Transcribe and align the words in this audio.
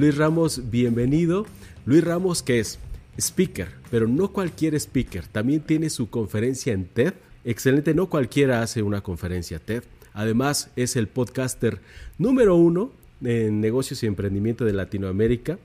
Luis 0.00 0.16
Ramos, 0.16 0.70
bienvenido. 0.70 1.44
Luis 1.84 2.02
Ramos, 2.02 2.42
que 2.42 2.58
es 2.58 2.78
speaker, 3.18 3.68
pero 3.90 4.08
no 4.08 4.32
cualquier 4.32 4.74
speaker. 4.76 5.26
También 5.26 5.60
tiene 5.60 5.90
su 5.90 6.08
conferencia 6.08 6.72
en 6.72 6.86
TED. 6.86 7.12
Excelente, 7.44 7.92
no 7.92 8.08
cualquiera 8.08 8.62
hace 8.62 8.82
una 8.82 9.02
conferencia 9.02 9.58
TED. 9.58 9.82
Además, 10.14 10.70
es 10.74 10.96
el 10.96 11.06
podcaster 11.06 11.80
número 12.16 12.56
uno 12.56 12.92
en 13.22 13.60
negocios 13.60 14.02
y 14.02 14.06
emprendimiento 14.06 14.64
de 14.64 14.72
Latinoamérica. 14.72 15.58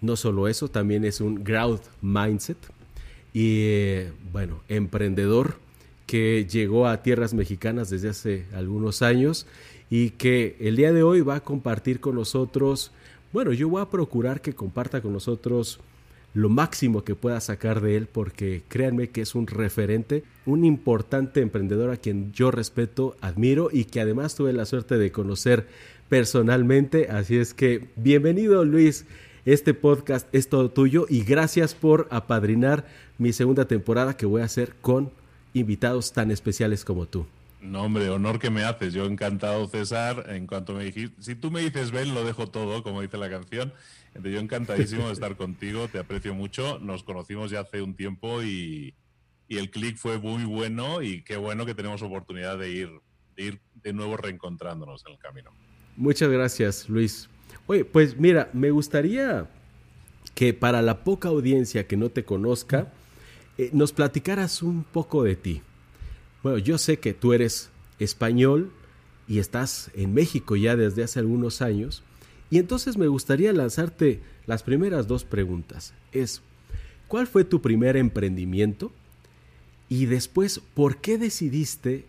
No 0.00 0.16
solo 0.16 0.48
eso, 0.48 0.68
también 0.68 1.04
es 1.04 1.20
un 1.20 1.44
growth 1.44 1.82
mindset 2.00 2.56
y, 3.34 3.64
eh, 3.64 4.12
bueno, 4.32 4.62
emprendedor 4.70 5.56
que 6.06 6.46
llegó 6.50 6.86
a 6.86 7.02
tierras 7.02 7.34
mexicanas 7.34 7.90
desde 7.90 8.08
hace 8.08 8.46
algunos 8.54 9.02
años 9.02 9.46
y 9.90 10.10
que 10.10 10.56
el 10.58 10.76
día 10.76 10.94
de 10.94 11.02
hoy 11.02 11.20
va 11.20 11.34
a 11.34 11.40
compartir 11.40 12.00
con 12.00 12.14
nosotros, 12.14 12.92
bueno, 13.32 13.52
yo 13.52 13.68
voy 13.68 13.82
a 13.82 13.90
procurar 13.90 14.40
que 14.40 14.54
comparta 14.54 15.00
con 15.00 15.12
nosotros 15.12 15.80
lo 16.34 16.48
máximo 16.48 17.04
que 17.04 17.14
pueda 17.14 17.40
sacar 17.40 17.80
de 17.80 17.96
él 17.96 18.06
porque 18.06 18.62
créanme 18.68 19.08
que 19.08 19.22
es 19.22 19.34
un 19.34 19.46
referente, 19.46 20.24
un 20.46 20.64
importante 20.64 21.40
emprendedor 21.40 21.90
a 21.90 21.96
quien 21.96 22.32
yo 22.32 22.50
respeto, 22.50 23.16
admiro 23.20 23.70
y 23.72 23.84
que 23.84 24.00
además 24.00 24.34
tuve 24.34 24.52
la 24.52 24.66
suerte 24.66 24.98
de 24.98 25.12
conocer 25.12 25.66
personalmente. 26.08 27.08
Así 27.10 27.36
es 27.36 27.54
que 27.54 27.88
bienvenido 27.96 28.64
Luis, 28.64 29.04
este 29.44 29.74
podcast 29.74 30.28
es 30.32 30.48
todo 30.48 30.70
tuyo 30.70 31.06
y 31.08 31.22
gracias 31.22 31.74
por 31.74 32.08
apadrinar 32.10 32.86
mi 33.18 33.32
segunda 33.32 33.66
temporada 33.66 34.16
que 34.16 34.26
voy 34.26 34.42
a 34.42 34.46
hacer 34.46 34.74
con 34.80 35.10
invitados 35.54 36.12
tan 36.12 36.30
especiales 36.30 36.84
como 36.84 37.06
tú. 37.06 37.26
No, 37.60 37.82
hombre, 37.82 38.08
honor 38.08 38.38
que 38.38 38.50
me 38.50 38.62
haces. 38.64 38.94
Yo 38.94 39.04
encantado, 39.04 39.66
César. 39.68 40.26
En 40.28 40.46
cuanto 40.46 40.74
me 40.74 40.84
dijiste, 40.84 41.20
si 41.20 41.34
tú 41.34 41.50
me 41.50 41.60
dices 41.60 41.90
ven, 41.90 42.14
lo 42.14 42.24
dejo 42.24 42.48
todo, 42.48 42.82
como 42.82 43.02
dice 43.02 43.18
la 43.18 43.28
canción. 43.28 43.72
Entonces, 44.08 44.32
yo 44.32 44.40
encantadísimo 44.40 45.06
de 45.06 45.12
estar 45.12 45.36
contigo, 45.36 45.88
te 45.88 45.98
aprecio 45.98 46.34
mucho. 46.34 46.78
Nos 46.78 47.02
conocimos 47.02 47.50
ya 47.50 47.60
hace 47.60 47.82
un 47.82 47.94
tiempo 47.94 48.42
y, 48.42 48.94
el 49.48 49.70
clic 49.70 49.96
fue 49.96 50.18
muy 50.18 50.44
bueno 50.44 51.00
y 51.00 51.22
qué 51.22 51.38
bueno 51.38 51.64
que 51.64 51.74
tenemos 51.74 52.02
oportunidad 52.02 52.58
de 52.58 52.70
ir, 52.70 52.90
de 53.34 53.44
ir 53.44 53.60
de 53.76 53.94
nuevo 53.94 54.18
reencontrándonos 54.18 55.06
en 55.06 55.12
el 55.12 55.18
camino. 55.18 55.50
Muchas 55.96 56.28
gracias, 56.28 56.86
Luis. 56.88 57.30
Oye, 57.66 57.86
pues 57.86 58.18
mira, 58.18 58.50
me 58.52 58.70
gustaría 58.70 59.48
que 60.34 60.52
para 60.52 60.82
la 60.82 61.02
poca 61.02 61.30
audiencia 61.30 61.86
que 61.86 61.96
no 61.96 62.10
te 62.10 62.24
conozca, 62.26 62.92
eh, 63.56 63.70
nos 63.72 63.92
platicaras 63.92 64.62
un 64.62 64.84
poco 64.84 65.24
de 65.24 65.34
ti. 65.34 65.62
Bueno, 66.42 66.58
yo 66.58 66.78
sé 66.78 66.98
que 66.98 67.14
tú 67.14 67.32
eres 67.32 67.70
español 67.98 68.72
y 69.26 69.38
estás 69.38 69.90
en 69.94 70.14
México 70.14 70.56
ya 70.56 70.76
desde 70.76 71.04
hace 71.04 71.18
algunos 71.18 71.62
años. 71.62 72.02
Y 72.50 72.58
entonces 72.58 72.96
me 72.96 73.08
gustaría 73.08 73.52
lanzarte 73.52 74.22
las 74.46 74.62
primeras 74.62 75.06
dos 75.06 75.24
preguntas. 75.24 75.92
Es, 76.12 76.40
¿cuál 77.08 77.26
fue 77.26 77.44
tu 77.44 77.60
primer 77.60 77.96
emprendimiento? 77.96 78.90
Y 79.88 80.06
después, 80.06 80.60
¿por 80.74 81.00
qué 81.00 81.18
decidiste 81.18 82.06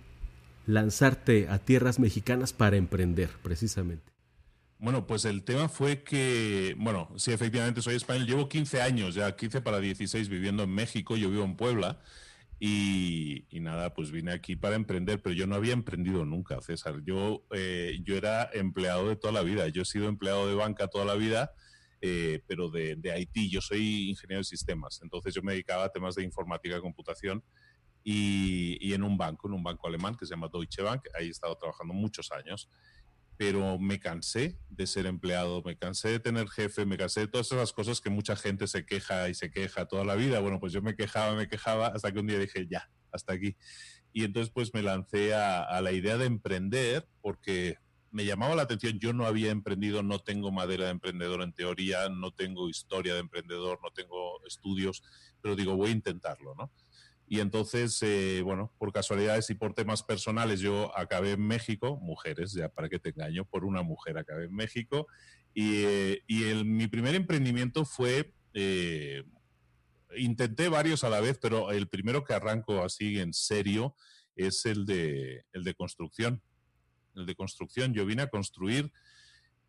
lanzarte 0.65 1.49
a 1.49 1.59
tierras 1.59 1.99
mexicanas 1.99 2.53
para 2.53 2.77
emprender 2.77 3.29
precisamente? 3.41 4.03
Bueno, 4.77 5.05
pues 5.05 5.25
el 5.25 5.43
tema 5.43 5.67
fue 5.67 6.03
que, 6.03 6.73
bueno, 6.77 7.09
sí, 7.17 7.33
efectivamente 7.33 7.81
soy 7.81 7.95
español. 7.95 8.27
Llevo 8.27 8.47
15 8.47 8.81
años, 8.81 9.15
ya 9.15 9.35
15 9.35 9.59
para 9.59 9.79
16 9.79 10.29
viviendo 10.29 10.63
en 10.63 10.69
México. 10.69 11.17
Yo 11.17 11.29
vivo 11.29 11.43
en 11.43 11.57
Puebla. 11.57 11.99
Y, 12.61 13.47
nada, 13.51 13.93
pues 13.93 14.11
vine 14.11 14.33
aquí 14.33 14.57
para 14.57 14.75
emprender, 14.75 15.21
pero 15.21 15.33
yo 15.33 15.47
no 15.47 15.55
había 15.55 15.71
emprendido 15.71 16.25
nunca, 16.25 16.59
César. 16.61 17.01
Yo, 17.03 17.45
eh, 17.51 17.99
yo 18.03 18.17
era 18.17 18.49
empleado 18.53 19.07
de 19.07 19.15
toda 19.15 19.31
la 19.31 19.43
vida. 19.43 19.67
Yo 19.69 19.83
he 19.83 19.85
sido 19.85 20.09
empleado 20.09 20.47
de 20.47 20.55
banca 20.55 20.87
toda 20.87 21.05
la 21.05 21.15
vida, 21.15 21.53
eh, 22.01 22.41
pero 22.47 22.69
de, 22.69 22.95
de 22.97 23.11
Haití. 23.11 23.49
Yo 23.49 23.61
soy 23.61 24.09
ingeniero 24.09 24.41
de 24.41 24.45
sistemas. 24.45 24.99
Entonces 25.01 25.33
yo 25.33 25.41
me 25.41 25.53
dedicaba 25.53 25.85
a 25.85 25.89
temas 25.89 26.15
de 26.15 26.23
informática 26.23 26.81
computación. 26.81 27.43
Y, 28.03 28.77
y 28.81 28.93
en 28.93 29.03
un 29.03 29.17
banco, 29.17 29.47
en 29.47 29.53
un 29.53 29.63
banco 29.63 29.87
alemán 29.87 30.15
que 30.15 30.25
se 30.25 30.31
llama 30.31 30.49
Deutsche 30.51 30.81
Bank. 30.81 31.03
Ahí 31.17 31.27
he 31.27 31.31
estado 31.31 31.55
trabajando 31.55 31.93
muchos 31.93 32.31
años 32.31 32.69
pero 33.39 33.79
me 33.79 34.01
cansé 34.01 34.59
de 34.69 34.85
ser 34.85 35.05
empleado, 35.05 35.63
me 35.63 35.77
cansé 35.77 36.09
de 36.09 36.19
tener 36.19 36.49
jefe, 36.49 36.85
me 36.85 36.97
cansé 36.97 37.21
de 37.21 37.27
todas 37.29 37.49
esas 37.49 37.71
cosas 37.71 38.01
que 38.01 38.09
mucha 38.09 38.35
gente 38.35 38.67
se 38.67 38.85
queja 38.85 39.29
y 39.29 39.33
se 39.33 39.49
queja 39.49 39.85
toda 39.85 40.03
la 40.03 40.15
vida. 40.15 40.41
Bueno, 40.41 40.59
pues 40.59 40.73
yo 40.73 40.81
me 40.81 40.93
quejaba, 40.93 41.33
me 41.37 41.47
quejaba, 41.47 41.87
hasta 41.87 42.11
que 42.11 42.19
un 42.19 42.27
día 42.27 42.37
dije, 42.37 42.67
ya, 42.69 42.91
hasta 43.13 43.31
aquí. 43.31 43.55
Y 44.11 44.25
entonces 44.25 44.51
pues 44.53 44.73
me 44.73 44.83
lancé 44.83 45.33
a, 45.35 45.79
la 45.79 45.93
idea 45.93 46.17
de 46.17 46.25
emprender 46.25 47.07
porque 47.21 47.77
me 48.11 48.25
llamaba 48.25 48.55
la 48.55 48.63
atención, 48.63 48.99
yo 48.99 49.13
no 49.13 49.25
había 49.25 49.51
emprendido, 49.51 50.03
no 50.03 50.19
tengo 50.19 50.51
madera 50.51 50.85
de 50.85 50.91
emprendedor 50.91 51.41
en 51.41 51.53
teoría, 51.53 52.09
no 52.09 52.31
tengo 52.31 52.67
historia 52.67 53.13
de 53.13 53.21
emprendedor, 53.21 53.79
no 53.81 53.91
tengo 53.91 54.45
estudios, 54.47 55.01
pero 55.41 55.55
digo, 55.55 55.77
voy 55.77 55.91
a 55.91 55.93
intentarlo, 55.93 56.55
¿no? 56.55 56.73
Y 57.31 57.41
entonces, 57.41 58.01
eh, 58.01 58.41
bueno, 58.43 58.73
por 58.79 58.91
casualidades 58.91 59.51
y 59.51 59.53
por 59.53 59.75
temas 59.75 60.01
personales, 60.01 60.61
yo 60.61 60.91
acabé 60.97 61.33
en 61.33 61.45
México, 61.45 61.99
mujeres, 62.01 62.53
ya 62.53 62.69
para 62.69 62.89
que 62.89 62.97
te 62.97 63.09
engaño, 63.09 63.45
por 63.45 63.65
una 63.65 63.83
mujer 63.83 64.17
acabé 64.17 64.45
en 64.45 64.55
México. 64.55 65.05
Y, 65.53 65.83
eh, 65.83 66.23
y 66.25 66.45
el, 66.45 66.65
mi 66.65 66.87
primer 66.87 67.13
emprendimiento 67.13 67.85
fue, 67.85 68.33
eh, 68.55 69.23
intenté 70.17 70.69
varios 70.69 71.03
a 71.03 71.09
la 71.09 71.21
vez, 71.21 71.37
pero 71.39 71.69
el 71.69 71.87
primero 71.87 72.23
que 72.23 72.33
arranco 72.33 72.83
así 72.83 73.19
en 73.19 73.31
serio 73.31 73.95
es 74.35 74.65
el 74.65 74.87
de, 74.87 75.45
el 75.53 75.63
de 75.63 75.75
construcción. 75.75 76.41
El 77.15 77.27
de 77.27 77.35
construcción. 77.35 77.93
Yo 77.93 78.07
vine 78.07 78.23
a 78.23 78.29
construir 78.31 78.91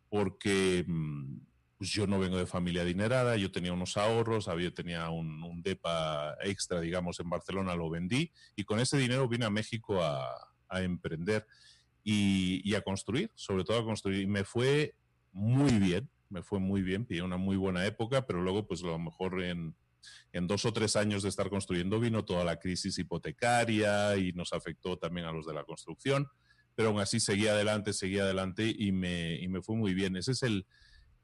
porque... 0.09 0.83
Mm, 0.87 1.50
pues 1.81 1.89
yo 1.89 2.05
no 2.05 2.19
vengo 2.19 2.37
de 2.37 2.45
familia 2.45 2.83
adinerada, 2.83 3.37
yo 3.37 3.51
tenía 3.51 3.73
unos 3.73 3.97
ahorros, 3.97 4.47
había, 4.47 4.71
tenía 4.71 5.09
un, 5.09 5.63
DEPA 5.63 6.35
extra, 6.43 6.79
digamos, 6.79 7.19
en 7.19 7.27
Barcelona, 7.27 7.73
lo 7.73 7.89
vendí 7.89 8.31
y 8.55 8.65
con 8.65 8.79
ese 8.79 8.99
dinero 8.99 9.27
vine 9.27 9.45
a 9.45 9.49
México 9.49 9.99
a, 9.99 10.29
emprender 10.73 11.47
y, 12.03 12.71
a 12.75 12.81
construir, 12.81 13.31
sobre 13.33 13.63
todo 13.63 13.79
a 13.79 13.83
construir. 13.83 14.21
Y 14.21 14.27
me 14.27 14.43
fue 14.43 14.93
muy 15.31 15.71
bien, 15.79 16.07
me 16.29 16.43
fue 16.43 16.59
muy 16.59 16.83
bien, 16.83 17.03
pillé 17.03 17.23
una 17.23 17.37
muy 17.37 17.55
buena 17.55 17.83
época, 17.83 18.27
pero 18.27 18.43
luego, 18.43 18.67
pues 18.67 18.83
a 18.83 18.85
lo 18.85 18.99
mejor 18.99 19.41
en, 19.41 19.75
en 20.33 20.45
dos 20.45 20.65
o 20.65 20.73
tres 20.73 20.95
años 20.95 21.23
de 21.23 21.29
estar 21.29 21.49
construyendo 21.49 21.99
vino 21.99 22.23
toda 22.23 22.43
la 22.43 22.59
crisis 22.59 22.99
hipotecaria 22.99 24.15
y 24.17 24.33
nos 24.33 24.53
afectó 24.53 24.99
también 24.99 25.25
a 25.25 25.31
los 25.31 25.47
de 25.47 25.55
la 25.55 25.63
construcción, 25.63 26.27
pero 26.75 26.89
aún 26.89 26.99
así 26.99 27.19
seguí 27.19 27.47
adelante, 27.47 27.91
seguí 27.91 28.19
adelante 28.19 28.71
y 28.71 28.91
me, 28.91 29.37
y 29.37 29.47
me 29.47 29.63
fue 29.63 29.75
muy 29.75 29.95
bien. 29.95 30.15
Ese 30.15 30.33
es 30.33 30.43
el 30.43 30.67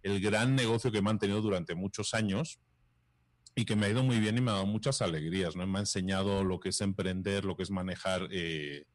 el 0.04 0.22
gran 0.22 0.56
negocio 0.56 0.92
que 0.92 1.00
he 1.00 1.02
mantenido 1.02 1.42
durante 1.42 1.76
muchos 1.76 2.14
años 2.14 2.60
y 3.56 3.66
que 3.66 3.76
me 3.76 3.88
ha 3.88 3.90
ido 3.90 4.04
muy 4.04 4.20
bien 4.20 4.38
y 4.38 4.42
me 4.42 4.52
ha 4.52 4.56
dado 4.56 4.68
muchas 4.68 5.02
alegrías, 5.02 5.56
¿no? 5.56 5.66
Me 5.66 5.80
ha 5.80 5.82
enseñado 5.82 6.44
lo 6.44 6.60
que 6.60 6.70
es 6.70 6.82
emprender, 6.82 7.44
lo 7.44 7.58
que 7.58 7.64
es 7.64 7.72
manejar 7.72 8.28
eh, 8.32 8.86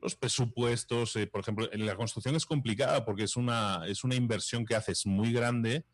los 0.00 0.14
presupuestos. 0.14 1.16
Eh, 1.16 1.26
por 1.26 1.40
ejemplo, 1.40 1.68
en 1.72 1.84
la 1.84 1.96
construcción 1.96 2.36
es 2.36 2.46
complicada 2.46 3.04
porque 3.04 3.24
es 3.24 3.36
una, 3.36 3.82
es 3.86 4.04
una 4.04 4.14
inversión 4.14 4.64
que 4.64 4.76
haces 4.76 5.06
muy 5.06 5.32
grande 5.32 5.84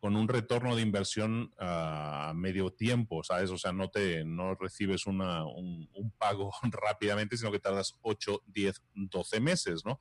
con 0.00 0.14
un 0.14 0.28
retorno 0.28 0.76
de 0.76 0.82
inversión 0.82 1.52
a 1.58 2.32
medio 2.34 2.72
tiempo, 2.72 3.24
¿sabes? 3.24 3.50
O 3.50 3.58
sea, 3.58 3.72
no, 3.72 3.90
te, 3.90 4.24
no 4.24 4.54
recibes 4.54 5.06
un, 5.06 5.20
un, 5.20 6.12
pago 6.16 6.52
rápidamente, 6.70 7.36
sino 7.36 7.50
que 7.50 7.58
tardas 7.58 7.98
8, 8.02 8.42
10, 8.46 8.82
12 8.94 9.40
meses, 9.40 9.84
¿no? 9.84 9.98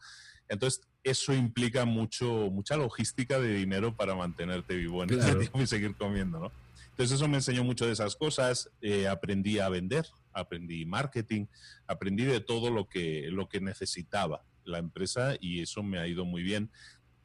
Entonces, 0.50 0.82
eso 1.04 1.34
implica 1.34 1.86
mucho, 1.86 2.50
mucha 2.52 2.78
logística 2.78 3.40
de 3.40 3.54
dinero 3.54 3.96
para 3.96 4.16
mantenerte 4.16 4.76
vivo 4.76 5.04
en 5.04 5.14
ese 5.14 5.36
tiempo 5.36 5.62
y 5.62 5.68
seguir 5.68 5.96
comiendo, 5.96 6.40
¿no? 6.40 6.52
Entonces, 6.90 7.16
eso 7.18 7.28
me 7.28 7.38
enseñó 7.38 7.64
mucho 7.64 7.86
de 7.86 7.94
esas 7.94 8.16
cosas. 8.16 8.72
Eh, 8.82 9.08
aprendí 9.08 9.60
a 9.60 9.70
vender, 9.70 10.08
aprendí 10.34 10.86
marketing, 10.86 11.46
aprendí 11.86 12.26
de 12.26 12.40
todo 12.40 12.72
lo 12.72 12.90
que, 12.90 13.28
lo 13.30 13.48
que 13.48 13.62
necesitaba 13.62 14.44
la 14.64 14.80
empresa 14.80 15.36
y 15.40 15.62
eso 15.62 15.84
me 15.84 16.00
ha 16.00 16.08
ido 16.08 16.26
muy 16.26 16.44
bien. 16.44 16.72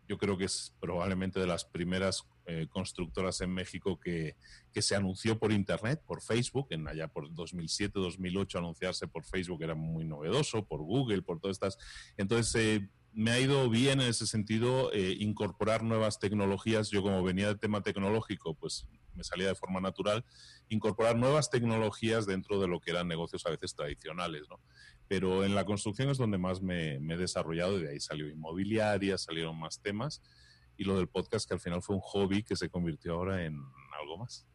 Yo 0.09 0.19
creo 0.19 0.37
que 0.37 0.45
es 0.45 0.75
probablemente 0.79 1.41
de 1.41 1.47
las 1.47 1.65
primeras 1.65 2.25
eh, 2.47 2.67
constructoras 2.69 3.41
en 3.41 3.55
México 3.55 3.99
que, 4.01 4.37
que, 4.73 4.83
se 4.83 4.97
anunció 4.97 5.39
por 5.39 5.53
Internet, 5.53 6.03
por 6.05 6.21
Facebook, 6.21 6.67
en 6.71 6.89
allá 6.89 7.09
por 7.09 7.33
2007, 7.33 7.99
2008, 7.99 8.59
anunciarse 8.59 9.07
por 9.07 9.25
Facebook 9.25 9.63
era 9.63 9.75
muy 9.75 10.05
novedoso, 10.05 10.67
por 10.67 10.83
Google, 10.83 11.23
por 11.23 11.41
todas 11.41 11.55
estas. 11.55 11.79
Entonces, 12.17 12.55
eh, 12.57 12.89
me 13.15 13.31
ha 13.31 13.41
ido 13.41 13.69
bien 13.69 14.01
en 14.01 14.09
ese 14.09 14.27
sentido 14.27 14.93
eh, 14.93 15.17
incorporar 15.19 15.83
nuevas 15.83 16.19
tecnologías. 16.19 16.91
Yo 16.91 17.03
como 17.03 17.23
venía 17.23 17.49
del 17.49 17.59
tema 17.59 17.83
tecnológico, 17.83 18.55
pues 18.55 18.87
me 19.15 19.25
salía 19.25 19.49
de 19.49 19.55
forma 19.55 19.81
natural, 19.81 20.25
incorporar 20.69 21.17
nuevas 21.17 21.51
tecnologías 21.51 22.27
dentro 22.27 22.61
de 22.61 22.69
lo 22.69 22.81
que 22.81 22.91
eran 22.91 23.09
negocios 23.09 23.45
a 23.47 23.51
veces 23.51 23.75
tradicionales, 23.75 24.43
¿no? 24.49 24.61
Pero 25.09 25.45
en 25.45 25.55
la 25.55 25.67
construcción 25.67 26.09
es 26.09 26.17
donde 26.17 26.39
más 26.39 26.63
me, 26.63 26.95
he 26.95 27.17
desarrollado 27.17 27.79
y 27.79 27.83
de 27.83 27.91
ahí 27.91 28.01
salió 28.01 28.29
inmobiliaria, 28.29 29.19
salieron 29.19 29.59
más 29.59 29.81
temas 29.81 30.23
y 30.77 30.85
lo 30.85 30.97
del 30.97 31.09
podcast 31.09 31.47
que 31.47 31.55
al 31.55 31.61
final 31.61 31.83
fue 31.83 31.97
un 31.97 32.03
hobby 32.03 32.43
que 32.43 32.57
se 32.57 32.71
convirtió 32.71 33.15
ahora 33.15 33.45
en 33.45 33.61
algo 34.01 34.17
más. 34.17 34.47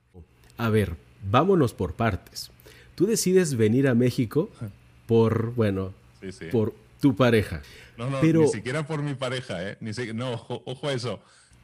A 0.57 0.69
ver, 0.69 0.97
vámonos 1.29 1.73
por 1.73 1.93
partes. 1.93 2.51
Tú 2.95 3.05
decides 3.05 3.55
venir 3.55 3.87
a 3.87 3.93
México 3.93 4.49
por, 5.05 5.53
bueno, 5.53 5.93
por 6.51 6.73
tu 6.99 7.15
pareja. 7.15 7.61
No, 7.97 8.09
no, 8.09 8.21
ni 8.21 8.47
siquiera 8.47 8.85
por 8.85 9.01
mi 9.01 9.15
pareja, 9.15 9.67
¿eh? 9.67 9.77
Ni 9.79 9.91
no, 10.13 10.33
ojo, 10.33 10.87
a 10.87 10.93
eso. 10.93 11.19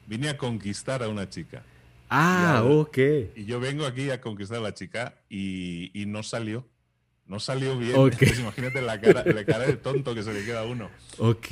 Vine 0.07 0.29
a 0.29 0.37
conquistar 0.37 1.03
a 1.03 1.07
una 1.07 1.29
chica. 1.29 1.63
Ah, 2.09 2.63
ok. 2.65 2.97
Y 3.35 3.45
yo 3.45 3.59
vengo 3.59 3.85
aquí 3.85 4.09
a 4.09 4.19
conquistar 4.19 4.57
a 4.57 4.61
la 4.61 4.73
chica 4.73 5.15
y, 5.29 5.91
no 6.07 6.23
salió. 6.23 6.67
No 7.25 7.39
salió 7.39 7.77
bien. 7.77 7.93
Pues 7.95 8.39
imagínate 8.39 8.81
la 8.81 8.99
cara, 8.99 9.23
la 9.25 9.45
cara 9.45 9.65
de 9.65 9.77
tonto 9.77 10.13
que 10.13 10.23
se 10.23 10.33
le 10.33 10.43
queda 10.43 10.61
a 10.61 10.65
uno. 10.65 10.89
Ok. 11.19 11.47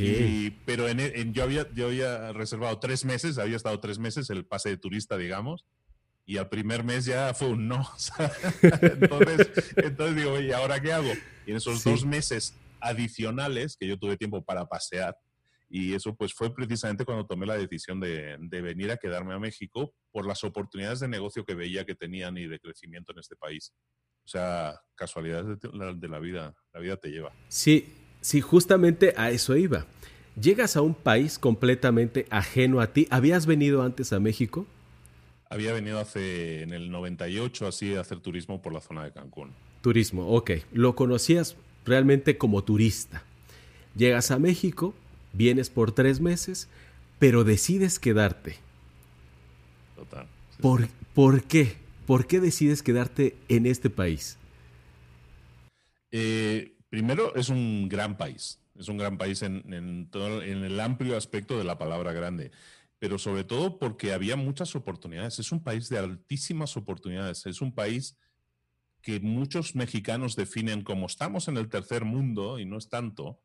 pero 0.65 0.89
en, 0.89 1.33
yo, 1.33 1.43
había, 1.43 1.71
yo 1.73 1.87
había 1.87 2.33
reservado 2.33 2.77
tres 2.79 3.05
meses, 3.05 3.37
había 3.37 3.55
estado 3.55 3.79
tres 3.79 3.99
meses 3.99 4.29
el 4.29 4.45
pase 4.45 4.69
de 4.69 4.77
turista, 4.77 5.15
digamos, 5.15 5.65
y 6.25 6.37
al 6.37 6.49
primer 6.49 6.83
mes 6.83 7.05
ya 7.05 7.33
fue 7.33 7.49
un 7.49 7.67
no. 7.67 7.87
entonces, 8.81 9.49
entonces 9.77 10.15
digo, 10.15 10.39
¿y 10.39 10.51
ahora 10.51 10.81
qué 10.81 10.91
hago? 10.91 11.11
Y 11.45 11.51
en 11.51 11.57
esos 11.57 11.83
dos 11.83 12.05
meses 12.05 12.55
adicionales 12.81 13.77
que 13.77 13.87
yo 13.87 13.97
tuve 13.97 14.17
tiempo 14.17 14.43
para 14.43 14.65
pasear, 14.65 15.15
y 15.71 15.93
eso 15.93 16.13
pues 16.15 16.33
fue 16.33 16.53
precisamente 16.53 17.05
cuando 17.05 17.25
tomé 17.25 17.45
la 17.45 17.57
decisión 17.57 17.99
de, 18.01 18.37
venir 18.49 18.91
a 18.91 18.97
quedarme 18.97 19.33
a 19.33 19.39
México 19.39 19.95
por 20.11 20.27
las 20.27 20.43
oportunidades 20.43 20.99
de 20.99 21.07
negocio 21.07 21.45
que 21.45 21.55
veía 21.55 21.85
que 21.85 21.95
tenían 21.95 22.37
y 22.37 22.45
de 22.45 22.59
crecimiento 22.59 23.13
en 23.13 23.19
este 23.19 23.37
país. 23.37 23.73
O 24.25 24.27
sea, 24.27 24.79
casualidades 24.95 25.59
de, 25.61 26.07
la 26.09 26.19
vida, 26.19 26.53
la 26.73 26.79
vida 26.81 26.97
te 26.97 27.09
lleva. 27.09 27.31
Sí, 27.47 27.95
sí, 28.19 28.41
justamente 28.41 29.13
a 29.15 29.31
eso 29.31 29.55
iba. 29.55 29.85
Llegas 30.39 30.75
a 30.75 30.81
un 30.81 30.93
país 30.93 31.39
completamente 31.39 32.27
ajeno 32.29 32.81
a 32.81 32.87
ti. 32.87 33.07
¿Habías 33.09 33.45
venido 33.45 33.81
antes 33.81 34.11
a 34.11 34.19
México? 34.19 34.67
Había 35.49 35.71
venido 35.73 35.99
hace 35.99 36.63
en 36.63 36.73
el 36.73 36.91
98 36.91 37.67
así 37.67 37.95
a 37.95 38.01
hacer 38.01 38.19
turismo 38.19 38.61
por 38.61 38.73
la 38.73 38.81
zona 38.81 39.05
de 39.05 39.13
Cancún. 39.13 39.53
Turismo, 39.81 40.27
ok. 40.27 40.51
Lo 40.73 40.95
conocías 40.95 41.55
realmente 41.85 42.37
como 42.37 42.63
turista. 42.63 43.23
Llegas 43.95 44.31
a 44.31 44.39
México, 44.39 44.93
vienes 45.33 45.69
por 45.69 45.91
tres 45.91 46.19
meses, 46.19 46.67
pero 47.19 47.43
decides 47.43 47.99
quedarte. 47.99 48.57
Total. 49.95 50.27
¿Por, 50.61 50.87
¿Por, 51.13 51.43
qué? 51.43 51.75
¿Por 52.05 52.27
qué 52.27 52.39
decides 52.39 52.83
quedarte 52.83 53.35
en 53.47 53.65
este 53.65 53.89
país? 53.89 54.37
Eh, 56.11 56.75
primero, 56.89 57.35
es 57.35 57.49
un 57.49 57.87
gran 57.89 58.17
país. 58.17 58.59
Es 58.77 58.87
un 58.87 58.97
gran 58.97 59.17
país 59.17 59.41
en, 59.43 60.07
todo, 60.09 60.41
en 60.41 60.63
el 60.63 60.79
amplio 60.79 61.15
aspecto 61.15 61.57
de 61.57 61.63
la 61.63 61.77
palabra 61.77 62.13
grande 62.13 62.51
pero 63.01 63.17
sobre 63.17 63.43
todo 63.43 63.79
porque 63.79 64.13
había 64.13 64.35
muchas 64.35 64.75
oportunidades. 64.75 65.39
Es 65.39 65.51
un 65.51 65.63
país 65.63 65.89
de 65.89 65.97
altísimas 65.97 66.77
oportunidades. 66.77 67.47
Es 67.47 67.59
un 67.59 67.73
país 67.73 68.15
que 69.01 69.19
muchos 69.19 69.75
mexicanos 69.75 70.35
definen 70.35 70.83
como 70.83 71.07
estamos 71.07 71.47
en 71.47 71.57
el 71.57 71.69
tercer 71.69 72.05
mundo 72.05 72.59
y 72.59 72.65
no 72.65 72.77
es 72.77 72.89
tanto, 72.89 73.41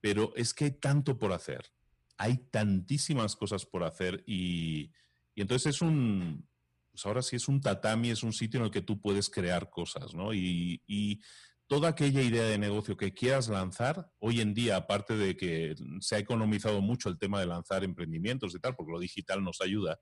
pero 0.00 0.32
es 0.36 0.54
que 0.54 0.66
hay 0.66 0.70
tanto 0.72 1.18
por 1.18 1.32
hacer. 1.32 1.72
Hay 2.18 2.36
tantísimas 2.50 3.36
cosas 3.36 3.66
por 3.66 3.84
hacer 3.84 4.22
y, 4.26 4.92
entonces 5.34 5.76
es 5.76 5.82
un, 5.82 6.48
pues 6.90 7.04
ahora 7.06 7.22
sí 7.22 7.36
es 7.36 7.48
un 7.48 7.60
tatami, 7.60 8.10
es 8.10 8.22
un 8.22 8.32
sitio 8.32 8.60
en 8.60 8.66
el 8.66 8.70
que 8.70 8.82
tú 8.82 9.00
puedes 9.00 9.30
crear 9.30 9.70
cosas, 9.70 10.14
¿no? 10.14 10.32
Y, 10.32 10.82
y, 10.86 11.20
toda 11.68 11.88
aquella 11.88 12.20
idea 12.20 12.44
de 12.44 12.58
negocio 12.58 12.98
que 12.98 13.14
quieras 13.14 13.48
lanzar, 13.48 14.10
hoy 14.18 14.42
en 14.42 14.52
día, 14.52 14.76
aparte 14.76 15.16
de 15.16 15.38
que 15.38 15.74
se 16.00 16.16
ha 16.16 16.18
economizado 16.18 16.82
mucho 16.82 17.08
el 17.08 17.18
tema 17.18 17.40
de 17.40 17.46
lanzar 17.46 17.82
emprendimientos 17.82 18.54
y 18.54 18.58
tal, 18.58 18.76
porque 18.76 18.92
lo 18.92 19.00
digital 19.00 19.42
nos 19.42 19.62
ayuda, 19.62 19.98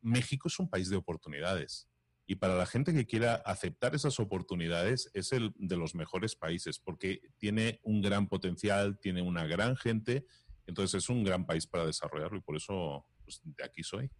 México 0.00 0.48
es 0.48 0.58
un 0.58 0.70
país 0.70 0.88
de 0.88 0.96
oportunidades. 0.96 1.88
Y 2.26 2.36
para 2.36 2.56
la 2.56 2.66
gente 2.66 2.92
que 2.92 3.06
quiera 3.06 3.36
aceptar 3.36 3.94
esas 3.94 4.18
oportunidades, 4.18 5.10
es 5.14 5.32
el 5.32 5.52
de 5.56 5.76
los 5.76 5.94
mejores 5.94 6.34
países, 6.34 6.80
porque 6.80 7.20
tiene 7.38 7.80
un 7.84 8.02
gran 8.02 8.28
potencial, 8.28 8.98
tiene 8.98 9.22
una 9.22 9.46
gran 9.46 9.76
gente, 9.76 10.26
entonces 10.66 11.04
es 11.04 11.08
un 11.08 11.22
gran 11.22 11.46
país 11.46 11.66
para 11.66 11.86
desarrollarlo 11.86 12.38
y 12.38 12.40
por 12.40 12.56
eso 12.56 13.06
pues, 13.24 13.40
de 13.44 13.64
aquí 13.64 13.84
soy. 13.84 14.10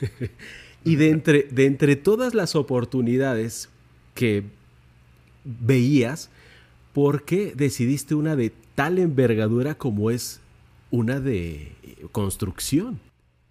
y 0.84 0.96
de 0.96 1.10
entre, 1.10 1.42
de 1.44 1.66
entre 1.66 1.96
todas 1.96 2.34
las 2.34 2.56
oportunidades 2.56 3.68
que 4.14 4.44
veías, 5.44 6.30
¿por 6.94 7.26
qué 7.26 7.52
decidiste 7.54 8.14
una 8.14 8.36
de 8.36 8.50
tal 8.74 8.98
envergadura 8.98 9.76
como 9.76 10.10
es 10.10 10.40
una 10.90 11.20
de 11.20 11.76
construcción? 12.12 13.00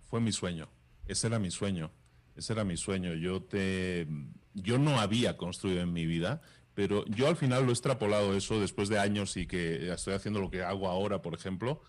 Fue 0.09 0.19
mi 0.19 0.31
sueño, 0.31 0.67
ese 1.07 1.27
era 1.27 1.37
mi 1.37 1.51
sueño. 1.51 1.91
Ese 2.37 2.53
era 2.53 2.63
mi 2.63 2.77
sueño. 2.77 3.15
Yo, 3.15 3.41
te, 3.43 4.07
yo 4.53 4.77
no 4.77 4.99
había 4.99 5.37
construido 5.37 5.81
en 5.81 5.91
mi 5.91 6.05
vida, 6.05 6.41
pero 6.73 7.03
yo 7.05 7.27
al 7.27 7.35
final 7.35 7.63
lo 7.63 7.69
he 7.69 7.73
extrapolado 7.73 8.35
eso 8.35 8.59
después 8.59 8.89
de 8.89 8.99
años 8.99 9.35
y 9.35 9.47
que 9.47 9.91
estoy 9.91 10.13
haciendo 10.13 10.39
lo 10.39 10.51
que 10.51 10.61
hago 10.61 10.87
ahora, 10.87 11.21
por 11.21 11.33
ejemplo. 11.33 11.81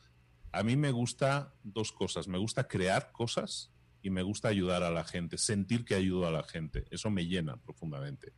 A 0.51 0.63
mí 0.63 0.77
me 0.77 0.91
gusta 0.91 1.55
dos 1.63 1.93
cosas. 1.93 2.27
Me 2.27 2.39
gusta 2.39 2.67
crear 2.67 3.13
cosas 3.13 3.71
y 4.03 4.11
me 4.11 4.23
gusta 4.23 4.49
ayudar 4.49 4.83
a 4.83 4.91
la 4.91 5.05
gente, 5.05 5.37
sentir 5.37 5.85
que 5.85 5.95
ayudo 5.95 6.27
a 6.27 6.31
la 6.31 6.43
gente. 6.43 6.87
Eso 6.91 7.11
me 7.11 7.27
llena 7.27 7.59
profundamente. 7.59 8.33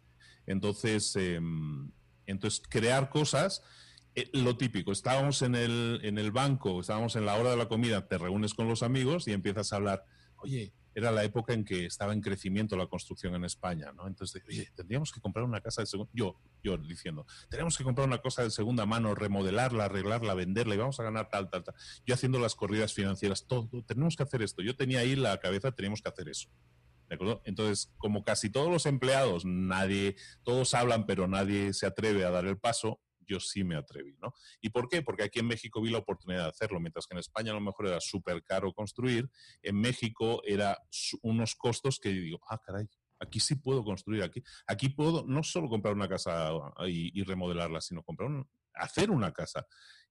Entonces, 0.47 1.15
em, 1.17 1.93
entonces 2.27 2.63
crear 2.69 3.11
cosas, 3.11 3.63
eh, 4.15 4.29
lo 4.33 4.57
típico, 4.57 4.91
estábamos 4.91 5.43
en 5.43 5.55
el, 5.55 6.01
en 6.03 6.19
el 6.19 6.33
banco, 6.33 6.81
estábamos 6.81 7.15
en 7.15 7.27
la 7.27 7.37
hora 7.37 7.51
de 7.51 7.57
la 7.57 7.69
comida, 7.69 8.09
te 8.09 8.19
reúnes 8.19 8.55
con 8.55 8.67
los 8.67 8.83
amigos 8.83 9.29
y 9.29 9.33
empiezas 9.33 9.73
a 9.73 9.77
hablar, 9.77 10.05
oye, 10.37 10.73
era 10.95 11.11
la 11.11 11.25
época 11.25 11.53
en 11.53 11.65
que 11.65 11.87
estaba 11.87 12.13
en 12.13 12.21
crecimiento 12.21 12.77
la 12.77 12.87
construcción 12.87 13.35
en 13.35 13.45
España, 13.45 13.93
¿no? 13.93 14.07
Entonces, 14.07 14.43
oye, 14.49 14.71
tendríamos 14.75 15.13
que 15.13 15.21
comprar 15.21 15.45
una 15.45 15.61
casa 15.61 15.83
de 15.83 15.87
segunda, 15.87 16.11
yo, 16.15 16.41
yo 16.63 16.77
diciendo, 16.79 17.27
tenemos 17.49 17.77
que 17.77 17.85
comprar 17.85 18.07
una 18.07 18.19
cosa 18.19 18.43
de 18.43 18.51
segunda 18.51 18.87
mano, 18.87 19.15
remodelarla, 19.15 19.85
arreglarla, 19.85 20.35
venderla 20.35 20.75
y 20.75 20.79
vamos 20.79 20.99
a 21.01 21.05
ganar 21.05 21.29
tal, 21.29 21.49
tal, 21.51 21.65
tal. 21.65 21.75
Yo 22.07 22.15
haciendo 22.15 22.39
las 22.39 22.55
corridas 22.55 22.93
financieras, 22.95 23.47
todo, 23.47 23.69
tenemos 23.85 24.17
que 24.17 24.23
hacer 24.23 24.43
esto. 24.43 24.63
Yo 24.63 24.77
tenía 24.77 25.01
ahí 25.01 25.17
la 25.17 25.39
cabeza, 25.39 25.73
teníamos 25.73 26.03
que 26.03 26.09
hacer 26.09 26.29
eso. 26.29 26.49
¿De 27.09 27.17
acuerdo? 27.17 27.43
Entonces, 27.45 27.93
como 27.99 28.23
casi 28.23 28.51
todos 28.51 28.71
los 28.71 28.87
empleados, 28.87 29.45
nadie, 29.45 30.15
todos 30.45 30.75
hablan, 30.75 31.07
pero 31.07 31.27
nadie 31.27 31.73
se 31.73 31.87
atreve 31.87 32.25
a 32.25 32.31
dar 32.31 32.47
el 32.47 32.57
paso, 32.57 33.01
yo 33.31 33.41
sí 33.41 33.65
me 33.65 33.77
atreví, 33.77 34.17
¿no? 34.21 34.35
¿Y 34.61 34.71
por 34.71 34.89
qué? 34.89 35.03
Porque 35.03 35.23
aquí 35.23 35.39
en 35.39 35.47
México 35.47 35.81
vi 35.81 35.91
la 35.91 35.99
oportunidad 35.99 36.43
de 36.43 36.49
hacerlo, 36.49 36.81
mientras 36.81 37.07
que 37.07 37.15
en 37.15 37.21
España 37.21 37.53
a 37.53 37.55
lo 37.55 37.61
mejor 37.61 37.87
era 37.87 38.01
súper 38.01 38.43
caro 38.43 38.73
construir, 38.73 39.31
en 39.63 39.77
México 39.77 40.43
era 40.45 40.77
unos 41.23 41.55
costos 41.55 41.99
que 42.01 42.11
digo, 42.11 42.41
ah, 42.49 42.61
caray, 42.65 42.87
aquí 43.21 43.39
sí 43.39 43.55
puedo 43.55 43.85
construir, 43.85 44.23
aquí, 44.23 44.43
aquí 44.67 44.89
puedo 44.89 45.25
no 45.27 45.43
solo 45.43 45.69
comprar 45.69 45.95
una 45.95 46.09
casa 46.09 46.51
y, 46.89 47.23
remodelarla, 47.23 47.81
sino 47.81 48.03
comprar 48.03 48.31
hacer 48.75 49.11
una 49.11 49.33
casa. 49.33 49.67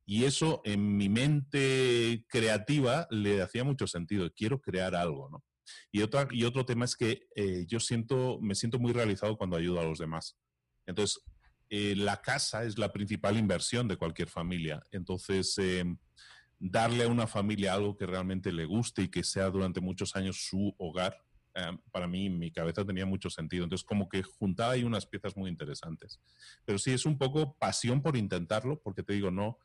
Y 0.06 0.24
eso 0.24 0.62
en 0.64 0.98
mi 0.98 1.10
mente 1.10 2.26
creativa 2.30 3.08
le 3.12 3.42
hacía 3.42 3.64
mucho 3.64 3.86
sentido, 3.86 4.32
quiero 4.34 4.62
crear 4.62 4.96
algo, 4.96 5.30
¿no? 5.30 5.44
Y, 5.92 6.02
otra, 6.02 6.28
y 6.32 6.46
otro 6.46 6.66
tema 6.66 6.86
es 6.86 6.96
que 6.96 7.28
eh, 7.36 7.66
yo 7.68 7.80
siento, 7.80 8.40
me 8.42 8.56
siento 8.56 8.80
muy 8.80 8.92
realizado 8.92 9.38
cuando 9.38 9.56
ayudo 9.56 9.80
a 9.80 9.84
los 9.84 10.00
demás. 10.00 10.36
Entonces, 10.88 11.22
eh, 11.70 11.96
la 11.96 12.22
casa 12.22 12.64
es 12.64 12.78
la 12.78 12.92
principal 12.92 13.38
inversión 13.38 13.88
de 13.88 13.98
cualquier 13.98 14.28
familia. 14.28 14.82
Entonces, 14.92 15.56
eh, 15.60 15.86
darle 16.58 17.04
a 17.04 17.08
una 17.08 17.28
familia 17.28 17.74
algo 17.74 17.96
que 17.96 18.06
realmente 18.06 18.52
le 18.52 18.66
guste 18.66 19.04
y 19.04 19.08
que 19.08 19.24
sea 19.24 19.50
durante 19.50 19.80
muchos 19.80 20.16
años 20.16 20.48
su 20.48 20.74
hogar, 20.78 21.16
eh, 21.56 21.78
para 21.92 22.08
mí, 22.08 22.26
en 22.26 22.40
mi 22.40 22.52
cabeza 22.52 22.86
tenía 22.86 23.06
mucho 23.06 23.30
sentido. 23.30 23.64
Entonces, 23.64 23.86
como 23.86 24.10
que 24.10 24.24
juntaba 24.24 24.74
ahí 24.74 24.84
unas 24.84 25.06
piezas 25.06 25.38
muy 25.38 25.50
interesantes. 25.50 26.20
Pero 26.66 26.80
sí, 26.80 26.92
es 26.92 27.06
un 27.06 27.18
poco 27.18 27.56
pasión 27.58 28.02
por 28.02 28.18
intentarlo, 28.18 28.82
porque 28.82 29.04
te 29.04 29.14
digo, 29.14 29.30
no, 29.30 29.58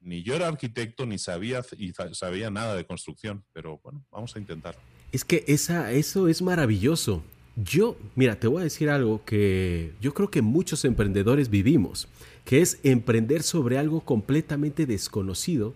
ni 0.00 0.22
yo 0.22 0.34
era 0.34 0.48
arquitecto, 0.48 1.06
ni 1.06 1.18
sabía, 1.18 1.62
y 1.76 1.92
sabía 2.12 2.50
nada 2.50 2.74
de 2.74 2.86
construcción, 2.86 3.44
pero 3.52 3.78
bueno, 3.82 4.04
vamos 4.10 4.34
a 4.34 4.38
intentarlo. 4.38 4.80
Es 5.12 5.24
que 5.24 5.44
esa, 5.46 5.92
eso 5.92 6.28
es 6.28 6.42
maravilloso. 6.42 7.22
Yo, 7.56 7.96
mira, 8.14 8.40
te 8.40 8.48
voy 8.48 8.62
a 8.62 8.64
decir 8.64 8.88
algo 8.88 9.24
que 9.24 9.92
yo 10.00 10.14
creo 10.14 10.30
que 10.30 10.40
muchos 10.40 10.84
emprendedores 10.86 11.50
vivimos, 11.50 12.08
que 12.46 12.62
es 12.62 12.78
emprender 12.82 13.42
sobre 13.42 13.76
algo 13.76 14.00
completamente 14.00 14.86
desconocido, 14.86 15.74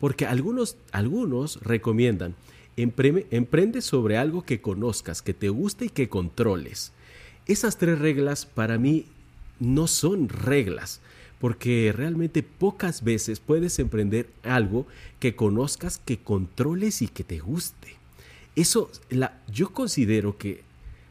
porque 0.00 0.24
algunos, 0.24 0.76
algunos 0.90 1.60
recomiendan, 1.60 2.34
emprende 2.76 3.82
sobre 3.82 4.16
algo 4.16 4.42
que 4.42 4.60
conozcas, 4.60 5.20
que 5.20 5.34
te 5.34 5.50
guste 5.50 5.86
y 5.86 5.90
que 5.90 6.08
controles. 6.08 6.92
Esas 7.46 7.76
tres 7.76 7.98
reglas 7.98 8.46
para 8.46 8.78
mí 8.78 9.04
no 9.60 9.86
son 9.86 10.30
reglas, 10.30 11.00
porque 11.40 11.92
realmente 11.94 12.42
pocas 12.42 13.04
veces 13.04 13.38
puedes 13.40 13.78
emprender 13.78 14.30
algo 14.44 14.86
que 15.18 15.36
conozcas, 15.36 15.98
que 15.98 16.18
controles 16.18 17.02
y 17.02 17.08
que 17.08 17.24
te 17.24 17.38
guste. 17.38 17.96
Eso, 18.56 18.90
la, 19.10 19.40
yo 19.52 19.72
considero 19.72 20.38
que 20.38 20.67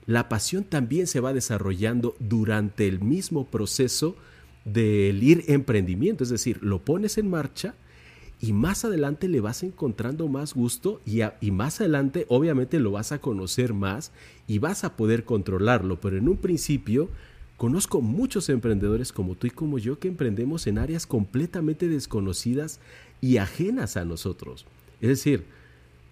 la 0.07 0.29
pasión 0.29 0.63
también 0.63 1.05
se 1.05 1.19
va 1.19 1.33
desarrollando 1.33 2.15
durante 2.19 2.87
el 2.87 3.01
mismo 3.01 3.45
proceso 3.45 4.15
del 4.65 5.21
ir 5.21 5.43
emprendimiento, 5.47 6.23
es 6.23 6.29
decir, 6.29 6.59
lo 6.63 6.79
pones 6.79 7.17
en 7.17 7.29
marcha 7.29 7.75
y 8.39 8.53
más 8.53 8.85
adelante 8.85 9.27
le 9.27 9.41
vas 9.41 9.63
encontrando 9.63 10.27
más 10.27 10.53
gusto 10.53 11.01
y, 11.05 11.51
más 11.51 11.81
adelante 11.81 12.25
obviamente 12.29 12.79
lo 12.79 12.91
vas 12.91 13.11
a 13.11 13.19
conocer 13.19 13.73
más 13.73 14.11
y 14.47 14.59
vas 14.59 14.83
a 14.83 14.95
poder 14.95 15.25
controlarlo, 15.25 15.99
pero 15.99 16.17
en 16.17 16.29
un 16.29 16.37
principio 16.37 17.09
conozco 17.57 18.01
muchos 18.01 18.47
emprendedores 18.49 19.11
como 19.11 19.35
tú 19.35 19.47
y 19.47 19.51
como 19.51 19.77
yo 19.77 19.99
que 19.99 20.07
emprendemos 20.07 20.67
en 20.67 20.77
áreas 20.77 21.05
completamente 21.05 21.89
desconocidas 21.89 22.79
y 23.19 23.37
ajenas 23.37 23.97
a 23.97 24.05
nosotros. 24.05 24.65
Es 25.01 25.09
decir, 25.09 25.45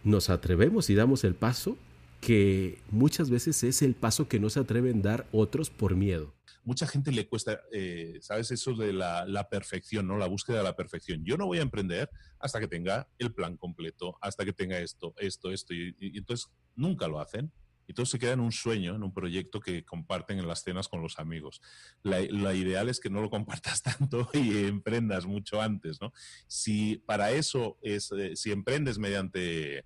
nos 0.04 0.30
atrevemos 0.30 0.90
y 0.90 0.96
damos 0.96 1.24
el 1.24 1.36
paso 1.36 1.78
que 2.26 2.82
muchas 2.90 3.30
veces 3.30 3.64
es 3.64 3.84
el 3.84 3.94
paso 3.94 4.28
que 4.28 4.40
no 4.40 4.50
se 4.50 4.60
atreven 4.60 4.98
a 5.02 5.10
dar 5.10 5.28
otros 5.32 5.70
por 5.70 5.96
miedo. 5.96 6.34
Mucha 6.64 6.88
gente 6.88 7.12
le 7.12 7.28
cuesta, 7.28 7.62
eh, 7.72 8.18
¿sabes? 8.20 8.50
Eso 8.50 8.74
de 8.74 8.94
la, 8.94 9.48
perfección, 9.52 10.08
¿no? 10.08 10.18
La 10.18 10.26
búsqueda 10.26 10.58
de 10.58 10.64
la 10.64 10.76
perfección. 10.76 11.24
Yo 11.24 11.38
no 11.38 11.46
voy 11.46 11.60
a 11.60 11.62
emprender 11.62 12.10
hasta 12.40 12.60
que 12.60 12.68
tenga 12.68 13.08
el 13.20 13.32
plan 13.32 13.58
completo, 13.58 14.18
hasta 14.22 14.44
que 14.44 14.54
tenga 14.54 14.80
esto, 14.80 15.14
esto, 15.18 15.52
esto. 15.52 15.76
Y, 15.76 15.96
entonces 16.18 16.52
nunca 16.76 17.08
lo 17.08 17.20
hacen. 17.20 17.52
Y 17.86 17.94
todo 17.94 18.08
se 18.08 18.18
queda 18.18 18.32
en 18.32 18.40
un 18.40 18.52
sueño, 18.52 18.96
en 18.96 19.04
un 19.04 19.14
proyecto 19.14 19.60
que 19.60 19.86
comparten 19.86 20.40
en 20.40 20.48
las 20.48 20.64
cenas 20.64 20.88
con 20.88 21.04
los 21.04 21.20
amigos. 21.20 21.62
La, 22.02 22.56
ideal 22.56 22.90
es 22.90 23.00
que 23.00 23.12
no 23.12 23.22
lo 23.22 23.30
compartas 23.30 23.84
tanto 24.00 24.28
y 24.34 24.66
emprendas 24.66 25.28
mucho 25.28 25.62
antes, 25.62 26.02
¿no? 26.02 26.12
Si 26.48 27.04
para 27.06 27.30
eso 27.30 27.78
es, 27.84 28.12
eh, 28.14 28.36
si 28.36 28.52
emprendes 28.52 28.98
mediante 28.98 29.86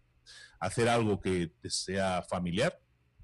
hacer 0.60 0.90
algo 0.90 1.20
que 1.20 1.48
te 1.62 1.70
sea 1.70 2.22
familiar, 2.24 2.80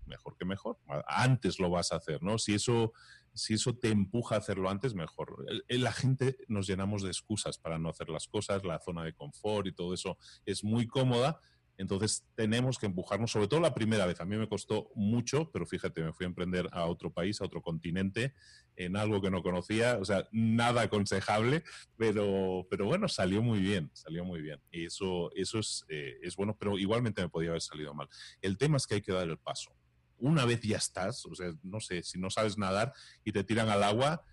mejor 0.05 0.37
que 0.37 0.45
mejor. 0.45 0.79
Antes 1.07 1.59
lo 1.59 1.69
vas 1.69 1.91
a 1.91 1.97
hacer, 1.97 2.21
¿no? 2.23 2.37
Si 2.37 2.53
eso, 2.53 2.93
si 3.33 3.55
eso 3.55 3.75
te 3.75 3.89
empuja 3.89 4.35
a 4.35 4.37
hacerlo 4.39 4.69
antes, 4.69 4.93
mejor. 4.93 5.45
La 5.67 5.91
gente 5.91 6.37
nos 6.47 6.67
llenamos 6.67 7.03
de 7.03 7.09
excusas 7.09 7.57
para 7.57 7.77
no 7.77 7.89
hacer 7.89 8.09
las 8.09 8.27
cosas, 8.27 8.63
la 8.63 8.79
zona 8.79 9.03
de 9.03 9.13
confort 9.13 9.67
y 9.67 9.73
todo 9.73 9.93
eso 9.93 10.17
es 10.45 10.63
muy 10.63 10.87
cómoda. 10.87 11.39
Entonces 11.77 12.25
tenemos 12.35 12.77
que 12.79 12.85
empujarnos, 12.85 13.31
sobre 13.31 13.47
todo 13.47 13.59
la 13.59 13.73
primera 13.73 14.05
vez. 14.05 14.19
A 14.21 14.25
mí 14.25 14.37
me 14.37 14.47
costó 14.47 14.89
mucho, 14.95 15.51
pero 15.51 15.65
fíjate, 15.65 16.01
me 16.01 16.13
fui 16.13 16.25
a 16.25 16.27
emprender 16.27 16.69
a 16.71 16.85
otro 16.85 17.11
país, 17.11 17.41
a 17.41 17.45
otro 17.45 17.61
continente, 17.61 18.33
en 18.75 18.97
algo 18.97 19.21
que 19.21 19.31
no 19.31 19.41
conocía, 19.41 19.97
o 19.99 20.05
sea, 20.05 20.27
nada 20.31 20.83
aconsejable, 20.83 21.63
pero, 21.97 22.65
pero 22.69 22.85
bueno, 22.85 23.07
salió 23.07 23.41
muy 23.41 23.59
bien, 23.59 23.89
salió 23.93 24.23
muy 24.23 24.41
bien. 24.41 24.61
Eso, 24.71 25.31
eso 25.35 25.59
es, 25.59 25.85
eh, 25.89 26.17
es 26.21 26.35
bueno, 26.35 26.55
pero 26.57 26.77
igualmente 26.77 27.21
me 27.21 27.29
podía 27.29 27.49
haber 27.49 27.61
salido 27.61 27.93
mal. 27.93 28.07
El 28.41 28.57
tema 28.57 28.77
es 28.77 28.87
que 28.87 28.95
hay 28.95 29.01
que 29.01 29.13
dar 29.13 29.27
el 29.27 29.37
paso. 29.37 29.75
Una 30.17 30.45
vez 30.45 30.61
ya 30.61 30.77
estás, 30.77 31.25
o 31.25 31.35
sea, 31.35 31.51
no 31.61 31.79
sé, 31.81 32.03
si 32.03 32.19
no 32.19 32.29
sabes 32.29 32.57
nadar 32.57 32.93
y 33.25 33.33
te 33.33 33.43
tiran 33.43 33.69
al 33.69 33.83
agua, 33.83 34.23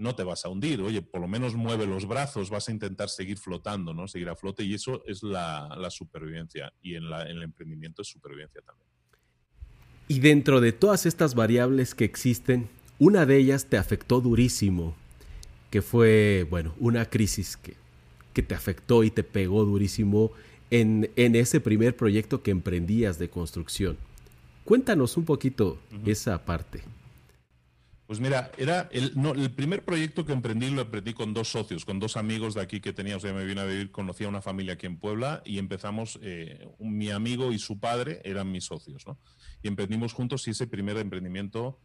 no 0.00 0.14
te 0.14 0.24
vas 0.24 0.44
a 0.44 0.48
hundir. 0.48 0.80
Oye, 0.80 1.02
por 1.02 1.20
lo 1.20 1.28
menos 1.28 1.54
mueve 1.54 1.86
los 1.86 2.08
brazos, 2.08 2.50
vas 2.50 2.68
a 2.68 2.72
intentar 2.72 3.08
seguir 3.08 3.38
flotando, 3.38 3.92
¿no? 3.92 4.08
Seguir 4.08 4.30
a 4.30 4.34
flote 4.34 4.64
y 4.64 4.74
eso 4.74 5.04
es 5.06 5.22
la, 5.22 5.68
supervivencia. 5.90 6.72
Y 6.80 6.94
en, 6.94 7.04
en 7.04 7.36
el 7.36 7.42
emprendimiento 7.42 8.02
es 8.02 8.08
supervivencia 8.08 8.62
también. 8.62 8.88
Y 10.08 10.20
dentro 10.20 10.60
de 10.60 10.72
todas 10.72 11.06
estas 11.06 11.34
variables 11.34 11.94
que 11.94 12.04
existen, 12.04 12.68
una 12.98 13.26
de 13.26 13.36
ellas 13.36 13.66
te 13.66 13.76
afectó 13.76 14.20
durísimo, 14.20 14.96
que 15.70 15.82
fue, 15.82 16.46
bueno, 16.50 16.74
una 16.80 17.04
crisis 17.04 17.56
que, 17.56 17.74
que 18.32 18.42
te 18.42 18.54
afectó 18.54 19.04
y 19.04 19.10
te 19.10 19.22
pegó 19.22 19.64
durísimo 19.64 20.32
en, 20.70 21.10
en, 21.16 21.36
ese 21.36 21.60
primer 21.60 21.94
proyecto 21.94 22.42
que 22.42 22.50
emprendías 22.50 23.18
de 23.18 23.28
construcción. 23.28 23.98
Cuéntanos 24.64 25.16
un 25.16 25.24
poquito 25.24 25.78
esa 26.06 26.44
parte. 26.44 26.82
Pues 28.10 28.18
mira, 28.18 28.50
era 28.58 28.88
el, 28.90 29.12
no, 29.14 29.34
el 29.34 29.52
primer 29.52 29.84
proyecto 29.84 30.26
que 30.26 30.32
emprendí 30.32 30.68
lo 30.68 30.82
emprendí 30.82 31.14
con 31.14 31.32
dos 31.32 31.46
socios, 31.46 31.84
con 31.84 32.00
dos 32.00 32.16
amigos 32.16 32.54
de 32.54 32.60
aquí 32.60 32.80
que 32.80 32.92
tenía, 32.92 33.16
o 33.16 33.20
sea, 33.20 33.32
me 33.32 33.44
vine 33.44 33.60
a 33.60 33.64
vivir, 33.66 33.92
conocí 33.92 34.24
a 34.24 34.28
una 34.28 34.42
familia 34.42 34.72
aquí 34.72 34.86
en 34.86 34.98
Puebla 34.98 35.42
y 35.44 35.58
empezamos, 35.58 36.18
eh, 36.20 36.68
mi 36.80 37.10
amigo 37.10 37.52
y 37.52 37.60
su 37.60 37.78
padre 37.78 38.20
eran 38.24 38.50
mis 38.50 38.64
socios, 38.64 39.06
¿no? 39.06 39.16
Y 39.62 39.68
emprendimos 39.68 40.12
juntos 40.12 40.48
y 40.48 40.50
ese 40.50 40.66
primer 40.66 40.96
emprendimiento 40.96 41.78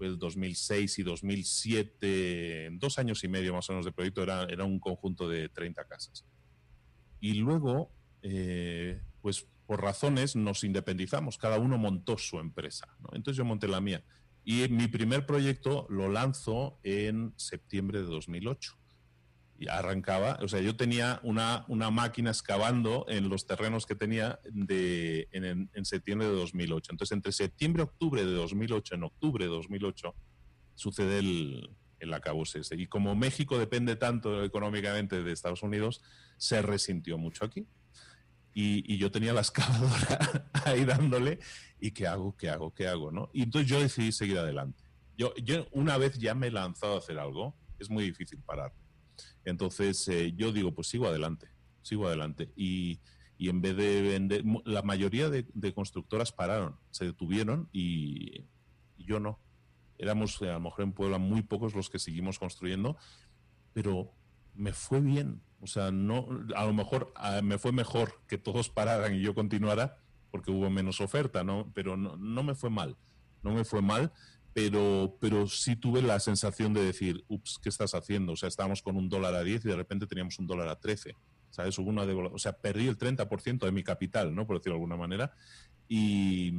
el 0.00 0.18
2006 0.18 0.98
y 0.98 1.02
2007, 1.02 2.68
dos 2.72 2.98
años 2.98 3.24
y 3.24 3.28
medio 3.28 3.54
más 3.54 3.70
o 3.70 3.72
menos 3.72 3.86
de 3.86 3.92
proyecto, 3.92 4.22
era, 4.22 4.44
era 4.50 4.66
un 4.66 4.80
conjunto 4.80 5.30
de 5.30 5.48
30 5.48 5.82
casas. 5.86 6.26
Y 7.20 7.32
luego, 7.36 7.90
eh, 8.20 9.00
pues 9.22 9.46
por 9.64 9.80
razones 9.80 10.36
nos 10.36 10.62
independizamos, 10.62 11.38
cada 11.38 11.58
uno 11.58 11.78
montó 11.78 12.18
su 12.18 12.38
empresa. 12.38 12.86
Entonces 13.12 13.38
yo 13.38 13.46
monté 13.46 13.66
la 13.66 13.80
mía. 13.80 14.04
Y 14.44 14.68
mi 14.68 14.88
primer 14.88 15.26
proyecto 15.26 15.86
lo 15.90 16.08
lanzo 16.08 16.78
en 16.82 17.34
septiembre 17.36 18.00
de 18.00 18.06
2008 18.06 18.80
y 19.60 19.68
arrancaba, 19.68 20.38
o 20.40 20.48
sea, 20.48 20.60
yo 20.60 20.74
tenía 20.74 21.20
una, 21.22 21.66
una 21.68 21.90
máquina 21.90 22.30
excavando 22.30 23.04
en 23.08 23.28
los 23.28 23.46
terrenos 23.46 23.84
que 23.84 23.94
tenía 23.94 24.40
de, 24.50 25.28
en, 25.32 25.84
septiembre 25.84 26.28
de 26.28 26.34
2008. 26.34 26.92
Entonces, 26.92 27.14
entre 27.14 27.30
septiembre 27.30 27.82
y 27.82 27.84
octubre 27.84 28.24
de 28.24 28.32
2008, 28.32 28.94
en 28.94 29.02
octubre 29.02 29.44
de 29.44 29.50
2008, 29.50 30.14
sucede 30.74 31.18
el, 31.18 31.76
el 31.98 32.14
acabose 32.14 32.60
ese. 32.60 32.76
Y 32.76 32.86
como 32.86 33.14
México 33.14 33.58
depende 33.58 33.96
tanto 33.96 34.42
económicamente 34.42 35.22
de 35.22 35.30
Estados 35.30 35.62
Unidos, 35.62 36.00
se 36.38 36.62
resintió 36.62 37.18
mucho 37.18 37.44
aquí. 37.44 37.66
Y, 38.52 38.92
y, 38.92 38.98
yo 38.98 39.12
tenía 39.12 39.32
la 39.32 39.42
excavadora 39.42 40.50
ahí 40.64 40.84
dándole, 40.84 41.38
¿y 41.80 41.92
qué 41.92 42.08
hago? 42.08 42.36
¿Qué 42.36 42.50
hago? 42.50 42.74
¿Qué 42.74 42.88
hago? 42.88 43.12
¿no? 43.12 43.30
Y 43.32 43.42
entonces 43.42 43.70
yo 43.70 43.80
decidí 43.80 44.10
seguir 44.10 44.38
adelante. 44.38 44.82
Yo, 45.16 45.34
yo 45.36 45.68
una 45.70 45.98
vez 45.98 46.18
ya 46.18 46.34
me 46.34 46.48
he 46.48 46.50
lanzado 46.50 46.94
a 46.96 46.98
hacer 46.98 47.18
algo, 47.18 47.54
es 47.78 47.90
muy 47.90 48.04
difícil 48.04 48.40
parar. 48.40 48.72
Entonces 49.44 50.06
eh, 50.08 50.32
yo 50.36 50.52
digo, 50.52 50.72
pues 50.72 50.88
sigo 50.88 51.06
adelante, 51.06 51.48
sigo 51.82 52.06
adelante. 52.06 52.52
Y, 52.56 53.00
en 53.38 53.62
vez 53.62 53.74
de 53.76 54.02
vender, 54.02 54.44
la 54.66 54.82
mayoría 54.82 55.30
de, 55.30 55.74
constructoras 55.74 56.30
pararon, 56.30 56.76
se 56.90 57.06
detuvieron 57.06 57.68
y, 57.72 58.44
yo 58.98 59.18
no. 59.18 59.40
Éramos 59.96 60.40
a 60.42 60.46
lo 60.46 60.60
mejor 60.60 60.84
en 60.84 60.92
Puebla 60.92 61.18
muy 61.18 61.42
pocos 61.42 61.74
los 61.74 61.90
que 61.90 61.98
seguimos 61.98 62.38
construyendo, 62.38 62.96
pero 63.72 64.12
me 64.54 64.72
fue 64.72 65.00
bien. 65.00 65.42
O 65.60 65.66
sea, 65.66 65.90
no, 65.90 66.26
a 66.56 66.64
lo 66.64 66.72
mejor 66.72 67.12
me 67.42 67.58
fue 67.58 67.72
mejor 67.72 68.20
que 68.26 68.38
todos 68.38 68.70
pararan 68.70 69.14
y 69.14 69.20
yo 69.20 69.34
continuara 69.34 69.98
porque 70.30 70.50
hubo 70.50 70.70
menos 70.70 71.00
oferta, 71.00 71.44
¿no? 71.44 71.70
Pero 71.74 71.96
no, 71.96 72.16
no 72.16 72.42
me 72.42 72.54
fue 72.54 72.70
mal. 72.70 72.96
No 73.42 73.52
me 73.52 73.64
fue 73.64 73.82
mal 73.82 74.12
pero, 74.52 75.16
pero 75.20 75.46
sí 75.46 75.76
tuve 75.76 76.02
la 76.02 76.18
sensación 76.18 76.74
de 76.74 76.84
decir, 76.84 77.24
ups, 77.28 77.58
¿qué 77.62 77.68
estás 77.68 77.94
haciendo? 77.94 78.32
O 78.32 78.36
sea, 78.36 78.48
estábamos 78.48 78.82
con 78.82 78.96
un 78.96 79.08
dólar 79.08 79.34
a 79.34 79.44
10 79.44 79.64
y 79.64 79.68
de 79.68 79.76
repente 79.76 80.06
teníamos 80.06 80.38
un 80.38 80.46
dólar 80.46 80.68
a 80.68 80.80
13. 80.80 81.14
¿Sabes? 81.50 81.78
Hubo 81.78 81.90
una 81.90 82.02
o 82.02 82.38
sea, 82.38 82.52
perdí 82.52 82.86
el 82.86 82.96
30% 82.96 83.64
de 83.64 83.72
mi 83.72 83.82
capital, 83.82 84.34
¿no? 84.34 84.46
Por 84.46 84.58
decirlo 84.58 84.74
de 84.74 84.82
alguna 84.82 84.96
manera. 84.96 85.32
Y, 85.88 86.52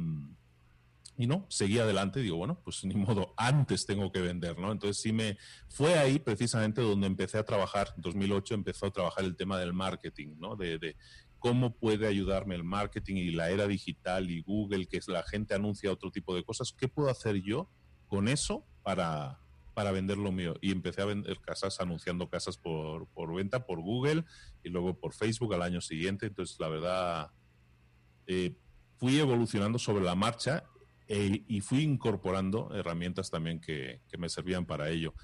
y 1.16 1.26
no, 1.26 1.46
seguí 1.48 1.78
adelante. 1.78 2.20
Digo, 2.20 2.36
bueno, 2.36 2.60
pues 2.64 2.84
ni 2.84 2.94
modo, 2.94 3.34
antes 3.36 3.84
tengo 3.86 4.10
que 4.10 4.20
vender, 4.20 4.58
¿no? 4.58 4.72
Entonces 4.72 5.00
sí 5.02 5.12
me... 5.12 5.36
Fue 5.68 5.98
ahí 5.98 6.18
precisamente 6.18 6.80
donde 6.80 7.06
empecé 7.06 7.38
a 7.38 7.44
trabajar, 7.44 7.92
en 7.96 8.02
2008 8.02 8.54
empezó 8.54 8.86
a 8.86 8.90
trabajar 8.90 9.24
el 9.24 9.36
tema 9.36 9.58
del 9.58 9.72
marketing, 9.72 10.36
¿no? 10.38 10.56
De, 10.56 10.78
de 10.78 10.96
cómo 11.38 11.76
puede 11.76 12.06
ayudarme 12.06 12.54
el 12.54 12.64
marketing 12.64 13.16
y 13.16 13.30
la 13.30 13.50
era 13.50 13.66
digital 13.66 14.30
y 14.30 14.42
Google, 14.42 14.86
que 14.86 15.00
la 15.08 15.22
gente 15.22 15.54
anuncia 15.54 15.92
otro 15.92 16.10
tipo 16.10 16.34
de 16.34 16.44
cosas. 16.44 16.72
¿Qué 16.72 16.88
puedo 16.88 17.10
hacer 17.10 17.42
yo 17.42 17.68
con 18.12 18.28
eso 18.28 18.66
para, 18.82 19.40
para 19.74 19.90
vender 19.90 20.18
lo 20.18 20.32
mío. 20.32 20.54
Y 20.60 20.70
empecé 20.70 21.02
a 21.02 21.06
vender 21.06 21.40
casas, 21.40 21.80
anunciando 21.80 22.28
casas 22.28 22.56
por, 22.56 23.06
por, 23.08 23.34
venta 23.34 23.64
por 23.64 23.80
Google 23.80 24.24
y 24.62 24.68
luego 24.68 24.98
por 24.98 25.14
Facebook 25.14 25.54
al 25.54 25.62
año 25.62 25.80
siguiente. 25.80 26.26
Entonces, 26.26 26.58
la 26.60 26.68
verdad, 26.68 27.30
eh, 28.26 28.54
fui 28.98 29.18
evolucionando 29.18 29.78
sobre 29.78 30.04
la 30.04 30.14
marcha 30.14 30.64
e, 31.12 31.44
y 31.46 31.60
fui 31.60 31.82
incorporando 31.82 32.74
herramientas 32.74 33.30
también 33.30 33.60
que, 33.60 34.00
me 34.18 34.28
servían 34.28 34.64
para 34.64 34.88
ello. 34.88 35.14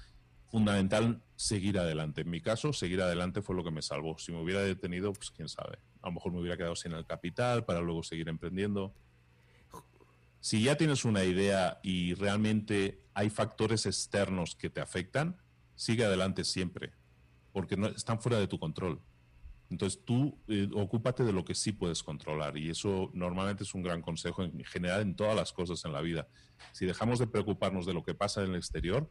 Fundamental 0.47 1.21
seguir 1.35 1.79
adelante. 1.79 2.21
En 2.21 2.29
mi 2.29 2.41
caso, 2.41 2.73
seguir 2.73 3.01
adelante 3.01 3.41
fue 3.41 3.55
lo 3.55 3.63
que 3.63 3.71
me 3.71 3.81
salvó. 3.81 4.17
Si 4.17 4.31
me 4.31 4.41
hubiera 4.41 4.61
detenido, 4.61 5.13
pues 5.13 5.31
quién 5.31 5.49
sabe. 5.49 5.79
A 6.01 6.07
lo 6.07 6.13
mejor 6.13 6.31
me 6.31 6.39
hubiera 6.39 6.57
quedado 6.57 6.75
sin 6.75 6.91
el 6.93 7.05
capital 7.05 7.65
para 7.65 7.81
luego 7.81 8.03
seguir 8.03 8.29
emprendiendo 8.29 8.93
si 10.41 10.63
ya 10.63 10.77
tienes 10.77 11.05
una 11.05 11.23
idea 11.23 11.79
y 11.83 12.13
realmente 12.13 13.01
hay 13.13 13.29
factores 13.29 13.85
externos 13.85 14.55
que 14.55 14.69
te 14.69 14.79
afectan, 14.79 15.37
sigue 15.75 16.05
adelante 16.05 16.43
siempre, 16.43 16.93
porque 17.51 17.77
están 17.95 18.21
fuera 18.21 18.39
de 18.39 18.47
tu 18.47 18.57
control. 18.57 19.01
Entonces 19.69 20.01
tú 20.03 20.37
eh, 20.47 20.67
ocúpate 20.73 21.23
de 21.23 21.31
lo 21.31 21.45
que 21.45 21.53
sí 21.53 21.71
puedes 21.71 22.01
controlar 22.01 22.57
y 22.57 22.69
eso 22.69 23.11
normalmente 23.13 23.63
es 23.63 23.73
un 23.75 23.83
gran 23.83 24.01
consejo 24.01 24.43
en 24.43 24.63
general 24.65 25.01
en 25.01 25.15
todas 25.15 25.35
las 25.35 25.53
cosas 25.53 25.83
en 25.85 25.93
la 25.93 26.01
vida. 26.01 26.27
Si 26.71 26.85
dejamos 26.85 27.19
de 27.19 27.27
preocuparnos 27.27 27.85
de 27.85 27.93
lo 27.93 28.03
que 28.03 28.15
pasa 28.15 28.43
en 28.43 28.49
el 28.49 28.55
exterior, 28.55 29.09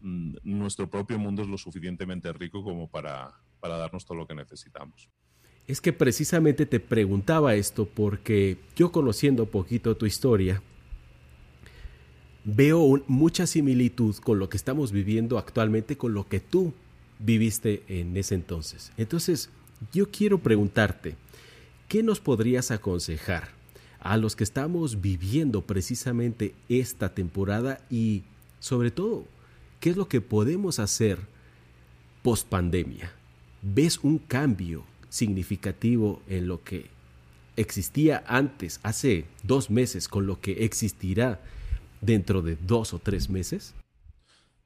mm, 0.00 0.36
nuestro 0.42 0.90
propio 0.90 1.18
mundo 1.18 1.42
es 1.42 1.48
lo 1.48 1.58
suficientemente 1.58 2.32
rico 2.32 2.64
como 2.64 2.90
para, 2.90 3.32
para 3.60 3.76
darnos 3.76 4.04
todo 4.04 4.18
lo 4.18 4.26
que 4.26 4.34
necesitamos. 4.34 5.08
Es 5.66 5.80
que 5.80 5.92
precisamente 5.92 6.66
te 6.66 6.80
preguntaba 6.80 7.54
esto 7.54 7.86
porque 7.86 8.58
yo 8.76 8.90
conociendo 8.90 9.46
poquito 9.46 9.96
tu 9.96 10.06
historia, 10.06 10.60
veo 12.44 13.02
mucha 13.06 13.46
similitud 13.46 14.16
con 14.16 14.38
lo 14.38 14.48
que 14.48 14.56
estamos 14.56 14.92
viviendo 14.92 15.38
actualmente, 15.38 15.96
con 15.96 16.12
lo 16.12 16.28
que 16.28 16.40
tú 16.40 16.74
viviste 17.18 17.82
en 17.88 18.16
ese 18.16 18.34
entonces. 18.34 18.92
Entonces, 18.96 19.50
yo 19.92 20.10
quiero 20.10 20.38
preguntarte, 20.38 21.16
¿qué 21.88 22.02
nos 22.02 22.20
podrías 22.20 22.70
aconsejar 22.70 23.48
a 24.00 24.16
los 24.16 24.36
que 24.36 24.44
estamos 24.44 25.00
viviendo 25.00 25.62
precisamente 25.62 26.54
esta 26.68 27.14
temporada 27.14 27.80
y 27.90 28.24
sobre 28.60 28.90
todo, 28.90 29.26
qué 29.80 29.90
es 29.90 29.96
lo 29.96 30.08
que 30.08 30.20
podemos 30.20 30.78
hacer 30.78 31.18
post 32.22 32.48
pandemia? 32.48 33.12
¿Ves 33.62 33.98
un 34.02 34.18
cambio 34.18 34.84
significativo 35.08 36.22
en 36.28 36.48
lo 36.48 36.62
que 36.62 36.86
existía 37.56 38.24
antes, 38.26 38.80
hace 38.82 39.26
dos 39.42 39.70
meses, 39.70 40.08
con 40.08 40.26
lo 40.26 40.40
que 40.40 40.64
existirá 40.64 41.40
dentro 42.00 42.42
de 42.42 42.56
dos 42.56 42.92
o 42.94 42.98
tres 42.98 43.30
meses? 43.30 43.74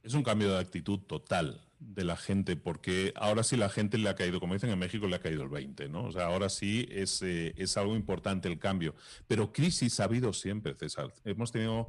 Es 0.02 0.14
un 0.14 0.22
cambio 0.22 0.52
de 0.52 0.58
actitud 0.58 0.98
total 1.00 1.60
de 1.80 2.04
la 2.04 2.16
gente, 2.16 2.56
porque 2.56 3.12
ahora 3.16 3.42
sí 3.42 3.56
la 3.56 3.68
gente 3.68 3.98
le 3.98 4.08
ha 4.08 4.14
caído, 4.14 4.40
como 4.40 4.54
dicen 4.54 4.70
en 4.70 4.78
México, 4.78 5.06
le 5.06 5.16
ha 5.16 5.20
caído 5.20 5.42
el 5.42 5.48
20, 5.48 5.88
¿no? 5.88 6.04
O 6.04 6.12
sea, 6.12 6.26
ahora 6.26 6.48
sí 6.48 6.86
es, 6.90 7.22
eh, 7.22 7.54
es 7.56 7.76
algo 7.76 7.94
importante 7.94 8.48
el 8.48 8.58
cambio. 8.58 8.94
Pero 9.26 9.52
crisis 9.52 10.00
ha 10.00 10.04
habido 10.04 10.32
siempre, 10.32 10.74
César. 10.74 11.12
Hemos 11.24 11.52
tenido, 11.52 11.88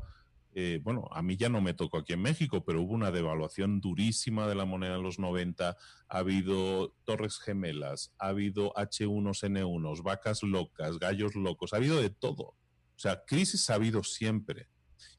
eh, 0.53 0.79
bueno, 0.83 1.09
a 1.11 1.21
mí 1.21 1.37
ya 1.37 1.49
no 1.49 1.61
me 1.61 1.73
tocó 1.73 1.97
aquí 1.97 2.13
en 2.13 2.21
México, 2.21 2.63
pero 2.63 2.81
hubo 2.81 2.93
una 2.93 3.11
devaluación 3.11 3.81
durísima 3.81 4.47
de 4.47 4.55
la 4.55 4.65
moneda 4.65 4.95
en 4.95 5.03
los 5.03 5.17
90, 5.17 5.75
ha 6.07 6.17
habido 6.17 6.93
torres 7.03 7.39
gemelas, 7.39 8.13
ha 8.19 8.27
habido 8.27 8.73
H1N1, 8.75 10.03
vacas 10.03 10.43
locas, 10.43 10.99
gallos 10.99 11.35
locos, 11.35 11.73
ha 11.73 11.77
habido 11.77 11.99
de 11.99 12.11
todo. 12.11 12.43
O 12.43 13.01
sea, 13.01 13.23
crisis 13.25 13.69
ha 13.69 13.75
habido 13.75 14.03
siempre. 14.03 14.67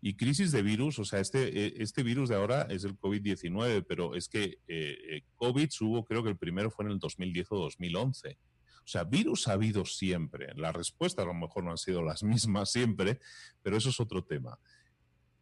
Y 0.00 0.16
crisis 0.16 0.52
de 0.52 0.62
virus, 0.62 0.98
o 0.98 1.04
sea, 1.04 1.20
este, 1.20 1.66
eh, 1.66 1.74
este 1.78 2.02
virus 2.02 2.28
de 2.28 2.36
ahora 2.36 2.62
es 2.70 2.84
el 2.84 2.98
COVID-19, 2.98 3.84
pero 3.86 4.14
es 4.14 4.28
que 4.28 4.58
eh, 4.66 4.96
eh, 5.08 5.22
COVID 5.36 5.68
hubo, 5.80 6.04
creo 6.04 6.22
que 6.22 6.30
el 6.30 6.38
primero 6.38 6.70
fue 6.70 6.84
en 6.84 6.92
el 6.92 6.98
2010 6.98 7.46
o 7.50 7.58
2011. 7.58 8.38
O 8.78 8.88
sea, 8.90 9.04
virus 9.04 9.48
ha 9.48 9.52
habido 9.52 9.84
siempre. 9.84 10.52
Las 10.56 10.74
respuestas 10.74 11.24
a 11.24 11.28
lo 11.28 11.34
mejor 11.34 11.64
no 11.64 11.70
han 11.70 11.78
sido 11.78 12.02
las 12.02 12.22
mismas 12.24 12.70
siempre, 12.70 13.20
pero 13.62 13.76
eso 13.76 13.90
es 13.90 14.00
otro 14.00 14.24
tema. 14.24 14.58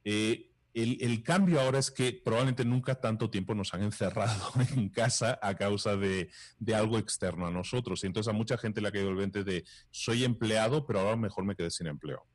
el, 0.04 1.22
cambio 1.22 1.60
ahora 1.60 1.78
es 1.78 1.90
que 1.90 2.12
probablemente 2.12 2.64
nunca 2.64 2.94
tanto 2.94 3.30
tiempo 3.30 3.54
nos 3.54 3.74
han 3.74 3.82
encerrado 3.84 4.52
en 4.76 4.88
casa 4.88 5.38
a 5.40 5.54
causa 5.54 5.96
de, 5.96 6.30
de, 6.58 6.74
algo 6.74 6.98
externo 6.98 7.46
a 7.46 7.50
nosotros. 7.50 8.02
Y 8.02 8.06
entonces 8.06 8.28
a 8.32 8.36
mucha 8.36 8.58
gente 8.58 8.80
le 8.80 8.88
ha 8.88 8.92
caído 8.92 9.10
el 9.10 9.16
20 9.16 9.44
de 9.44 9.64
soy 9.90 10.24
empleado, 10.24 10.86
pero 10.86 11.00
ahora 11.00 11.16
mejor 11.16 11.44
me 11.44 11.54
quedé 11.54 11.70
sin 11.70 11.86
empleo 11.86 12.26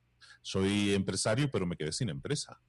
soy 0.43 0.93
empresario 0.93 1.49
pero 1.49 1.65
me 1.65 1.75
quedé 1.75 1.91
sin 1.91 2.09
empresa, 2.09 2.61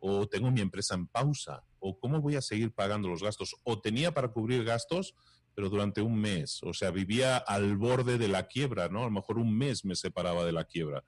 o 0.00 0.26
tengo 0.26 0.50
mi 0.50 0.60
empresa 0.60 0.94
en 0.94 1.06
pausa, 1.06 1.62
o 1.78 1.98
cómo 2.00 2.20
voy 2.20 2.34
a 2.34 2.42
seguir 2.42 2.72
pagando 2.72 3.08
los 3.08 3.22
gastos, 3.22 3.54
o 3.62 3.80
tenía 3.80 4.12
para 4.12 4.28
cubrir 4.28 4.64
gastos, 4.64 5.14
pero 5.54 5.68
durante 5.68 6.00
un 6.00 6.18
mes, 6.20 6.62
o 6.62 6.72
sea, 6.72 6.90
vivía 6.90 7.36
al 7.36 7.76
borde 7.76 8.16
de 8.16 8.28
la 8.28 8.46
quiebra, 8.46 8.88
¿no? 8.88 9.02
A 9.02 9.06
lo 9.06 9.10
mejor 9.10 9.38
un 9.38 9.56
mes 9.56 9.84
me 9.84 9.94
separaba 9.96 10.44
de 10.44 10.52
la 10.52 10.64
quiebra. 10.64 11.04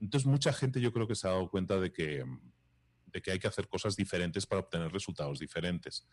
Entonces, 0.00 0.26
mucha 0.26 0.52
gente 0.52 0.80
yo 0.80 0.92
creo 0.92 1.06
que 1.06 1.14
se 1.14 1.28
ha 1.28 1.30
dado 1.30 1.48
cuenta 1.48 1.78
de 1.78 1.92
que, 1.92 2.24
de 3.06 3.22
que 3.22 3.30
hay 3.30 3.38
que 3.38 3.46
hacer 3.46 3.68
cosas 3.68 3.94
diferentes 3.94 4.46
para 4.46 4.62
obtener 4.62 4.90
resultados 4.90 5.38
diferentes. 5.38 6.04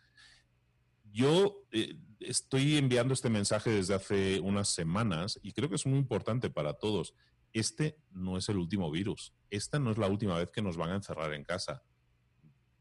Yo 1.12 1.64
eh, 1.72 1.96
estoy 2.20 2.76
enviando 2.76 3.14
este 3.14 3.30
mensaje 3.30 3.70
desde 3.70 3.94
hace 3.94 4.38
unas 4.38 4.68
semanas 4.68 5.40
y 5.42 5.52
creo 5.52 5.68
que 5.68 5.74
es 5.74 5.86
muy 5.86 5.98
importante 5.98 6.50
para 6.50 6.74
todos 6.74 7.14
este 7.52 7.96
no 8.10 8.36
es 8.36 8.48
el 8.48 8.58
último 8.58 8.90
virus. 8.90 9.34
Esta 9.50 9.78
no 9.78 9.90
es 9.90 9.98
la 9.98 10.08
última 10.08 10.36
vez 10.36 10.50
que 10.50 10.62
nos 10.62 10.76
van 10.76 10.90
a 10.90 10.96
encerrar 10.96 11.32
en 11.34 11.44
casa. 11.44 11.82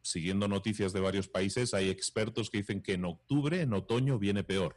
Siguiendo 0.02 0.48
noticias 0.48 0.94
de 0.94 1.00
varios 1.00 1.28
países, 1.28 1.74
hay 1.74 1.90
expertos 1.90 2.50
que 2.50 2.60
dicen 2.60 2.82
que 2.82 2.94
en 2.94 3.06
octubre, 3.06 3.62
en 3.62 3.74
otoño, 3.74 4.18
viene 4.20 4.44
peor. 4.44 4.76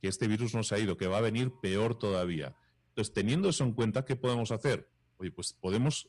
Que 0.00 0.08
este 0.08 0.28
virus 0.28 0.54
no 0.54 0.62
se 0.62 0.74
ha 0.74 0.78
ido, 0.78 0.96
que 0.96 1.08
va 1.08 1.18
a 1.18 1.22
venir 1.22 1.52
peor 1.60 1.98
todavía. 1.98 2.56
Entonces, 2.90 3.12
teniendo 3.12 3.48
eso 3.48 3.64
en 3.64 3.72
cuenta, 3.72 4.04
¿qué 4.04 4.16
podemos 4.16 4.50
hacer? 4.50 4.90
Oye, 5.18 5.30
pues 5.30 5.52
podemos 5.52 6.08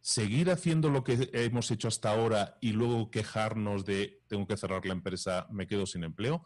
seguir 0.00 0.50
haciendo 0.50 0.90
lo 0.90 1.04
que 1.04 1.28
hemos 1.32 1.70
hecho 1.70 1.88
hasta 1.88 2.10
ahora 2.10 2.56
y 2.60 2.72
luego 2.72 3.10
quejarnos 3.10 3.84
de 3.84 4.22
tengo 4.28 4.46
que 4.46 4.56
cerrar 4.56 4.84
la 4.86 4.92
empresa, 4.92 5.46
me 5.50 5.66
quedo 5.66 5.86
sin 5.86 6.04
empleo. 6.04 6.42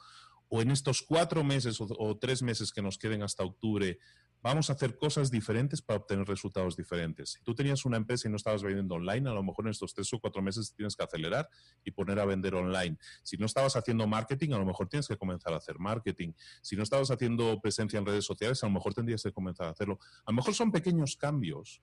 O 0.49 0.61
en 0.61 0.71
estos 0.71 1.03
cuatro 1.03 1.43
meses 1.43 1.81
o, 1.81 1.87
o 1.99 2.19
tres 2.19 2.43
meses 2.43 2.73
que 2.73 2.83
nos 2.83 2.99
queden 2.99 3.23
hasta 3.23 3.45
octubre, 3.45 3.99
vamos 4.45 4.69
a 4.69 4.75
hacer 4.75 4.99
cosas 4.99 5.31
diferentes 5.31 5.81
para 5.81 6.01
obtener 6.01 6.29
resultados 6.29 6.77
diferentes. 6.77 7.31
Si 7.31 7.43
tú 7.43 7.55
tenías 7.55 7.87
una 7.87 7.97
empresa 7.97 8.29
y 8.29 8.31
no 8.31 8.37
estabas 8.37 8.63
vendiendo 8.63 8.95
online, 8.95 9.31
a 9.31 9.33
lo 9.33 9.43
mejor 9.43 9.65
en 9.65 9.71
estos 9.71 9.95
tres 9.95 10.13
o 10.13 10.21
cuatro 10.21 10.43
meses 10.43 10.75
tienes 10.77 10.95
que 10.95 11.03
acelerar 11.03 11.49
y 11.83 11.91
poner 11.93 12.21
a 12.21 12.27
vender 12.27 12.55
online. 12.55 12.99
Si 13.23 13.39
no 13.39 13.47
estabas 13.47 13.75
haciendo 13.75 14.07
marketing, 14.07 14.53
a 14.53 14.59
lo 14.59 14.67
mejor 14.67 14.87
tienes 14.91 15.09
que 15.09 15.17
comenzar 15.17 15.55
a 15.55 15.57
hacer 15.57 15.79
marketing. 15.79 16.35
Si 16.61 16.77
no 16.77 16.83
estabas 16.83 17.11
haciendo 17.11 17.59
presencia 17.63 17.99
en 17.99 18.05
redes 18.05 18.27
sociales, 18.27 18.63
a 18.63 18.67
lo 18.67 18.75
mejor 18.75 18.93
tendrías 18.93 19.23
que 19.23 19.33
comenzar 19.33 19.67
a 19.67 19.71
hacerlo. 19.71 19.99
A 20.27 20.31
lo 20.31 20.37
mejor 20.37 20.55
son 20.55 20.71
pequeños 20.71 21.17
cambios, 21.17 21.81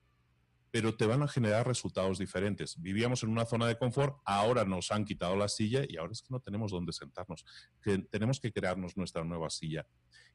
pero 0.70 0.96
te 0.96 1.04
van 1.06 1.22
a 1.24 1.28
generar 1.28 1.66
resultados 1.66 2.18
diferentes. 2.18 2.80
Vivíamos 2.80 3.24
en 3.24 3.30
una 3.30 3.44
zona 3.44 3.66
de 3.66 3.76
confort, 3.76 4.18
ahora 4.24 4.64
nos 4.64 4.92
han 4.92 5.04
quitado 5.04 5.34
la 5.34 5.48
silla 5.48 5.82
y 5.88 5.96
ahora 5.96 6.12
es 6.12 6.22
que 6.22 6.28
no 6.30 6.38
tenemos 6.38 6.70
dónde 6.70 6.92
sentarnos. 6.92 7.44
Que 7.82 7.98
tenemos 7.98 8.38
que 8.38 8.52
crearnos 8.52 8.96
nuestra 8.96 9.24
nueva 9.24 9.50
silla. 9.50 9.84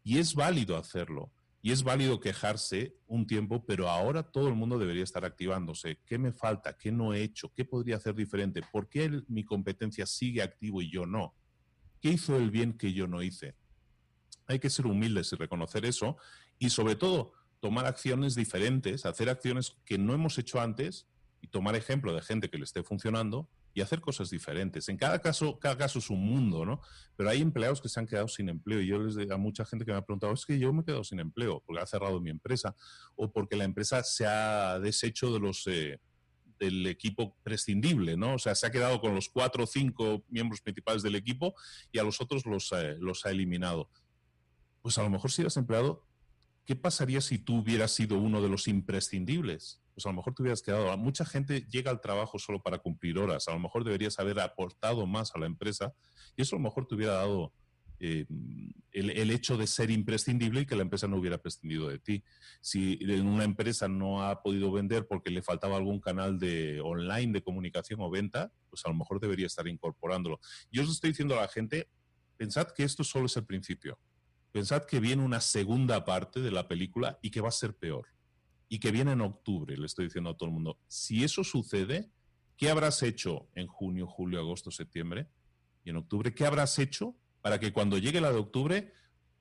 Y 0.04 0.18
es 0.18 0.36
válido 0.36 0.76
hacerlo. 0.76 1.32
Y 1.68 1.72
es 1.74 1.84
válido 1.84 2.22
quejarse 2.22 2.96
un 3.08 3.28
tiempo, 3.28 3.66
pero 3.66 3.90
ahora 3.90 4.24
todo 4.24 4.48
el 4.48 4.56
mundo 4.56 4.80
debería 4.80 5.04
estar 5.04 5.26
activándose. 5.26 6.00
¿Qué 6.06 6.18
me 6.18 6.32
falta? 6.32 6.78
¿Qué 6.78 6.94
no 6.94 7.14
he 7.14 7.22
hecho? 7.22 7.52
¿Qué 7.54 7.66
podría 7.66 7.98
hacer 7.98 8.16
diferente? 8.16 8.62
¿Por 8.72 8.88
qué 8.88 9.22
mi 9.28 9.44
competencia 9.44 10.06
sigue 10.06 10.42
activo 10.42 10.82
y 10.82 10.90
yo 10.90 11.06
no? 11.06 11.36
¿Qué 12.00 12.08
hizo 12.08 12.38
el 12.38 12.52
bien 12.52 12.78
que 12.78 12.94
yo 12.94 13.06
no 13.06 13.22
hice? 13.22 13.54
Hay 14.46 14.60
que 14.60 14.70
ser 14.70 14.88
humildes 14.88 15.34
y 15.34 15.36
reconocer 15.36 15.84
eso 15.84 16.16
y 16.58 16.70
sobre 16.70 16.96
todo 16.96 17.34
tomar 17.60 17.86
acciones 17.86 18.34
diferentes, 18.34 19.06
hacer 19.06 19.30
acciones 19.30 19.76
que 19.84 19.98
no 19.98 20.14
hemos 20.14 20.38
hecho 20.38 20.62
antes 20.62 21.06
y 21.42 21.48
tomar 21.48 21.76
ejemplo 21.76 22.16
de 22.16 22.22
gente 22.22 22.50
que 22.50 22.60
le 22.60 22.64
esté 22.64 22.82
funcionando 22.82 23.50
y 23.78 23.82
hacer 23.82 24.02
cosas 24.02 24.32
diferentes. 24.32 24.90
En 24.90 24.98
cada 24.98 25.20
caso, 25.20 25.60
cada 25.60 25.78
caso 25.78 26.00
es 26.00 26.10
un 26.10 26.20
mundo, 26.20 26.66
¿no? 26.66 26.82
Pero 27.16 27.30
hay 27.30 27.44
empleados 27.44 27.80
que 27.80 27.88
se 27.88 28.00
han 28.00 28.08
quedado 28.08 28.28
sin 28.28 28.50
empleo 28.50 28.82
y 28.82 28.88
yo 28.88 28.98
les 28.98 29.16
digo 29.16 29.36
a 29.36 29.38
mucha 29.38 29.66
gente 29.66 29.86
que 29.86 29.92
me 29.92 30.00
ha 30.00 30.02
preguntado, 30.02 30.34
es 30.34 30.48
que 30.48 30.58
yo 30.58 30.74
me 30.74 30.82
he 30.82 30.86
quedado 30.86 31.04
sin 31.04 31.20
empleo 31.20 31.62
porque 31.64 31.84
ha 31.84 31.86
cerrado 31.86 32.20
mi 32.20 32.32
empresa 32.32 32.76
o 33.16 33.32
porque 33.32 33.56
la 33.56 33.66
empresa 33.66 34.02
se 34.04 34.26
ha 34.26 34.80
deshecho 34.80 35.32
de 35.32 35.40
los... 35.40 35.68
Eh, 35.68 36.00
del 36.60 36.88
equipo 36.88 37.38
prescindible, 37.44 38.18
¿no? 38.18 38.34
O 38.34 38.40
sea, 38.40 38.56
se 38.56 38.66
ha 38.66 38.72
quedado 38.72 39.00
con 39.00 39.14
los 39.14 39.30
cuatro 39.30 39.66
o 39.66 39.68
cinco 39.68 40.24
miembros 40.28 40.60
principales 40.60 41.04
del 41.04 41.14
equipo 41.14 41.54
y 41.92 42.00
a 42.00 42.04
los 42.04 42.20
otros 42.20 42.48
los, 42.48 42.72
eh, 42.72 42.96
los 43.00 43.28
ha 43.28 43.30
eliminado. 43.30 43.92
Pues 44.82 44.98
a 44.98 45.04
lo 45.04 45.12
mejor 45.12 45.30
si 45.30 45.42
eras 45.44 45.56
empleado, 45.56 46.07
¿qué 46.68 46.76
pasaría 46.76 47.22
si 47.22 47.40
tú 47.40 47.62
hubieras 47.62 47.92
sido 47.92 48.20
uno 48.20 48.44
de 48.44 48.50
los 48.50 48.68
imprescindibles? 48.68 49.82
pues 49.98 50.06
a 50.06 50.10
lo 50.10 50.18
mejor 50.18 50.36
te 50.36 50.44
hubieras 50.44 50.62
quedado. 50.62 50.96
Mucha 50.96 51.26
gente 51.26 51.66
llega 51.72 51.90
al 51.90 52.02
trabajo 52.02 52.38
solo 52.38 52.62
para 52.62 52.78
cumplir 52.78 53.18
horas. 53.18 53.48
A 53.48 53.54
lo 53.54 53.60
mejor 53.60 53.84
deberías 53.84 54.20
haber 54.20 54.40
aportado 54.40 55.08
más 55.08 55.34
a 55.34 55.40
la 55.40 55.48
empresa 55.48 55.92
y 56.36 56.44
eso 56.44 56.56
a 56.56 56.60
lo 56.60 56.64
mejor 56.64 56.86
te 56.86 56.94
hubiera 56.94 57.14
dado 57.14 57.52
eh, 58.00 58.28
el, 58.92 59.32
hecho 59.32 59.58
de 59.58 59.66
ser 59.66 59.90
imprescindible 59.90 60.62
y 60.62 60.66
que 60.68 60.76
la 60.76 60.84
empresa 60.84 61.08
no 61.08 61.18
hubiera 61.18 61.40
prescindido 61.40 61.90
de 61.90 61.98
ti. 61.98 62.24
Si 62.62 63.00
una 63.20 63.44
empresa 63.44 63.88
no 63.88 64.22
ha 64.22 64.44
podido 64.44 64.72
vender 64.72 65.08
porque 65.08 65.32
le 65.32 65.42
faltaba 65.42 65.78
algún 65.78 66.00
canal 66.00 66.38
de 66.38 66.80
online 66.80 67.34
de 67.34 67.42
comunicación 67.42 68.00
o 68.02 68.12
venta, 68.12 68.52
pues 68.70 68.86
a 68.86 68.90
lo 68.90 68.96
mejor 68.96 69.20
debería 69.20 69.48
estar 69.48 69.68
incorporándolo. 69.68 70.40
Yo 70.72 70.84
os 70.84 70.92
estoy 70.92 71.10
diciendo 71.10 71.36
a 71.36 71.42
la 71.42 71.48
gente, 71.48 71.90
pensad 72.38 72.68
que 72.68 72.84
esto 72.84 73.04
solo 73.04 73.26
es 73.26 73.36
el 73.36 73.48
principio. 73.48 73.98
Pensad 74.52 74.86
que 74.86 75.00
viene 75.00 75.24
una 75.24 75.42
segunda 75.42 76.06
parte 76.06 76.40
de 76.40 76.52
la 76.52 76.68
película 76.68 77.20
y 77.22 77.32
que 77.32 77.42
va 77.42 77.50
a 77.50 77.52
ser 77.52 77.76
peor 77.76 78.08
y 78.70 78.80
que 78.80 78.92
viene 78.92 79.14
en 79.14 79.22
octubre, 79.22 79.78
le 79.78 79.86
estoy 79.86 80.06
diciendo 80.06 80.32
a 80.32 80.38
todo 80.38 80.50
el 80.50 80.54
mundo, 80.54 80.80
si 80.88 81.24
eso 81.24 81.44
sucede, 81.44 82.12
¿qué 82.58 82.70
habrás 82.70 83.02
hecho 83.04 83.50
en 83.56 83.68
junio, 83.68 84.08
julio, 84.08 84.40
agosto, 84.40 84.72
septiembre? 84.72 85.30
Y 85.84 85.92
en 85.92 85.98
octubre, 85.98 86.34
¿qué 86.34 86.46
habrás 86.46 86.78
hecho 86.80 87.16
para 87.42 87.60
que 87.60 87.72
cuando 87.72 87.98
llegue 87.98 88.20
la 88.20 88.32
de 88.32 88.40
octubre 88.40 88.94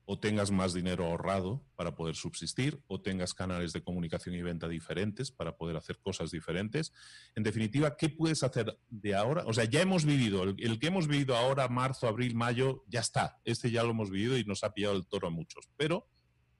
o 0.09 0.17
tengas 0.17 0.51
más 0.51 0.73
dinero 0.73 1.05
ahorrado 1.05 1.61
para 1.75 1.93
poder 1.93 2.15
subsistir, 2.15 2.81
o 2.87 3.01
tengas 3.01 3.33
canales 3.33 3.73
de 3.73 3.83
comunicación 3.83 4.35
y 4.35 4.41
venta 4.41 4.67
diferentes 4.69 5.31
para 5.31 5.57
poder 5.57 5.75
hacer 5.75 5.99
cosas 5.99 6.31
diferentes. 6.31 6.93
En 7.35 7.43
definitiva, 7.43 7.97
¿qué 7.97 8.07
puedes 8.07 8.41
hacer 8.41 8.79
de 8.89 9.15
ahora? 9.15 9.43
O 9.45 9.53
sea, 9.53 9.65
ya 9.65 9.81
hemos 9.81 10.05
vivido, 10.05 10.43
el, 10.43 10.79
que 10.79 10.87
hemos 10.87 11.07
vivido 11.07 11.35
ahora, 11.35 11.67
marzo, 11.67 12.07
abril, 12.07 12.35
mayo, 12.35 12.85
ya 12.87 13.01
está. 13.01 13.39
Este 13.43 13.69
ya 13.69 13.83
lo 13.83 13.91
hemos 13.91 14.09
vivido 14.09 14.37
y 14.37 14.45
nos 14.45 14.63
ha 14.63 14.73
pillado 14.73 14.95
el 14.95 15.05
toro 15.05 15.27
a 15.27 15.31
muchos. 15.31 15.69
Pero, 15.75 16.07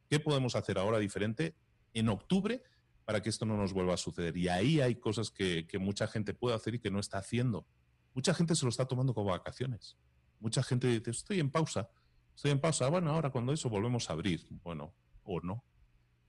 ¿qué 0.09 0.19
podemos 0.19 0.55
hacer 0.57 0.77
ahora 0.77 0.99
diferente 0.99 1.55
en 1.93 2.09
octubre 2.09 2.61
para 3.07 3.21
que 3.21 3.29
esto 3.29 3.45
no 3.45 3.55
nos 3.55 3.71
vuelva 3.71 3.93
a 3.93 3.97
suceder. 3.97 4.35
Y 4.35 4.49
ahí 4.49 4.81
hay 4.81 4.95
cosas 4.95 5.31
que, 5.31 5.65
mucha 5.79 6.07
gente 6.07 6.33
puede 6.33 6.57
hacer 6.57 6.75
y 6.75 6.79
que 6.79 6.91
no 6.91 6.99
está 6.99 7.19
haciendo. 7.19 7.65
Mucha 8.13 8.33
gente 8.33 8.53
se 8.53 8.65
lo 8.65 8.69
está 8.69 8.85
tomando 8.85 9.13
como 9.13 9.29
vacaciones. 9.29 9.95
Mucha 10.41 10.61
gente 10.61 10.87
dice, 10.87 11.11
estoy 11.11 11.39
en 11.39 11.49
pausa, 11.49 11.89
estoy 12.37 12.51
en 12.51 12.61
pausa. 12.61 12.87
Bueno, 12.87 13.11
ahora 13.11 13.31
cuando 13.31 13.51
eso 13.51 13.67
volvemos 13.67 14.09
a 14.09 14.13
abrir. 14.13 14.45
Bueno, 14.63 14.93
o 15.23 15.41
no. 15.41 15.65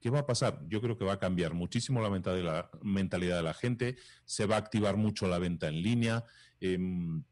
¿Qué 0.01 0.09
va 0.11 0.21
a 0.21 0.27
pasar? 0.27 0.61
Yo 0.69 0.81
creo 0.81 0.97
que 0.97 1.05
va 1.05 1.15
a 1.15 1.19
cambiar 1.19 1.53
muchísimo 1.53 2.01
la 2.01 2.09
mentalidad 2.11 3.37
de 3.37 3.43
la 3.43 3.55
gente, 3.55 3.97
se 4.25 4.47
va 4.47 4.55
a 4.57 4.59
activar 4.59 4.97
mucho 4.97 5.29
la 5.29 5.39
venta 5.39 5.69
en 5.69 5.83
línea. 5.83 6.25
Em, 6.61 7.25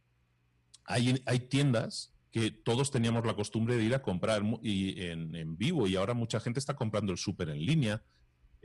hay, 0.84 1.14
tiendas 1.48 2.14
que 2.30 2.50
todos 2.50 2.90
teníamos 2.90 3.24
la 3.24 3.34
costumbre 3.34 3.76
de 3.76 3.84
ir 3.84 3.94
a 3.94 4.02
comprar 4.02 4.42
en, 4.42 5.34
en, 5.34 5.56
vivo 5.56 5.86
y 5.86 5.96
ahora 5.96 6.12
mucha 6.12 6.38
gente 6.38 6.58
está 6.58 6.74
comprando 6.74 7.12
el 7.12 7.18
súper 7.18 7.48
en 7.48 7.64
línea. 7.64 8.02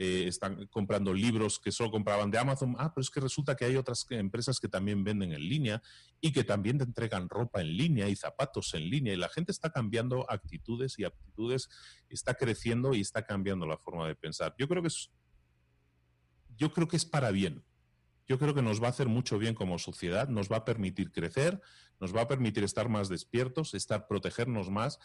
Eh, 0.03 0.27
están 0.27 0.65
comprando 0.71 1.13
libros 1.13 1.59
que 1.59 1.71
solo 1.71 1.91
compraban 1.91 2.31
de 2.31 2.39
Amazon. 2.39 2.75
Ah, 2.79 2.91
pero 2.91 3.03
es 3.03 3.11
que 3.11 3.19
resulta 3.19 3.55
que 3.55 3.65
hay 3.65 3.75
otras 3.75 4.03
empresas 4.09 4.59
que 4.59 4.67
también 4.67 5.03
venden 5.03 5.31
en 5.31 5.47
línea 5.47 5.79
y 6.19 6.31
que 6.31 6.43
también 6.43 6.79
te 6.79 6.85
entregan 6.85 7.29
ropa 7.29 7.61
en 7.61 7.77
línea 7.77 8.09
y 8.09 8.15
zapatos 8.15 8.73
en 8.73 8.89
línea. 8.89 9.13
Y 9.13 9.17
la 9.17 9.29
gente 9.29 9.51
está 9.51 9.69
cambiando 9.69 10.25
actitudes 10.27 10.97
y 10.97 11.03
aptitudes, 11.03 11.69
está 12.09 12.33
creciendo 12.33 12.95
y 12.95 13.01
está 13.01 13.27
cambiando 13.27 13.67
la 13.67 13.77
forma 13.77 14.07
de 14.07 14.15
pensar. 14.15 14.55
Yo 14.57 14.67
creo 14.67 14.81
que 14.81 14.87
es, 14.87 15.11
yo 16.57 16.73
creo 16.73 16.87
que 16.87 16.97
es 16.97 17.05
para 17.05 17.29
bien. 17.29 17.63
Yo 18.27 18.39
creo 18.39 18.55
que 18.55 18.63
nos 18.63 18.81
va 18.81 18.87
a 18.87 18.91
hacer 18.91 19.07
mucho 19.07 19.37
bien 19.37 19.53
como 19.53 19.77
sociedad, 19.77 20.29
nos 20.29 20.51
va 20.51 20.57
a 20.57 20.65
permitir 20.65 21.11
crecer, 21.11 21.61
nos 21.99 22.15
va 22.15 22.21
a 22.21 22.27
permitir 22.27 22.63
estar 22.63 22.89
más 22.89 23.07
despiertos, 23.07 23.75
estar 23.75 24.07
protegernos 24.07 24.71
más 24.71 24.97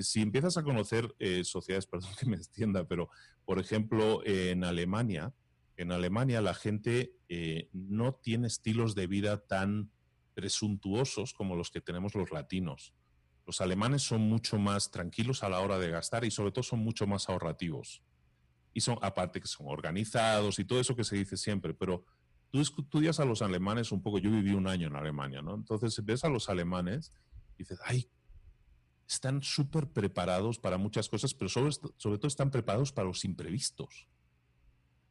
si 0.00 0.20
empiezas 0.20 0.56
a 0.56 0.62
conocer 0.62 1.14
eh, 1.18 1.44
sociedades, 1.44 1.86
perdón 1.90 2.10
que 2.18 2.26
me 2.26 2.36
extienda, 2.36 2.86
pero 2.86 3.10
por 3.44 3.58
ejemplo 3.58 4.24
en 4.24 4.64
Alemania, 4.64 5.34
en 5.76 5.92
Alemania 5.92 6.40
la 6.40 6.54
gente 6.54 7.14
eh, 7.28 7.68
no 7.72 8.14
tiene 8.14 8.48
estilos 8.48 8.94
de 8.94 9.06
vida 9.06 9.46
tan 9.46 9.90
presuntuosos 10.34 11.32
como 11.32 11.56
los 11.56 11.70
que 11.70 11.80
tenemos 11.80 12.14
los 12.14 12.30
latinos. 12.30 12.94
Los 13.46 13.60
alemanes 13.60 14.02
son 14.02 14.20
mucho 14.22 14.58
más 14.58 14.90
tranquilos 14.90 15.42
a 15.42 15.48
la 15.48 15.60
hora 15.60 15.78
de 15.78 15.90
gastar 15.90 16.24
y 16.24 16.30
sobre 16.30 16.52
todo 16.52 16.62
son 16.62 16.80
mucho 16.80 17.06
más 17.06 17.28
ahorrativos. 17.28 18.02
Y 18.74 18.82
son, 18.82 18.98
aparte 19.00 19.40
que 19.40 19.48
son 19.48 19.66
organizados 19.68 20.58
y 20.58 20.64
todo 20.64 20.80
eso 20.80 20.94
que 20.94 21.04
se 21.04 21.16
dice 21.16 21.36
siempre, 21.36 21.74
pero 21.74 22.04
tú 22.50 22.60
estudias 22.60 23.20
a 23.20 23.24
los 23.24 23.42
alemanes 23.42 23.90
un 23.90 24.02
poco, 24.02 24.18
yo 24.18 24.30
viví 24.30 24.52
un 24.52 24.68
año 24.68 24.88
en 24.88 24.96
Alemania, 24.96 25.42
¿no? 25.42 25.54
Entonces 25.54 26.04
ves 26.04 26.24
a 26.24 26.28
los 26.28 26.48
alemanes 26.48 27.12
y 27.56 27.58
dices, 27.58 27.80
ay, 27.84 28.08
están 29.08 29.42
súper 29.42 29.88
preparados 29.88 30.58
para 30.58 30.76
muchas 30.76 31.08
cosas, 31.08 31.32
pero 31.34 31.48
sobre, 31.48 31.72
sobre, 31.72 32.18
todo 32.18 32.28
están 32.28 32.50
preparados 32.50 32.92
para 32.92 33.08
los 33.08 33.24
imprevistos. 33.24 34.06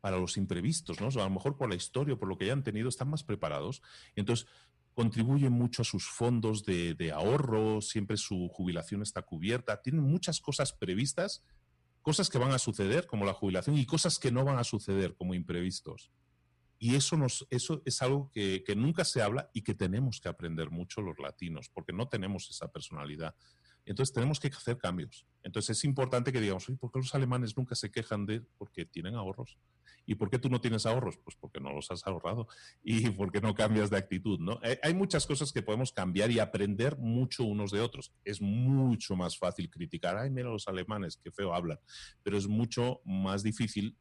Para 0.02 0.18
los 0.18 0.38
imprevistos, 0.38 1.02
¿no? 1.02 1.08
a 1.08 1.24
lo 1.24 1.30
mejor 1.30 1.58
por 1.58 1.70
la 1.70 1.76
historia, 1.76 2.16
por 2.16 2.30
lo 2.30 2.38
que 2.38 2.46
ya 2.46 2.54
han 2.54 2.64
tenido, 2.64 2.90
están 2.90 3.10
más 3.10 3.24
preparados. 3.24 3.82
Entonces, 4.16 4.48
contribuyen 4.94 5.52
mucho 5.52 5.82
a 5.82 5.86
sus 5.86 6.08
fondos 6.08 6.64
de, 6.64 6.94
de 6.94 7.12
ahorro, 7.12 7.82
siempre 7.82 8.18
su 8.18 8.48
jubilación 8.50 9.02
está 9.02 9.24
cubierta, 9.24 9.82
tienen 9.82 10.04
muchas 10.04 10.40
cosas 10.40 10.74
previstas, 10.74 11.44
cosas 12.02 12.30
que 12.30 12.38
van 12.38 12.52
a 12.52 12.60
suceder, 12.60 13.08
como 13.08 13.26
la 13.26 13.34
jubilación, 13.34 13.78
y 13.78 13.86
cosas 13.86 14.20
que 14.20 14.32
no 14.32 14.46
van 14.46 14.60
a 14.60 14.64
suceder, 14.64 15.16
como 15.16 15.34
imprevistos. 15.34 16.12
Y 16.80 16.96
eso, 16.96 17.18
nos, 17.18 17.48
eso 17.50 17.82
es 17.86 18.02
algo 18.04 18.30
que, 18.32 18.64
que, 18.64 18.76
nunca 18.76 19.04
se 19.04 19.24
habla 19.24 19.50
y 19.54 19.64
que 19.64 19.74
tenemos 19.74 20.22
que 20.22 20.30
aprender 20.30 20.70
mucho 20.70 21.02
los 21.02 21.18
latinos, 21.18 21.70
porque 21.74 21.94
no 21.94 22.08
tenemos 22.08 22.50
esa 22.52 22.72
personalidad. 22.72 23.36
Entonces 23.88 24.14
tenemos 24.14 24.40
que 24.40 24.50
hacer 24.50 24.78
cambios. 24.78 25.26
Entonces 25.44 25.78
es 25.78 25.86
importante 25.86 26.32
que 26.32 26.42
digamos, 26.42 26.66
¿por 26.80 26.92
qué 26.92 27.00
los 27.00 27.16
alemanes 27.16 27.56
nunca 27.56 27.74
se 27.74 27.90
quejan 27.90 28.26
de 28.26 28.42
porque 28.58 28.86
tienen 28.86 29.16
ahorros? 29.16 29.58
¿Y 30.06 30.16
por 30.16 30.30
qué 30.30 30.40
tú 30.40 30.50
no 30.50 30.62
tienes 30.62 30.86
ahorros? 30.86 31.18
Pues 31.24 31.38
porque 31.40 31.60
no 31.60 31.72
los 31.72 31.90
has 31.90 32.06
ahorrado 32.06 32.48
y 32.84 33.10
porque 33.12 33.40
no 33.42 33.56
cambias 33.56 33.90
de 33.90 33.98
actitud, 33.98 34.40
¿no? 34.40 34.60
Hay 34.84 34.94
muchas 34.94 35.26
cosas 35.26 35.52
que 35.52 35.62
podemos 35.62 35.94
cambiar 35.94 36.32
y 36.32 36.40
aprender 36.40 36.98
mucho 36.98 37.46
unos 37.46 37.72
de 37.72 37.80
otros. 37.80 38.14
Es 38.26 38.42
mucho 38.42 39.16
más 39.16 39.38
fácil 39.38 39.70
criticar, 39.70 40.18
ay, 40.18 40.30
mira 40.30 40.50
los 40.50 40.68
alemanes, 40.68 41.18
qué 41.24 41.32
feo 41.32 41.54
hablan, 41.54 41.80
pero 42.24 42.38
es 42.38 42.48
mucho 42.48 43.02
más 43.06 43.42
difícil 43.42 43.98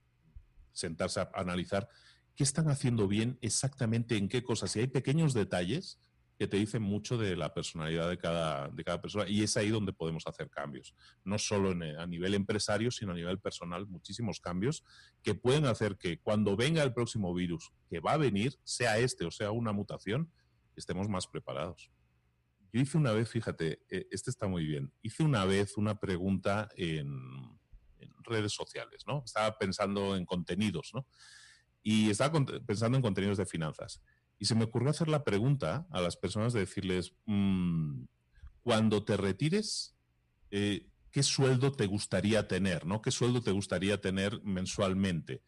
sentarse 0.72 1.20
a 1.20 1.30
analizar 1.34 1.88
qué 2.34 2.44
están 2.44 2.68
haciendo 2.68 3.08
bien, 3.08 3.38
exactamente 3.40 4.16
en 4.16 4.28
qué 4.28 4.42
cosas. 4.42 4.74
Y 4.76 4.80
hay 4.80 4.86
pequeños 4.88 5.32
detalles 5.32 6.00
que 6.38 6.46
te 6.46 6.58
dicen 6.58 6.82
mucho 6.82 7.16
de 7.16 7.34
la 7.34 7.54
personalidad 7.54 8.08
de 8.08 8.18
cada, 8.18 8.68
de 8.68 8.84
cada 8.84 9.00
persona 9.00 9.28
y 9.28 9.42
es 9.42 9.56
ahí 9.56 9.70
donde 9.70 9.92
podemos 9.92 10.26
hacer 10.26 10.50
cambios, 10.50 10.94
no 11.24 11.38
solo 11.38 11.70
a 11.70 12.06
nivel 12.06 12.34
empresario, 12.34 12.90
sino 12.90 13.12
a 13.12 13.14
nivel 13.14 13.38
personal, 13.38 13.86
muchísimos 13.86 14.40
cambios 14.40 14.84
que 15.22 15.34
pueden 15.34 15.64
hacer 15.64 15.96
que 15.96 16.18
cuando 16.20 16.56
venga 16.56 16.82
el 16.82 16.92
próximo 16.92 17.32
virus, 17.32 17.72
que 17.88 18.00
va 18.00 18.12
a 18.12 18.18
venir, 18.18 18.54
sea 18.64 18.98
este 18.98 19.24
o 19.24 19.30
sea 19.30 19.50
una 19.50 19.72
mutación, 19.72 20.30
estemos 20.76 21.08
más 21.08 21.26
preparados. 21.26 21.90
Yo 22.72 22.80
hice 22.80 22.98
una 22.98 23.12
vez, 23.12 23.30
fíjate, 23.30 23.80
eh, 23.88 24.06
este 24.10 24.30
está 24.30 24.46
muy 24.46 24.66
bien, 24.66 24.92
hice 25.02 25.22
una 25.22 25.46
vez 25.46 25.78
una 25.78 25.98
pregunta 25.98 26.68
en, 26.76 27.08
en 27.98 28.12
redes 28.24 28.52
sociales, 28.52 29.04
¿no? 29.06 29.22
Estaba 29.24 29.56
pensando 29.56 30.16
en 30.16 30.26
contenidos, 30.26 30.90
¿no? 30.92 31.06
Y 31.82 32.10
estaba 32.10 32.44
pensando 32.66 32.98
en 32.98 33.02
contenidos 33.02 33.38
de 33.38 33.46
finanzas. 33.46 34.02
Y 34.38 34.46
se 34.46 34.54
me 34.54 34.64
ocurrió 34.64 34.90
hacer 34.90 35.08
la 35.08 35.24
pregunta 35.24 35.86
a 35.90 36.00
las 36.00 36.16
personas 36.16 36.52
de 36.52 36.60
decirles, 36.60 37.14
mm, 37.26 38.04
cuando 38.62 39.04
te 39.04 39.16
retires, 39.16 39.94
eh, 40.50 40.88
¿qué 41.10 41.22
sueldo 41.22 41.72
te 41.72 41.86
gustaría 41.86 42.48
tener? 42.48 42.84
¿no? 42.84 43.00
¿Qué 43.00 43.10
sueldo 43.10 43.40
te 43.40 43.52
gustaría 43.52 44.00
tener 44.00 44.42
mensualmente? 44.42 45.42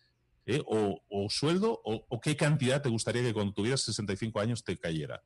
¿Eh? 0.46 0.62
O, 0.66 0.98
sueldo 1.28 1.82
o, 1.84 2.20
qué 2.20 2.36
cantidad 2.36 2.80
te 2.80 2.88
gustaría 2.88 3.22
que 3.22 3.34
cuando 3.34 3.52
tuvieras 3.52 3.82
65 3.82 4.40
años 4.40 4.64
te 4.64 4.78
cayera? 4.78 5.22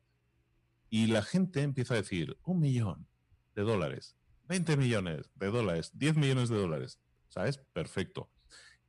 Y 0.89 1.07
la 1.07 1.21
gente 1.21 1.61
empieza 1.61 1.93
a 1.93 1.97
decir, 1.97 2.37
un 2.43 2.59
millón 2.59 3.07
de 3.55 3.61
dólares, 3.61 4.17
20 4.49 4.75
millones 4.75 5.29
de 5.35 5.47
dólares, 5.51 5.91
10 5.93 6.17
millones 6.17 6.49
de 6.49 6.57
dólares. 6.57 6.99
¿Sabes? 7.29 7.59
Perfecto. 7.71 8.29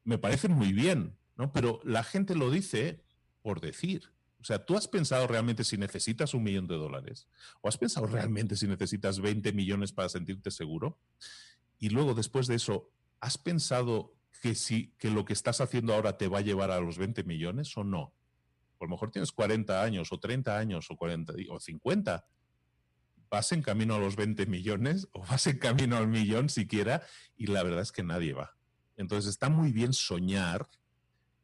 Me 0.02 0.18
parece 0.18 0.48
muy 0.48 0.72
bien, 0.72 1.16
¿no? 1.36 1.52
Pero 1.52 1.80
la 1.84 2.02
gente 2.04 2.34
lo 2.34 2.50
dice 2.50 3.04
por 3.42 3.60
decir. 3.60 4.13
O 4.44 4.46
sea, 4.46 4.62
¿tú 4.62 4.76
has 4.76 4.86
pensado 4.86 5.26
realmente 5.26 5.64
si 5.64 5.78
necesitas 5.78 6.34
un 6.34 6.42
millón 6.42 6.66
de 6.66 6.74
dólares? 6.74 7.26
¿O 7.62 7.68
has 7.68 7.78
pensado 7.78 8.06
realmente 8.06 8.56
si 8.56 8.66
necesitas 8.66 9.18
20 9.18 9.54
millones 9.54 9.90
para 9.90 10.10
sentirte 10.10 10.50
seguro? 10.50 10.98
Y 11.78 11.88
luego, 11.88 12.12
después 12.12 12.46
de 12.46 12.56
eso, 12.56 12.90
¿has 13.20 13.38
pensado 13.38 14.12
que, 14.42 14.54
si, 14.54 14.92
que 14.98 15.08
lo 15.08 15.24
que 15.24 15.32
estás 15.32 15.62
haciendo 15.62 15.94
ahora 15.94 16.18
te 16.18 16.28
va 16.28 16.40
a 16.40 16.42
llevar 16.42 16.70
a 16.72 16.78
los 16.78 16.98
20 16.98 17.24
millones 17.24 17.74
o 17.78 17.84
no? 17.84 18.12
A 18.78 18.84
lo 18.84 18.90
mejor 18.90 19.10
tienes 19.10 19.32
40 19.32 19.82
años 19.82 20.12
o 20.12 20.20
30 20.20 20.58
años 20.58 20.90
o, 20.90 20.96
40, 20.98 21.32
o 21.48 21.58
50. 21.58 22.26
¿Vas 23.30 23.52
en 23.52 23.62
camino 23.62 23.94
a 23.94 23.98
los 23.98 24.14
20 24.14 24.44
millones 24.44 25.08
o 25.12 25.20
vas 25.26 25.46
en 25.46 25.58
camino 25.58 25.96
al 25.96 26.08
millón 26.08 26.50
siquiera? 26.50 27.02
Y 27.34 27.46
la 27.46 27.62
verdad 27.62 27.80
es 27.80 27.92
que 27.92 28.02
nadie 28.02 28.34
va. 28.34 28.58
Entonces 28.98 29.30
está 29.30 29.48
muy 29.48 29.72
bien 29.72 29.94
soñar, 29.94 30.68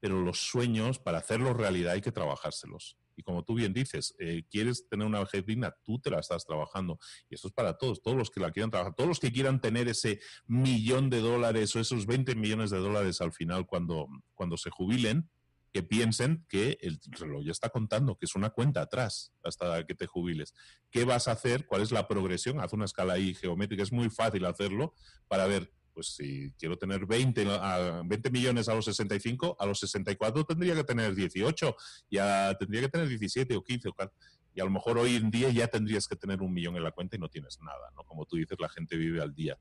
pero 0.00 0.20
los 0.22 0.40
sueños, 0.40 0.98
para 0.98 1.18
hacerlos 1.18 1.56
realidad, 1.56 1.92
hay 1.92 2.00
que 2.00 2.12
trabajárselos. 2.12 2.96
Y 3.16 3.22
como 3.22 3.44
tú 3.44 3.54
bien 3.54 3.74
dices, 3.74 4.14
eh, 4.18 4.44
quieres 4.50 4.88
tener 4.88 5.06
una 5.06 5.20
vejez 5.20 5.44
digna, 5.44 5.76
tú 5.84 6.00
te 6.00 6.10
la 6.10 6.20
estás 6.20 6.46
trabajando. 6.46 6.98
Y 7.28 7.34
esto 7.34 7.48
es 7.48 7.54
para 7.54 7.76
todos, 7.76 8.02
todos 8.02 8.16
los 8.16 8.30
que 8.30 8.40
la 8.40 8.50
quieran 8.50 8.70
trabajar, 8.70 8.94
todos 8.94 9.08
los 9.08 9.20
que 9.20 9.30
quieran 9.30 9.60
tener 9.60 9.88
ese 9.88 10.20
millón 10.46 11.10
de 11.10 11.20
dólares 11.20 11.76
o 11.76 11.80
esos 11.80 12.06
20 12.06 12.34
millones 12.34 12.70
de 12.70 12.78
dólares 12.78 13.20
al 13.20 13.32
final 13.32 13.66
cuando, 13.66 14.08
cuando 14.34 14.56
se 14.56 14.70
jubilen, 14.70 15.28
que 15.72 15.82
piensen 15.82 16.44
que 16.48 16.78
el 16.80 16.98
reloj 17.10 17.44
ya 17.44 17.52
está 17.52 17.68
contando, 17.68 18.16
que 18.16 18.26
es 18.26 18.34
una 18.34 18.50
cuenta 18.50 18.80
atrás 18.80 19.32
hasta 19.44 19.84
que 19.86 19.94
te 19.94 20.06
jubiles. 20.06 20.54
¿Qué 20.90 21.04
vas 21.04 21.28
a 21.28 21.32
hacer? 21.32 21.66
¿Cuál 21.66 21.82
es 21.82 21.92
la 21.92 22.08
progresión? 22.08 22.60
Haz 22.60 22.72
una 22.72 22.86
escala 22.86 23.14
ahí 23.14 23.34
geométrica, 23.34 23.82
es 23.82 23.92
muy 23.92 24.10
fácil 24.10 24.44
hacerlo 24.46 24.94
para 25.28 25.46
ver 25.46 25.72
pues 26.00 26.14
si 26.14 26.50
quiero 26.58 26.78
tener 26.78 27.04
20, 27.04 27.46
a 27.60 28.00
20 28.02 28.30
millones 28.30 28.70
a 28.70 28.74
los 28.74 28.86
65, 28.86 29.54
a 29.60 29.66
los 29.66 29.80
64 29.80 30.44
tendría 30.44 30.74
que 30.74 30.82
tener 30.82 31.14
18, 31.14 31.76
ya 32.10 32.56
tendría 32.58 32.80
que 32.80 32.88
tener 32.88 33.06
17 33.06 33.54
o 33.54 33.62
15 33.62 33.90
y 34.54 34.62
a 34.62 34.64
lo 34.64 34.70
mejor 34.70 34.96
hoy 34.96 35.16
en 35.16 35.30
día 35.30 35.50
ya 35.50 35.68
tendrías 35.68 36.08
que 36.08 36.16
tener 36.16 36.40
un 36.40 36.54
millón 36.54 36.74
en 36.78 36.84
la 36.84 36.92
cuenta 36.92 37.16
y 37.16 37.18
no 37.18 37.28
tienes 37.28 37.60
nada, 37.60 37.92
¿no? 37.94 38.04
Como 38.04 38.24
tú 38.24 38.36
dices, 38.36 38.58
la 38.58 38.70
gente 38.70 38.96
vive 38.96 39.20
al 39.20 39.34
día. 39.34 39.58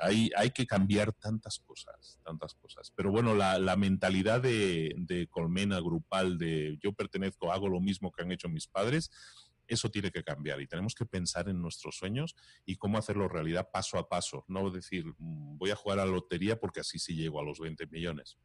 Hay, 0.00 0.30
hay 0.36 0.52
que 0.52 0.64
cambiar 0.64 1.12
tantas 1.12 1.58
cosas, 1.58 2.20
tantas 2.24 2.54
cosas. 2.54 2.92
Pero 2.94 3.10
bueno, 3.10 3.34
la, 3.34 3.58
la 3.58 3.74
mentalidad 3.74 4.40
de 4.40 5.26
colmena 5.28 5.80
grupal, 5.80 6.38
de 6.38 6.78
yo 6.80 6.92
pertenezco, 6.92 7.52
hago 7.52 7.68
lo 7.68 7.80
mismo 7.80 8.12
que 8.12 8.22
han 8.22 8.30
hecho 8.30 8.48
mis 8.48 8.68
padres, 8.68 9.10
eso 9.70 9.90
tiene 9.90 10.10
que 10.10 10.22
cambiar 10.22 10.60
y 10.60 10.66
tenemos 10.66 10.94
que 10.94 11.06
pensar 11.06 11.48
en 11.48 11.62
nuestros 11.62 11.96
sueños 11.96 12.34
y 12.66 12.76
cómo 12.76 12.98
hacerlo 12.98 13.28
realidad 13.28 13.68
paso 13.72 13.98
a 13.98 14.08
paso. 14.08 14.44
No 14.48 14.70
decir, 14.70 15.06
mm, 15.06 15.56
voy 15.56 15.70
a 15.70 15.76
jugar 15.76 16.00
a 16.00 16.04
la 16.04 16.12
lotería 16.12 16.58
porque 16.58 16.80
así 16.80 16.98
sí 16.98 17.14
llego 17.14 17.40
a 17.40 17.44
los 17.44 17.60
20 17.60 17.86
millones. 17.86 18.36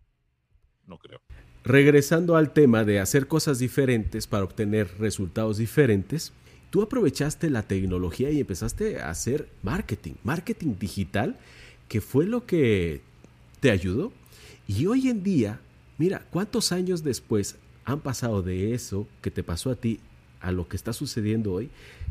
No 0.85 0.99
creo. 0.99 1.19
Regresando 1.63 2.35
al 2.35 2.53
tema 2.53 2.83
de 2.83 2.99
hacer 2.99 3.27
cosas 3.27 3.57
diferentes 3.57 4.27
para 4.27 4.43
obtener 4.43 4.99
resultados 4.99 5.57
diferentes, 5.57 6.31
tú 6.69 6.83
aprovechaste 6.83 7.49
la 7.49 7.63
tecnología 7.63 8.29
y 8.29 8.39
empezaste 8.39 8.99
a 8.99 9.09
hacer 9.09 9.49
marketing, 9.63 10.13
marketing 10.23 10.75
digital, 10.77 11.39
que 11.89 12.01
fue 12.01 12.27
lo 12.27 12.45
que 12.45 13.01
te 13.61 13.71
ayudó. 13.71 14.13
Y 14.67 14.85
hoy 14.85 15.09
en 15.09 15.23
día, 15.23 15.59
mira, 15.97 16.27
¿cuántos 16.29 16.71
años 16.71 17.03
después 17.03 17.57
han 17.83 18.01
pasado 18.01 18.43
de 18.43 18.75
eso 18.75 19.07
que 19.21 19.31
te 19.31 19.43
pasó 19.43 19.71
a 19.71 19.75
ti 19.75 19.99
a 20.41 20.51
lo 20.51 20.67
que 20.67 20.75
está 20.75 20.93
sucediendo 20.93 21.53
hoy, 21.53 21.69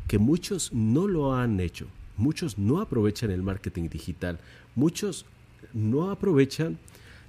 que 0.08 0.18
muchos 0.18 0.72
no 0.72 1.06
lo 1.08 1.34
han 1.34 1.60
hecho, 1.60 1.86
muchos 2.16 2.58
no 2.58 2.80
aprovechan 2.80 3.30
el 3.30 3.42
marketing 3.42 3.88
digital, 3.88 4.38
muchos 4.74 5.26
no 5.72 6.10
aprovechan 6.10 6.78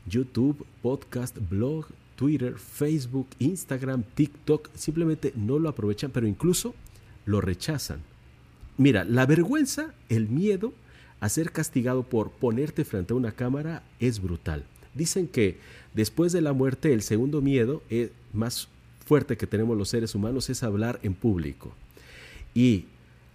YouTube, 0.08 0.66
podcast, 0.82 1.38
blog, 1.50 1.88
Twitter, 2.16 2.58
Facebook, 2.58 3.28
Instagram, 3.40 4.04
TikTok, 4.16 4.70
simplemente 4.76 5.34
no 5.36 5.60
lo 5.60 5.70
aprovechan, 5.70 6.12
pero 6.12 6.28
incluso 6.28 6.76
lo 7.26 7.42
rechazan. 7.42 8.02
Mira, 8.78 9.04
la 9.04 9.26
vergüenza, 9.26 9.94
el 10.10 10.28
miedo 10.30 10.74
a 11.20 11.30
ser 11.30 11.52
castigado 11.52 12.04
por 12.04 12.32
ponerte 12.32 12.86
frente 12.86 13.14
a 13.14 13.18
una 13.18 13.32
cámara 13.32 13.84
es 14.00 14.22
brutal. 14.22 14.66
Dicen 14.94 15.28
que 15.28 15.58
después 15.94 16.32
de 16.32 16.42
la 16.42 16.54
muerte 16.54 16.94
el 16.94 17.02
segundo 17.02 17.42
miedo 17.42 17.84
es 17.90 18.12
más 18.34 18.70
fuerte 19.06 19.38
que 19.38 19.48
tenemos 19.48 19.78
los 19.78 19.90
seres 19.90 20.16
humanos 20.16 20.50
es 20.50 20.64
hablar 20.64 21.00
en 21.04 21.14
público. 21.14 21.74
Y 22.54 22.86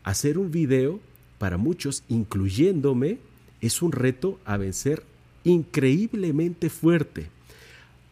hacer 0.03 0.37
un 0.37 0.51
video 0.51 1.01
para 1.39 1.57
muchos, 1.57 2.05
incluyéndome, 2.09 3.19
es 3.61 3.81
un 3.83 3.93
reto 3.93 4.39
a 4.45 4.57
vencer 4.57 5.03
increíblemente 5.45 6.69
fuerte. 6.69 7.29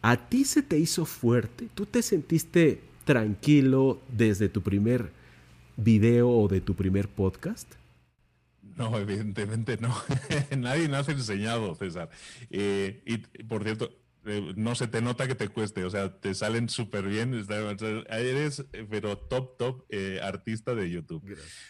¿A 0.01 0.29
ti 0.29 0.45
se 0.45 0.63
te 0.63 0.79
hizo 0.79 1.05
fuerte? 1.05 1.67
¿Tú 1.75 1.85
te 1.85 2.01
sentiste 2.01 2.79
tranquilo 3.03 3.99
desde 4.07 4.49
tu 4.49 4.61
primer 4.61 5.11
video 5.75 6.29
o 6.29 6.47
de 6.47 6.61
tu 6.61 6.75
primer 6.75 7.07
podcast? 7.09 7.73
No, 8.77 8.97
evidentemente 8.97 9.77
no. 9.77 9.93
Nadie 10.57 10.87
nos 10.87 11.09
ha 11.09 11.11
enseñado, 11.11 11.75
César. 11.75 12.09
Eh, 12.49 13.01
y 13.05 13.17
por 13.43 13.63
cierto, 13.63 13.91
eh, 14.25 14.53
no 14.55 14.75
se 14.75 14.87
te 14.87 15.01
nota 15.01 15.27
que 15.27 15.35
te 15.35 15.47
cueste, 15.47 15.85
o 15.85 15.89
sea, 15.89 16.19
te 16.19 16.33
salen 16.33 16.67
súper 16.67 17.07
bien. 17.07 17.33
Eres, 18.09 18.65
pero 18.89 19.17
top, 19.17 19.57
top 19.57 19.85
eh, 19.89 20.19
artista 20.21 20.75
de 20.75 20.89
YouTube. 20.89 21.23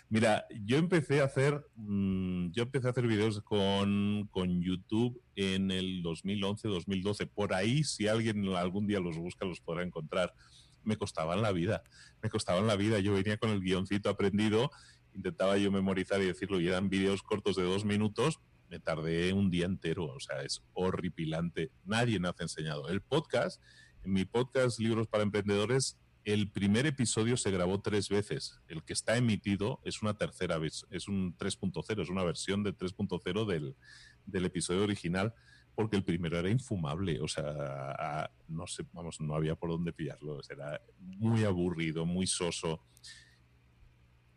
Mira, 0.10 0.46
yo 0.64 0.78
empecé 0.78 1.22
a 1.22 1.26
hacer, 1.26 1.66
mm, 1.76 2.52
yo 2.52 2.64
empecé 2.64 2.88
a 2.88 2.92
hacer 2.92 3.08
videos 3.08 3.42
con, 3.42 4.28
con 4.32 4.62
YouTube 4.62 5.22
en 5.36 5.72
el 5.72 6.02
2011-2012. 6.04 7.28
Por 7.28 7.54
ahí, 7.54 7.84
si 7.84 8.08
alguien 8.08 8.48
algún 8.56 8.88
día 8.88 9.00
los 9.00 9.18
busca, 9.18 9.46
los 9.46 9.62
podrá 9.62 9.84
encontrar. 9.84 10.34
Me 10.84 10.98
costaban 10.98 11.42
la 11.42 11.52
vida, 11.52 11.84
me 12.24 12.30
costaban 12.30 12.66
la 12.66 12.76
vida. 12.76 13.00
Yo 13.00 13.14
venía 13.14 13.38
con 13.38 13.52
el 13.52 13.60
guioncito 13.60 14.10
aprendido 14.10 14.72
intentaba 15.14 15.58
yo 15.58 15.72
memorizar 15.72 16.22
y 16.22 16.26
decirlo, 16.26 16.60
y 16.60 16.68
eran 16.68 16.90
vídeos 16.90 17.24
cortos 17.24 17.56
de 17.56 17.64
dos 17.64 17.86
minutos, 17.86 18.40
me 18.70 18.80
tardé 18.80 19.34
un 19.34 19.50
día 19.50 19.66
entero, 19.66 20.06
o 20.06 20.20
sea, 20.20 20.42
es 20.42 20.64
horripilante. 20.74 21.72
Nadie 21.86 22.20
me 22.20 22.28
ha 22.28 22.36
enseñado. 22.40 22.88
El 22.90 23.02
podcast, 23.02 23.62
en 24.04 24.14
mi 24.14 24.26
podcast 24.26 24.80
Libros 24.80 25.08
para 25.08 25.24
Emprendedores, 25.24 25.98
el 26.24 26.52
primer 26.52 26.86
episodio 26.86 27.38
se 27.38 27.52
grabó 27.52 27.82
tres 27.82 28.10
veces. 28.10 28.60
El 28.68 28.84
que 28.84 28.94
está 28.94 29.18
emitido 29.18 29.80
es 29.84 30.02
una 30.02 30.18
tercera 30.18 30.58
vez, 30.58 30.86
es 30.92 31.08
un 31.08 31.36
3.0, 31.38 32.02
es 32.02 32.10
una 32.10 32.24
versión 32.24 32.64
de 32.64 32.76
3.0 32.76 33.46
del, 33.46 33.76
del 34.26 34.46
episodio 34.46 34.84
original, 34.84 35.34
porque 35.76 35.96
el 35.98 36.04
primero 36.04 36.38
era 36.38 36.50
infumable, 36.50 37.22
o 37.22 37.28
sea, 37.28 38.30
no 38.48 38.68
sé, 38.68 38.86
vamos, 38.92 39.22
no 39.22 39.34
había 39.34 39.56
por 39.56 39.70
dónde 39.70 39.94
pillarlo, 39.94 40.40
era 40.50 40.82
muy 41.00 41.46
aburrido, 41.46 42.06
muy 42.06 42.28
soso 42.28 42.84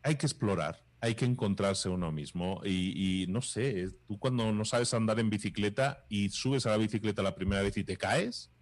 hay 0.03 0.16
que 0.16 0.27
explorar, 0.27 0.85
hay 1.02 1.16
que 1.16 1.24
encontrarse 1.24 1.88
uno 1.88 2.12
mismo. 2.12 2.62
Y, 2.64 3.26
no 3.28 3.42
sé, 3.42 3.88
tú 4.06 4.20
cuando 4.20 4.52
no 4.52 4.64
sabes 4.64 4.94
andar 4.94 5.18
en 5.18 5.30
bicicleta 5.30 6.06
y 6.08 6.28
subes 6.30 6.64
a 6.64 6.70
la 6.70 6.76
bicicleta 6.76 7.22
la 7.22 7.34
primera 7.34 7.60
vez 7.60 7.76
y 7.76 7.82
te 7.82 7.96
caes, 7.96 8.52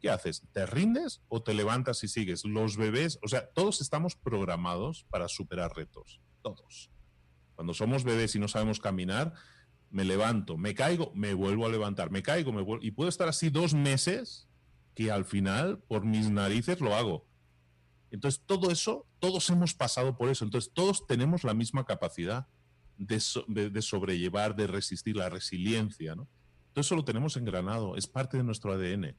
¿qué 0.00 0.08
haces? 0.08 0.46
¿Te 0.52 0.66
rindes 0.66 1.20
o 1.28 1.42
te 1.42 1.52
levantas 1.52 2.04
y 2.04 2.08
sigues? 2.08 2.44
Los 2.44 2.76
bebés, 2.76 3.18
o 3.22 3.28
sea, 3.28 3.50
todos 3.50 3.80
estamos 3.80 4.14
programados 4.14 5.04
para 5.10 5.26
superar 5.26 5.74
retos, 5.74 6.20
todos. 6.42 6.92
Cuando 7.56 7.74
somos 7.74 8.04
bebés 8.04 8.36
y 8.36 8.38
no 8.38 8.46
sabemos 8.46 8.78
caminar, 8.78 9.34
me 9.90 10.04
levanto, 10.04 10.56
me 10.56 10.76
caigo, 10.76 11.10
me 11.16 11.34
vuelvo 11.34 11.66
a 11.66 11.70
levantar, 11.70 12.12
me 12.12 12.22
caigo, 12.22 12.52
me 12.52 12.62
vuelvo... 12.62 12.84
Y 12.84 12.92
puedo 12.92 13.08
estar 13.08 13.28
así 13.28 13.50
dos 13.50 13.74
meses 13.74 14.48
que 14.94 15.10
al 15.10 15.24
final, 15.24 15.80
por 15.88 16.04
mis 16.04 16.30
narices, 16.30 16.80
lo 16.80 16.94
hago. 16.94 17.26
Entonces, 18.10 18.42
todo 18.44 18.70
eso, 18.70 19.06
todos 19.18 19.48
hemos 19.50 19.74
pasado 19.74 20.16
por 20.16 20.28
eso. 20.28 20.44
Entonces, 20.44 20.72
todos 20.72 21.06
tenemos 21.06 21.44
la 21.44 21.54
misma 21.54 21.84
capacidad 21.84 22.48
de, 22.96 23.20
sobrellevar, 23.82 24.54
de 24.56 24.66
resistir 24.66 25.16
la 25.16 25.30
resiliencia, 25.30 26.14
¿no? 26.14 26.28
Todo 26.72 26.82
eso 26.82 26.94
lo 26.94 27.04
tenemos 27.04 27.36
engranado, 27.36 27.96
es 27.96 28.06
parte 28.06 28.36
de 28.36 28.44
nuestro 28.44 28.72
ADN. 28.72 29.16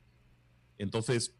Entonces, 0.78 1.36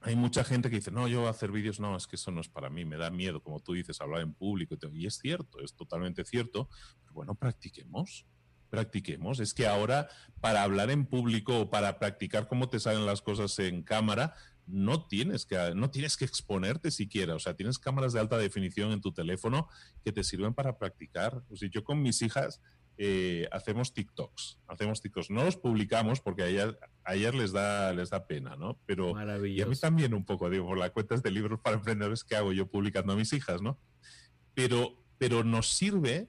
hay 0.00 0.16
mucha 0.16 0.44
gente 0.44 0.70
que 0.70 0.76
dice, 0.76 0.90
no, 0.90 1.08
yo 1.08 1.28
hacer 1.28 1.50
vídeos, 1.50 1.80
no, 1.80 1.96
es 1.96 2.06
que 2.06 2.16
eso 2.16 2.30
no 2.30 2.40
es 2.40 2.48
para 2.48 2.70
mí, 2.70 2.84
me 2.84 2.96
da 2.96 3.10
miedo, 3.10 3.42
como 3.42 3.60
tú 3.60 3.72
dices, 3.72 4.00
hablar 4.00 4.20
en 4.20 4.32
público. 4.32 4.76
Y 4.92 5.06
es 5.06 5.18
cierto, 5.18 5.60
es 5.60 5.74
totalmente 5.74 6.24
cierto, 6.24 6.68
pero 7.02 7.14
bueno, 7.14 7.34
practiquemos, 7.34 8.26
practiquemos. 8.70 9.40
Es 9.40 9.52
que 9.52 9.66
ahora, 9.66 10.08
para 10.40 10.62
hablar 10.62 10.90
en 10.90 11.06
público 11.06 11.60
o 11.60 11.70
para 11.70 11.98
practicar 11.98 12.48
cómo 12.48 12.68
te 12.68 12.78
salen 12.78 13.06
las 13.06 13.20
cosas 13.22 13.58
en 13.58 13.82
cámara, 13.82 14.34
no 14.66 15.06
tienes 15.06 15.46
que, 15.46 15.74
no 15.74 15.90
tienes 15.90 16.16
que 16.16 16.24
exponerte 16.24 16.90
siquiera. 16.90 17.34
O 17.34 17.38
sea, 17.38 17.54
tienes 17.54 17.78
cámaras 17.78 18.12
de 18.12 18.20
alta 18.20 18.38
definición 18.38 18.92
en 18.92 19.00
tu 19.00 19.12
teléfono 19.12 19.68
que 20.04 20.12
te 20.12 20.24
sirven 20.24 20.54
para 20.54 20.78
practicar. 20.78 21.42
O 21.48 21.56
sea, 21.56 21.68
yo 21.70 21.84
con 21.84 22.02
mis 22.02 22.22
hijas 22.22 22.60
eh, 22.98 23.46
hacemos 23.52 23.92
TikToks. 23.92 24.58
Hacemos 24.66 25.00
TikToks. 25.00 25.30
No 25.30 25.44
los 25.44 25.56
publicamos 25.56 26.20
porque 26.20 26.42
a 26.42 26.48
ellas, 26.48 27.34
les, 27.34 27.52
da, 27.52 27.92
les 27.92 28.10
da 28.10 28.26
pena, 28.26 28.56
¿no? 28.56 28.80
Pero 28.86 29.14
y 29.46 29.60
a 29.60 29.66
mí 29.66 29.76
también 29.76 30.14
un 30.14 30.24
poco, 30.24 30.50
digo, 30.50 30.66
por 30.66 30.78
las 30.78 30.90
cuentas 30.90 31.22
de 31.22 31.30
libros 31.30 31.60
para 31.60 31.76
emprendedores 31.76 32.24
que 32.24 32.36
hago 32.36 32.52
yo 32.52 32.68
publicando 32.68 33.12
a 33.12 33.16
mis 33.16 33.32
hijas, 33.32 33.62
¿no? 33.62 33.78
Pero, 34.54 35.04
pero 35.18 35.44
nos 35.44 35.68
sirve 35.70 36.28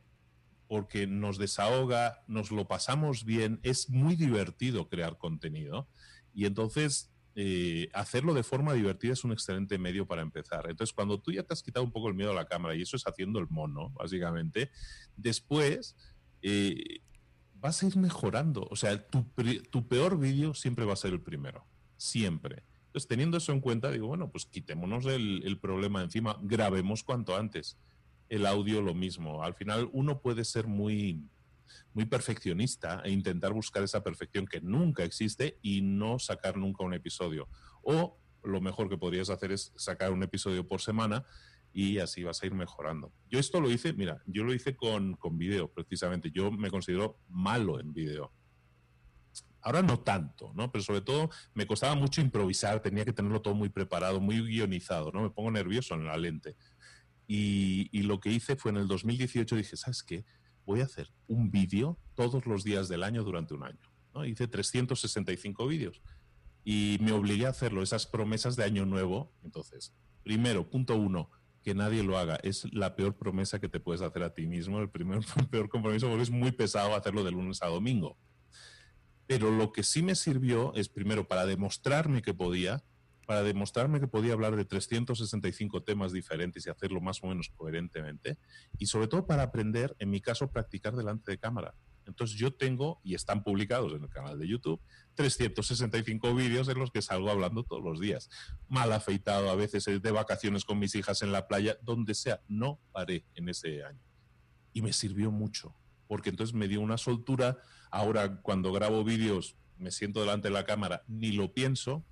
porque 0.67 1.07
nos 1.07 1.37
desahoga, 1.37 2.23
nos 2.27 2.51
lo 2.51 2.67
pasamos 2.67 3.23
bien, 3.23 3.61
es 3.63 3.89
muy 3.89 4.15
divertido 4.15 4.89
crear 4.89 5.17
contenido. 5.17 5.87
Y 6.33 6.45
entonces 6.45 7.09
eh, 7.39 7.91
hacerlo 7.93 8.33
de 8.33 8.41
forma 8.41 8.73
divertida 8.73 9.13
es 9.13 9.23
un 9.23 9.31
excelente 9.31 9.77
medio 9.77 10.07
para 10.07 10.23
empezar. 10.23 10.65
Entonces, 10.67 10.91
cuando 10.91 11.19
tú 11.19 11.31
ya 11.31 11.43
te 11.43 11.53
has 11.53 11.61
quitado 11.61 11.85
un 11.85 11.91
poco 11.91 12.07
el 12.07 12.15
miedo 12.15 12.31
a 12.31 12.33
la 12.33 12.47
cámara, 12.47 12.73
y 12.73 12.81
eso 12.81 12.95
es 12.95 13.03
haciendo 13.05 13.37
el 13.37 13.45
mono, 13.47 13.91
básicamente, 13.91 14.71
después 15.15 15.95
eh, 16.41 17.01
vas 17.53 17.83
a 17.83 17.85
ir 17.85 17.95
mejorando. 17.95 18.67
O 18.71 18.75
sea, 18.75 19.05
tu, 19.07 19.23
peor 19.87 20.17
vídeo 20.17 20.55
siempre 20.55 20.83
va 20.83 20.93
a 20.93 20.95
ser 20.95 21.13
el 21.13 21.21
primero. 21.21 21.63
Siempre. 21.95 22.63
Entonces, 22.87 23.07
teniendo 23.07 23.37
eso 23.37 23.51
en 23.51 23.61
cuenta, 23.61 23.91
digo, 23.91 24.07
bueno, 24.07 24.31
pues 24.31 24.47
quitémonos 24.47 25.05
el, 25.05 25.43
el 25.45 25.59
problema 25.59 26.01
encima, 26.01 26.39
grabemos 26.41 27.03
cuanto 27.03 27.37
antes. 27.37 27.77
El 28.29 28.47
audio 28.47 28.81
lo 28.81 28.95
mismo. 28.95 29.43
Al 29.43 29.53
final, 29.53 29.91
uno 29.93 30.21
puede 30.21 30.43
ser 30.43 30.65
muy 30.65 31.21
muy 31.93 32.05
perfeccionista 32.05 33.01
e 33.03 33.11
intentar 33.11 33.53
buscar 33.53 33.83
esa 33.83 34.03
perfección 34.03 34.45
que 34.45 34.61
nunca 34.61 35.03
existe 35.03 35.59
y 35.61 35.81
no 35.81 36.19
sacar 36.19 36.57
nunca 36.57 36.83
un 36.83 36.93
episodio. 36.93 37.49
O 37.81 38.19
lo 38.43 38.61
mejor 38.61 38.89
que 38.89 38.97
podrías 38.97 39.29
hacer 39.29 39.51
es 39.51 39.73
sacar 39.75 40.11
un 40.11 40.23
episodio 40.23 40.67
por 40.67 40.81
semana 40.81 41.25
y 41.73 41.99
así 41.99 42.23
vas 42.23 42.41
a 42.41 42.45
ir 42.45 42.53
mejorando. 42.53 43.13
Yo 43.29 43.39
esto 43.39 43.61
lo 43.61 43.69
hice, 43.69 43.93
mira, 43.93 44.21
yo 44.25 44.43
lo 44.43 44.53
hice 44.53 44.75
con, 44.75 45.15
con 45.15 45.37
video, 45.37 45.71
precisamente. 45.71 46.31
Yo 46.31 46.51
me 46.51 46.71
considero 46.71 47.19
malo 47.29 47.79
en 47.79 47.93
video. 47.93 48.33
Ahora 49.61 49.81
no 49.81 49.99
tanto, 49.99 50.53
¿no? 50.55 50.71
Pero 50.71 50.83
sobre 50.83 51.01
todo 51.01 51.29
me 51.53 51.67
costaba 51.67 51.93
mucho 51.93 52.21
improvisar, 52.21 52.81
tenía 52.81 53.05
que 53.05 53.13
tenerlo 53.13 53.41
todo 53.41 53.53
muy 53.53 53.69
preparado, 53.69 54.19
muy 54.19 54.41
guionizado, 54.41 55.11
¿no? 55.11 55.21
Me 55.21 55.29
pongo 55.29 55.51
nervioso 55.51 55.93
en 55.93 56.05
la 56.05 56.17
lente. 56.17 56.55
Y, 57.27 57.89
y 57.91 58.03
lo 58.03 58.19
que 58.19 58.31
hice 58.31 58.55
fue 58.55 58.71
en 58.71 58.77
el 58.77 58.87
2018, 58.87 59.55
dije, 59.55 59.75
¿sabes 59.75 60.03
qué? 60.03 60.25
Voy 60.67 60.81
a 60.81 60.83
hacer 60.83 61.09
un 61.27 61.49
vídeo 61.49 61.97
todos 62.13 62.45
los 62.45 62.63
días 62.63 62.89
del 62.89 63.03
año 63.03 63.23
durante 63.23 63.53
un 63.53 63.63
año. 63.63 63.79
¿no? 64.13 64.25
Hice 64.25 64.47
365 64.47 65.65
vídeos 65.65 66.01
y 66.63 66.97
me 67.01 67.13
obligué 67.13 67.45
a 67.45 67.51
hacerlo, 67.51 67.81
esas 67.81 68.05
promesas 68.05 68.57
de 68.57 68.65
año 68.65 68.85
nuevo. 68.85 69.31
Entonces, 69.43 69.95
primero, 70.23 70.69
punto 70.69 70.97
uno, 70.97 71.31
que 71.63 71.73
nadie 71.73 72.03
lo 72.03 72.17
haga. 72.17 72.35
Es 72.43 72.71
la 72.73 72.97
peor 72.97 73.15
promesa 73.15 73.59
que 73.59 73.69
te 73.69 73.79
puedes 73.79 74.01
hacer 74.01 74.21
a 74.23 74.33
ti 74.33 74.45
mismo, 74.45 74.79
el 74.79 74.89
primer 74.89 75.21
peor 75.49 75.69
compromiso, 75.69 76.09
porque 76.09 76.23
es 76.23 76.29
muy 76.29 76.51
pesado 76.51 76.93
hacerlo 76.93 77.23
de 77.23 77.31
lunes 77.31 77.63
a 77.63 77.67
domingo. 77.67 78.17
Pero 79.25 79.49
lo 79.51 79.71
que 79.71 79.83
sí 79.83 80.03
me 80.03 80.15
sirvió 80.15 80.73
es, 80.75 80.89
primero, 80.89 81.29
para 81.29 81.45
demostrarme 81.45 82.21
que 82.21 82.33
podía, 82.33 82.83
para 83.27 83.43
demostrarme 83.43 83.99
que 83.99 84.07
podía 84.07 84.31
hablar 84.31 84.55
de 84.55 84.63
365 84.63 85.83
temas 85.83 86.13
diferentes 86.13 86.65
y 86.65 86.69
hacerlo 86.69 87.01
más 87.01 87.21
o 87.21 87.27
menos 87.27 87.49
coherentemente, 87.49 88.37
y 88.79 88.85
sobre 88.85 89.09
todo 89.09 89.27
para 89.27 89.43
aprender, 89.43 89.95
en 89.99 90.09
mi 90.09 90.21
caso, 90.21 90.49
practicar 90.49 90.95
delante 90.95 91.29
de 91.29 91.37
cámara. 91.37 91.75
Entonces 92.05 92.37
yo 92.37 92.53
tengo, 92.53 93.01
y 93.03 93.15
están 93.15 93.43
publicados 93.43 93.91
en 93.93 94.03
el 94.03 94.09
canal 94.09 94.39
de 94.39 94.47
YouTube, 94.47 94.79
365 95.15 96.33
vídeos 96.35 96.69
en 96.69 96.79
los 96.79 96.89
que 96.89 97.01
salgo 97.01 97.29
hablando 97.29 97.63
todos 97.63 97.83
los 97.83 97.99
días. 97.99 98.29
Mal 98.69 98.93
afeitado, 98.93 99.49
a 99.49 99.55
veces 99.55 99.85
eh, 99.89 99.99
de 99.99 100.11
vacaciones 100.11 100.63
con 100.63 100.79
mis 100.79 100.95
hijas 100.95 101.21
en 101.21 101.33
la 101.33 101.49
playa, 101.49 101.77
donde 101.81 102.15
sea. 102.15 102.39
No 102.47 102.79
paré 102.93 103.25
en 103.35 103.49
ese 103.49 103.83
año. 103.83 103.99
Y 104.71 104.81
me 104.81 104.93
sirvió 104.93 105.31
mucho, 105.31 105.75
porque 106.07 106.29
entonces 106.29 106.55
me 106.55 106.69
dio 106.69 106.79
una 106.79 106.97
soltura. 106.97 107.57
Ahora 107.91 108.41
cuando 108.41 108.71
grabo 108.71 109.03
vídeos, 109.03 109.57
me 109.77 109.91
siento 109.91 110.21
delante 110.21 110.47
de 110.47 110.53
la 110.53 110.63
cámara, 110.63 111.03
ni 111.07 111.33
lo 111.33 111.53
pienso, 111.53 112.05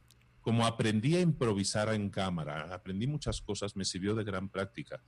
como 0.45 0.67
aprendí 0.67 1.15
a 1.15 1.21
improvisar 1.21 1.91
en 1.91 2.11
cámara, 2.11 2.71
aprendí 2.71 3.07
muchas 3.07 3.41
cosas, 3.41 3.75
me 3.75 3.83
sirvió 3.83 4.13
de 4.13 4.23
gran 4.23 4.47
práctica. 4.47 5.01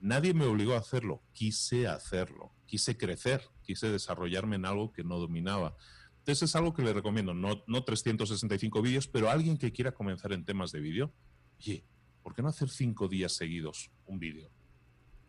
Nadie 0.00 0.34
me 0.34 0.44
obligó 0.44 0.74
a 0.74 0.80
hacerlo, 0.80 1.22
quise 1.32 1.86
hacerlo, 1.88 2.52
quise 2.66 2.98
crecer, 2.98 3.40
quise 3.62 3.88
desarrollarme 3.88 4.56
en 4.56 4.66
algo 4.66 4.92
que 4.92 5.02
no 5.02 5.18
dominaba. 5.18 5.78
Entonces 6.18 6.42
es 6.42 6.56
algo 6.56 6.74
que 6.74 6.82
le 6.82 6.92
recomiendo, 6.92 7.32
no, 7.32 7.64
no 7.66 7.84
365 7.84 8.82
vídeos, 8.82 9.08
pero 9.08 9.30
alguien 9.30 9.56
que 9.56 9.72
quiera 9.72 9.92
comenzar 9.92 10.30
en 10.34 10.44
temas 10.44 10.72
de 10.72 10.80
vídeo, 10.80 11.10
oye, 11.58 11.86
¿por 12.22 12.34
qué 12.34 12.42
no 12.42 12.48
hacer 12.48 12.68
cinco 12.68 13.08
días 13.08 13.32
seguidos 13.32 13.90
un 14.04 14.18
vídeo? 14.18 14.50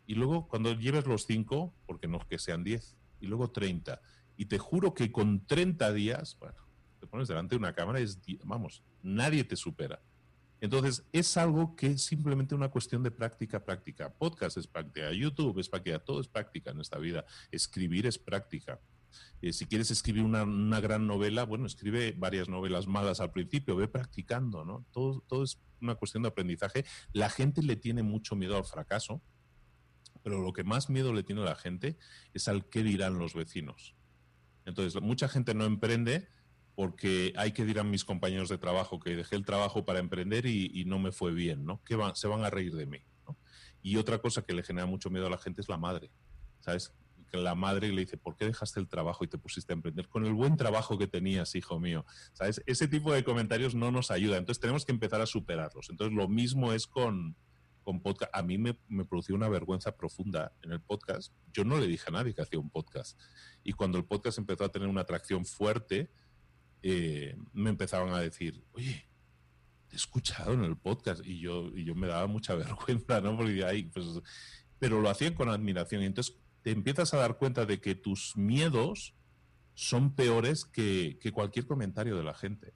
Y 0.06 0.16
luego 0.16 0.50
cuando 0.50 0.74
lleves 0.74 1.08
los 1.08 1.26
cinco, 1.26 1.74
porque 1.86 2.10
no 2.10 2.20
que 2.28 2.38
sean 2.38 2.66
10, 2.66 2.98
y 3.22 3.28
luego 3.28 3.52
30, 3.52 4.02
y 4.36 4.48
te 4.48 4.58
juro 4.58 4.94
que 4.94 5.14
con 5.14 5.46
30 5.46 5.94
días, 5.94 6.36
bueno, 6.38 6.58
te 7.04 7.08
pones 7.08 7.28
delante 7.28 7.56
de 7.56 7.60
una 7.60 7.74
cámara 7.74 8.00
y 8.00 8.04
es, 8.04 8.18
vamos, 8.46 8.82
nadie 9.02 9.44
te 9.44 9.58
supera. 9.58 10.02
Entonces, 10.62 11.06
es 11.12 11.36
algo 11.36 11.76
que 11.76 11.88
es 11.88 12.02
simplemente 12.02 12.56
una 12.56 12.70
cuestión 12.70 13.04
de 13.04 13.12
práctica, 13.12 13.66
práctica. 13.66 14.14
Podcast 14.14 14.56
es 14.56 14.68
práctica, 14.68 15.12
YouTube 15.12 15.60
es 15.60 15.68
práctica, 15.68 16.00
todo 16.00 16.22
es 16.22 16.30
práctica 16.30 16.72
en 16.72 16.80
esta 16.80 16.98
vida. 16.98 17.26
Escribir 17.52 18.06
es 18.08 18.18
práctica. 18.18 18.80
Eh, 19.42 19.52
si 19.52 19.66
quieres 19.66 19.92
escribir 19.92 20.24
una, 20.24 20.44
una, 20.44 20.80
gran 20.80 21.06
novela, 21.06 21.44
bueno, 21.44 21.66
escribe 21.66 22.14
varias 22.18 22.48
novelas 22.48 22.88
malas 22.88 23.20
al 23.20 23.32
principio, 23.32 23.76
ve 23.76 23.90
practicando, 23.90 24.64
¿no? 24.64 24.86
Todo, 24.94 25.20
todo 25.28 25.44
es 25.44 25.60
una 25.82 25.96
cuestión 25.96 26.24
de 26.24 26.30
aprendizaje. 26.30 26.86
La 27.12 27.30
gente 27.30 27.62
le 27.62 27.76
tiene 27.76 28.02
mucho 28.02 28.38
miedo 28.38 28.56
al 28.56 28.64
fracaso, 28.64 29.22
pero 30.24 30.42
lo 30.42 30.54
que 30.54 30.64
más 30.64 30.90
miedo 30.90 31.12
le 31.12 31.24
tiene 31.24 31.42
a 31.42 31.46
la 31.46 31.56
gente 31.56 31.98
es 32.34 32.48
al 32.48 32.70
qué 32.70 32.82
dirán 32.82 33.20
los 33.20 33.34
vecinos. 33.34 33.94
Entonces, 34.64 35.02
mucha 35.02 35.28
gente 35.28 35.54
no 35.54 35.66
emprende 35.66 36.30
porque 36.76 37.34
hay 37.36 37.52
que 37.52 37.66
dirán 37.66 37.90
mis 37.90 38.04
compañeros 38.04 38.50
de 38.50 38.58
trabajo 38.58 39.00
que 39.00 39.16
dejé 39.16 39.36
el 39.36 39.46
trabajo 39.46 39.86
para 39.86 40.00
emprender 40.00 40.46
y, 40.46 40.84
no 40.86 41.00
me 41.00 41.12
fue 41.12 41.32
bien, 41.34 41.66
¿no? 41.66 41.84
Que 41.84 41.98
se 42.16 42.28
van 42.28 42.44
a 42.44 42.50
reír 42.50 42.74
de 42.76 42.86
mí, 42.86 43.00
¿no? 43.28 43.38
Y 43.82 43.98
otra 43.98 44.20
cosa 44.20 44.42
que 44.42 44.54
le 44.54 44.64
genera 44.64 44.88
mucho 44.88 45.10
miedo 45.10 45.28
a 45.28 45.30
la 45.30 45.38
gente 45.38 45.62
es 45.62 45.70
la 45.70 45.78
madre, 45.78 46.12
¿sabes? 46.62 46.94
Que 47.32 47.38
la 47.38 47.56
madre 47.56 47.92
le 47.92 48.02
dice, 48.02 48.18
¿por 48.18 48.36
qué 48.36 48.46
dejaste 48.46 48.80
el 48.80 48.88
trabajo 48.88 49.24
y 49.24 49.28
te 49.28 49.38
pusiste 49.38 49.72
a 49.74 49.76
emprender? 49.76 50.08
Con 50.08 50.26
el 50.26 50.34
buen 50.34 50.58
trabajo 50.58 50.98
que 50.98 51.08
tenías, 51.08 51.54
hijo 51.56 51.80
mío, 51.80 52.06
¿sabes? 52.34 52.62
Ese 52.66 52.88
tipo 52.88 53.14
de 53.14 53.24
comentarios 53.24 53.76
no 53.76 53.92
nos 53.92 54.10
ayuda, 54.10 54.38
entonces 54.38 54.60
tenemos 54.60 54.84
que 54.86 54.94
empezar 54.94 55.22
a 55.22 55.26
superarlos. 55.28 55.90
Entonces 55.90 56.16
lo 56.16 56.28
mismo 56.28 56.74
es 56.74 56.88
con, 56.88 57.36
con 57.84 58.02
podcast. 58.02 58.36
A 58.36 58.42
mí 58.42 58.58
me, 58.58 58.80
me 58.88 59.06
produció 59.06 59.36
una 59.36 59.48
vergüenza 59.48 59.96
profunda 59.96 60.54
en 60.64 60.72
el 60.72 60.82
podcast. 60.82 61.34
Yo 61.52 61.66
no 61.66 61.78
le 61.78 61.86
dije 61.86 62.06
a 62.08 62.12
nadie 62.12 62.34
que 62.34 62.42
hacía 62.42 62.60
un 62.60 62.72
podcast. 62.72 63.20
Y 63.64 63.74
cuando 63.74 64.00
el 64.00 64.06
podcast 64.06 64.40
empezó 64.40 64.66
a 64.66 64.72
tener 64.72 64.88
una 64.88 65.02
atracción 65.02 65.46
fuerte, 65.46 66.10
eh, 66.84 67.38
me 67.54 67.70
empezaban 67.70 68.14
a 68.14 68.20
decir, 68.20 68.64
oye, 68.74 69.08
te 69.88 69.96
he 69.96 69.98
escuchado 69.98 70.54
en 70.54 70.66
el 70.66 70.78
podcast 70.78 71.26
y 71.26 71.40
yo, 71.40 71.72
y 71.74 71.86
yo 71.86 71.96
me 71.96 72.08
daba 72.08 72.28
mucha 72.28 72.56
vergüenza, 72.56 73.22
¿no? 73.22 73.38
Porque 73.38 73.64
ahí, 73.64 73.84
pues, 73.84 74.06
pero 74.80 75.02
lo 75.02 75.10
hacían 75.10 75.34
con 75.34 75.50
admiración 75.50 76.04
y 76.04 76.06
entonces 76.06 76.36
te 76.62 76.72
empiezas 76.72 77.14
a 77.14 77.18
dar 77.18 77.38
cuenta 77.38 77.66
de 77.66 77.80
que 77.80 77.96
tus 77.96 78.36
miedos 78.36 79.16
son 79.76 80.14
peores 80.14 80.66
que, 80.66 81.18
que 81.22 81.32
cualquier 81.32 81.66
comentario 81.66 82.18
de 82.18 82.24
la 82.24 82.34
gente 82.34 82.74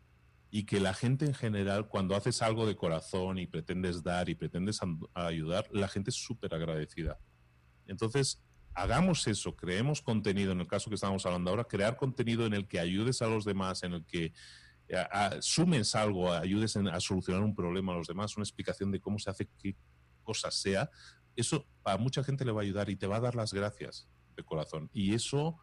y 0.49 0.63
que 0.63 0.79
la 0.79 0.93
gente 0.93 1.25
en 1.25 1.33
general, 1.33 1.89
cuando 1.89 2.15
haces 2.15 2.41
algo 2.41 2.65
de 2.65 2.77
corazón 2.77 3.37
y 3.37 3.47
pretendes 3.47 4.03
dar 4.03 4.29
y 4.29 4.35
pretendes 4.35 4.79
ayudar, 5.13 5.67
la 5.71 5.89
gente 5.89 6.11
es 6.11 6.15
súper 6.15 6.53
agradecida. 6.55 7.19
Entonces, 7.85 8.41
hagamos 8.77 9.25
eso, 9.27 9.55
creemos 9.55 10.01
contenido, 10.01 10.51
en 10.51 10.61
el 10.61 10.67
caso 10.67 10.89
que 10.89 10.95
estamos 10.95 11.25
hablando 11.25 11.49
ahora, 11.49 11.63
crear 11.63 11.97
contenido 11.97 12.45
en 12.45 12.53
el 12.53 12.67
que 12.67 12.79
ayudes 12.79 13.21
a 13.23 13.27
los 13.27 13.43
demás, 13.43 13.81
en 13.81 13.93
el 13.93 14.05
que 14.05 14.33
eh, 14.87 15.05
sumes 15.41 15.95
algo, 15.95 16.31
ayudes 16.31 16.77
a 16.77 16.99
solucionar 16.99 17.41
un 17.41 17.55
problema 17.55 17.93
a 17.93 17.97
los 17.97 18.07
demás, 18.07 18.37
una 18.37 18.43
explicación 18.43 18.91
de 18.91 19.01
cómo 19.01 19.17
se 19.17 19.31
hace 19.31 19.49
qué 19.57 19.75
cosa 20.21 20.51
sea, 20.51 20.89
eso 21.35 21.65
a 21.83 21.97
mucha 21.97 22.23
gente 22.23 22.45
le 22.45 22.51
va 22.51 22.61
a 22.61 22.63
ayudar 22.63 22.89
y 22.89 22.95
te 22.95 23.07
va 23.07 23.17
a 23.17 23.21
dar 23.21 23.35
las 23.35 23.51
gracias 23.51 24.07
de 24.35 24.43
corazón. 24.43 24.89
Y 24.93 25.13
eso 25.15 25.57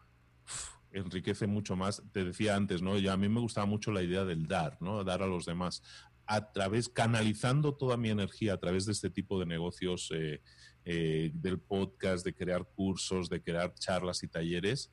enriquece 0.91 1.47
mucho 1.47 1.75
más. 1.75 2.03
Te 2.11 2.23
decía 2.23 2.55
antes, 2.55 2.81
¿no? 2.81 2.97
Ya 2.97 3.13
a 3.13 3.17
mí 3.17 3.29
me 3.29 3.39
gustaba 3.39 3.65
mucho 3.65 3.91
la 3.91 4.01
idea 4.01 4.25
del 4.25 4.47
dar, 4.47 4.77
¿no? 4.81 5.03
Dar 5.03 5.21
a 5.21 5.27
los 5.27 5.45
demás. 5.45 5.81
A 6.25 6.51
través, 6.51 6.89
canalizando 6.89 7.75
toda 7.75 7.97
mi 7.97 8.09
energía 8.09 8.53
a 8.53 8.57
través 8.57 8.85
de 8.85 8.93
este 8.93 9.09
tipo 9.09 9.39
de 9.39 9.45
negocios 9.45 10.11
eh, 10.13 10.41
eh, 10.87 11.31
del 11.33 11.59
podcast, 11.59 12.23
de 12.23 12.35
crear 12.35 12.63
cursos, 12.75 13.27
de 13.27 13.41
crear 13.41 13.73
charlas 13.73 14.21
y 14.21 14.27
talleres, 14.27 14.91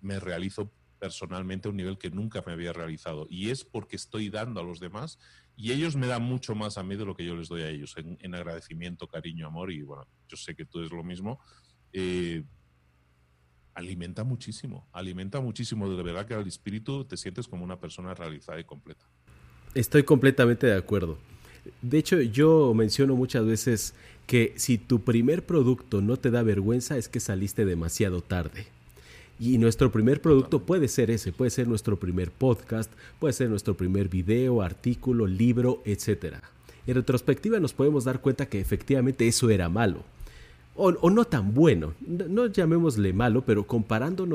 me, 0.00 0.18
realizo 0.18 0.72
personalmente 0.98 1.68
a 1.68 1.70
un 1.70 1.76
nivel 1.76 1.98
que 1.98 2.10
nunca 2.10 2.42
me 2.46 2.52
había 2.52 2.72
realizado. 2.72 3.26
Y 3.28 3.50
es 3.50 3.62
porque 3.62 3.96
estoy 3.96 4.30
dando 4.30 4.60
a 4.60 4.64
los 4.64 4.80
demás 4.80 5.18
y 5.54 5.72
ellos 5.72 5.96
me 5.96 6.06
dan 6.06 6.22
mucho 6.22 6.54
más 6.54 6.78
a 6.78 6.82
mí 6.82 6.96
de 6.96 7.04
lo 7.04 7.14
que 7.14 7.26
yo 7.26 7.36
les 7.36 7.48
doy 7.48 7.60
a 7.60 7.68
ellos, 7.68 7.94
en, 7.96 8.34
agradecimiento, 8.34 9.06
cariño, 9.06 9.48
amor. 9.48 9.70
Y 9.70 9.82
bueno, 9.82 10.06
yo 10.28 10.36
sé 10.38 10.54
que 10.54 10.64
tú 10.64 10.80
es 10.80 10.90
lo 10.90 11.04
mismo. 11.04 11.38
Eh, 11.92 12.42
alimenta 13.74 14.24
muchísimo, 14.24 14.88
alimenta 14.92 15.42
muchísimo. 15.42 15.94
De 15.94 16.02
verdad 16.02 16.26
que 16.26 16.32
al 16.32 16.46
espíritu 16.46 17.04
te 17.04 17.18
sientes 17.18 17.46
como 17.46 17.64
una 17.64 17.78
persona 17.78 18.14
realizada 18.14 18.58
y 18.58 18.64
completa. 18.64 19.04
Estoy 19.74 20.04
completamente 20.04 20.66
de 20.66 20.74
acuerdo. 20.74 21.18
De 21.82 21.98
hecho, 21.98 22.20
yo 22.20 22.72
menciono 22.74 23.14
muchas 23.16 23.44
veces 23.44 23.94
que 24.26 24.52
si 24.56 24.78
tu 24.78 25.00
primer 25.00 25.44
producto 25.44 26.00
no 26.00 26.16
te 26.16 26.30
da 26.30 26.42
vergüenza 26.42 26.98
es 26.98 27.08
que 27.08 27.20
saliste 27.20 27.64
demasiado 27.64 28.20
tarde. 28.20 28.66
Y 29.38 29.58
nuestro 29.58 29.92
primer 29.92 30.22
producto 30.22 30.60
puede 30.60 30.88
ser 30.88 31.10
ese, 31.10 31.32
puede 31.32 31.50
ser 31.50 31.68
nuestro 31.68 31.98
primer 31.98 32.30
podcast, 32.30 32.90
puede 33.20 33.34
ser 33.34 33.50
nuestro 33.50 33.74
primer 33.74 34.08
video, 34.08 34.62
artículo, 34.62 35.26
libro, 35.26 35.82
etc. 35.84 36.36
En 36.86 36.94
retrospectiva 36.94 37.60
nos 37.60 37.74
podemos 37.74 38.04
dar 38.04 38.20
cuenta 38.20 38.46
que 38.46 38.60
efectivamente 38.60 39.28
eso 39.28 39.50
era 39.50 39.68
malo. 39.68 40.02
O, 40.74 41.10
no 41.10 41.24
tan 41.24 41.54
bueno, 41.54 41.94
no, 42.06 42.46
llamémosle 42.46 43.12
malo, 43.14 43.42
pero 43.42 43.66
comparando 43.66 44.26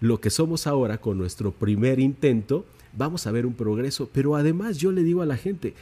lo 0.00 0.20
que 0.20 0.30
somos 0.30 0.66
ahora 0.68 0.98
con 0.98 1.18
nuestro 1.18 1.50
primer 1.50 1.98
intento, 1.98 2.64
vamos 2.96 3.26
a 3.26 3.32
ver 3.32 3.46
un 3.46 3.54
progreso, 3.54 4.08
pero 4.12 4.36
además 4.36 4.78
yo 4.78 4.92
le 4.92 5.02
digo 5.02 5.22
a 5.22 5.26
la 5.26 5.36
gente, 5.36 5.74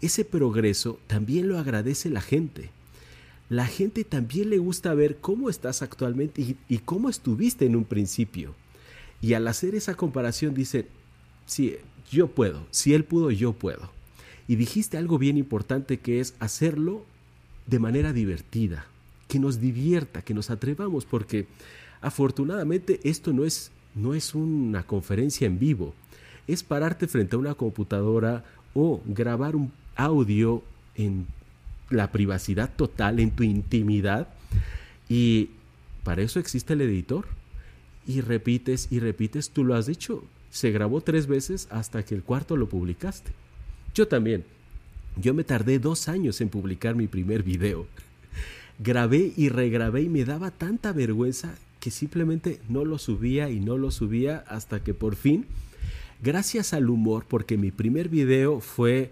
ese 0.00 0.24
progreso 0.24 0.98
también 1.06 1.48
lo 1.48 1.58
agradece 1.58 2.10
la 2.10 2.20
gente. 2.20 2.70
La 3.48 3.66
gente 3.66 4.04
también 4.04 4.50
le 4.50 4.58
gusta 4.58 4.94
ver 4.94 5.16
cómo 5.16 5.50
estás 5.50 5.82
actualmente 5.82 6.56
y, 6.68 6.78
cómo 6.78 7.08
estuviste 7.08 7.66
en 7.66 7.76
un 7.76 7.84
principio. 7.84 8.54
Y 9.20 9.34
al 9.34 9.48
hacer 9.48 9.74
esa 9.74 9.94
comparación 9.94 10.54
dice, 10.54 10.86
sí, 11.46 11.76
yo 12.10 12.28
puedo, 12.28 12.66
si 12.70 12.94
él 12.94 13.04
pudo, 13.04 13.30
yo 13.30 13.52
puedo. 13.52 13.90
Y 14.46 14.56
dijiste 14.56 14.96
algo 14.96 15.18
bien 15.18 15.36
importante 15.36 15.98
que 15.98 16.20
es 16.20 16.34
hacerlo 16.38 17.04
de 17.66 17.78
manera 17.78 18.12
divertida, 18.12 18.86
que 19.28 19.38
nos 19.38 19.60
divierta, 19.60 20.22
que 20.22 20.34
nos 20.34 20.50
atrevamos, 20.50 21.04
porque 21.04 21.46
afortunadamente 22.00 23.00
esto 23.02 23.32
no 23.32 23.44
es, 23.44 23.72
no 23.94 24.14
es 24.14 24.34
una 24.34 24.84
conferencia 24.84 25.46
en 25.46 25.58
vivo 25.58 25.94
es 26.52 26.62
pararte 26.62 27.06
frente 27.06 27.36
a 27.36 27.38
una 27.38 27.54
computadora 27.54 28.44
o 28.74 29.00
grabar 29.06 29.56
un 29.56 29.72
audio 29.96 30.62
en 30.94 31.26
la 31.90 32.10
privacidad 32.12 32.70
total, 32.74 33.20
en 33.20 33.30
tu 33.30 33.42
intimidad. 33.42 34.28
Y 35.08 35.50
para 36.04 36.22
eso 36.22 36.40
existe 36.40 36.72
el 36.72 36.80
editor. 36.82 37.26
Y 38.06 38.20
repites 38.20 38.88
y 38.90 38.98
repites, 38.98 39.50
tú 39.50 39.64
lo 39.64 39.74
has 39.74 39.86
dicho. 39.86 40.24
Se 40.50 40.72
grabó 40.72 41.00
tres 41.00 41.26
veces 41.26 41.68
hasta 41.70 42.04
que 42.04 42.14
el 42.14 42.22
cuarto 42.22 42.56
lo 42.56 42.68
publicaste. 42.68 43.32
Yo 43.94 44.08
también. 44.08 44.44
Yo 45.16 45.34
me 45.34 45.44
tardé 45.44 45.78
dos 45.78 46.08
años 46.08 46.40
en 46.40 46.48
publicar 46.48 46.94
mi 46.94 47.06
primer 47.06 47.42
video. 47.42 47.86
Grabé 48.78 49.32
y 49.36 49.48
regrabé 49.48 50.02
y 50.02 50.08
me 50.08 50.24
daba 50.24 50.50
tanta 50.50 50.92
vergüenza 50.92 51.54
que 51.80 51.90
simplemente 51.90 52.60
no 52.68 52.84
lo 52.84 52.98
subía 52.98 53.50
y 53.50 53.60
no 53.60 53.76
lo 53.76 53.90
subía 53.90 54.44
hasta 54.48 54.82
que 54.82 54.94
por 54.94 55.16
fin 55.16 55.46
gracias 56.22 56.72
al 56.72 56.90
humor, 56.90 57.24
porque 57.28 57.56
mi 57.56 57.70
primer 57.70 58.08
video 58.08 58.60
fue, 58.60 59.10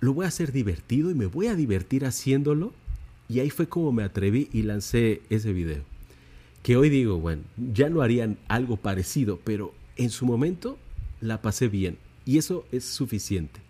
lo 0.00 0.14
voy 0.14 0.24
a 0.24 0.28
hacer 0.28 0.52
divertido 0.52 1.10
y 1.10 1.14
me 1.14 1.26
voy 1.26 1.46
a 1.46 1.54
divertir 1.54 2.04
haciéndolo. 2.04 2.72
Y 3.28 3.40
ahí 3.40 3.50
fue 3.50 3.68
como 3.68 3.92
me 3.92 4.04
atreví 4.04 4.48
y 4.52 4.62
lancé 4.62 5.22
ese 5.30 5.52
video. 5.52 5.82
Que 6.62 6.76
hoy 6.76 6.90
digo, 6.90 7.18
bueno, 7.18 7.42
ya 7.56 7.88
no 7.88 8.02
harían 8.02 8.38
algo 8.48 8.76
parecido, 8.76 9.40
pero 9.42 9.74
en 9.96 10.10
su 10.10 10.26
momento 10.26 10.78
la 11.20 11.42
pasé 11.42 11.68
bien. 11.68 11.98
Y 12.24 12.38
eso 12.38 12.66
es 12.72 12.84
suficiente. 12.84 13.60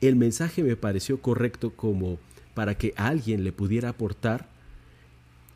El 0.00 0.16
mensaje 0.16 0.62
me 0.62 0.76
pareció 0.76 1.20
correcto 1.20 1.72
como 1.74 2.18
para 2.54 2.76
que 2.76 2.92
alguien 2.96 3.44
le 3.44 3.52
pudiera 3.52 3.90
aportar. 3.90 4.48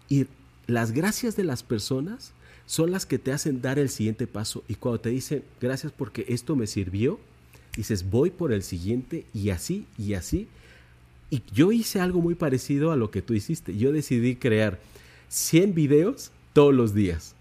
Y 0.08 0.26
las 0.66 0.92
gracias 0.92 1.36
de 1.36 1.44
las 1.44 1.62
personas 1.62 2.32
son 2.72 2.90
las 2.90 3.04
que 3.04 3.18
te 3.18 3.32
hacen 3.32 3.60
dar 3.60 3.78
el 3.78 3.90
siguiente 3.90 4.26
paso. 4.26 4.64
Y 4.66 4.76
cuando 4.76 4.98
te 4.98 5.10
dicen, 5.10 5.42
gracias 5.60 5.92
porque 5.92 6.24
esto 6.28 6.56
me 6.56 6.66
sirvió, 6.66 7.20
dices, 7.76 8.08
voy 8.08 8.30
por 8.30 8.50
el 8.50 8.62
siguiente 8.62 9.26
y 9.34 9.50
así 9.50 9.84
y 9.98 10.14
así. 10.14 10.48
Y 11.28 11.42
yo 11.52 11.70
hice 11.70 12.00
algo 12.00 12.22
muy 12.22 12.34
parecido 12.34 12.90
a 12.90 12.96
lo 12.96 13.10
que 13.10 13.20
tú 13.20 13.34
hiciste. 13.34 13.76
Yo 13.76 13.92
decidí 13.92 14.36
crear 14.36 14.78
100 15.28 15.74
videos 15.74 16.30
todos 16.54 16.72
los 16.72 16.94
días. 16.94 17.34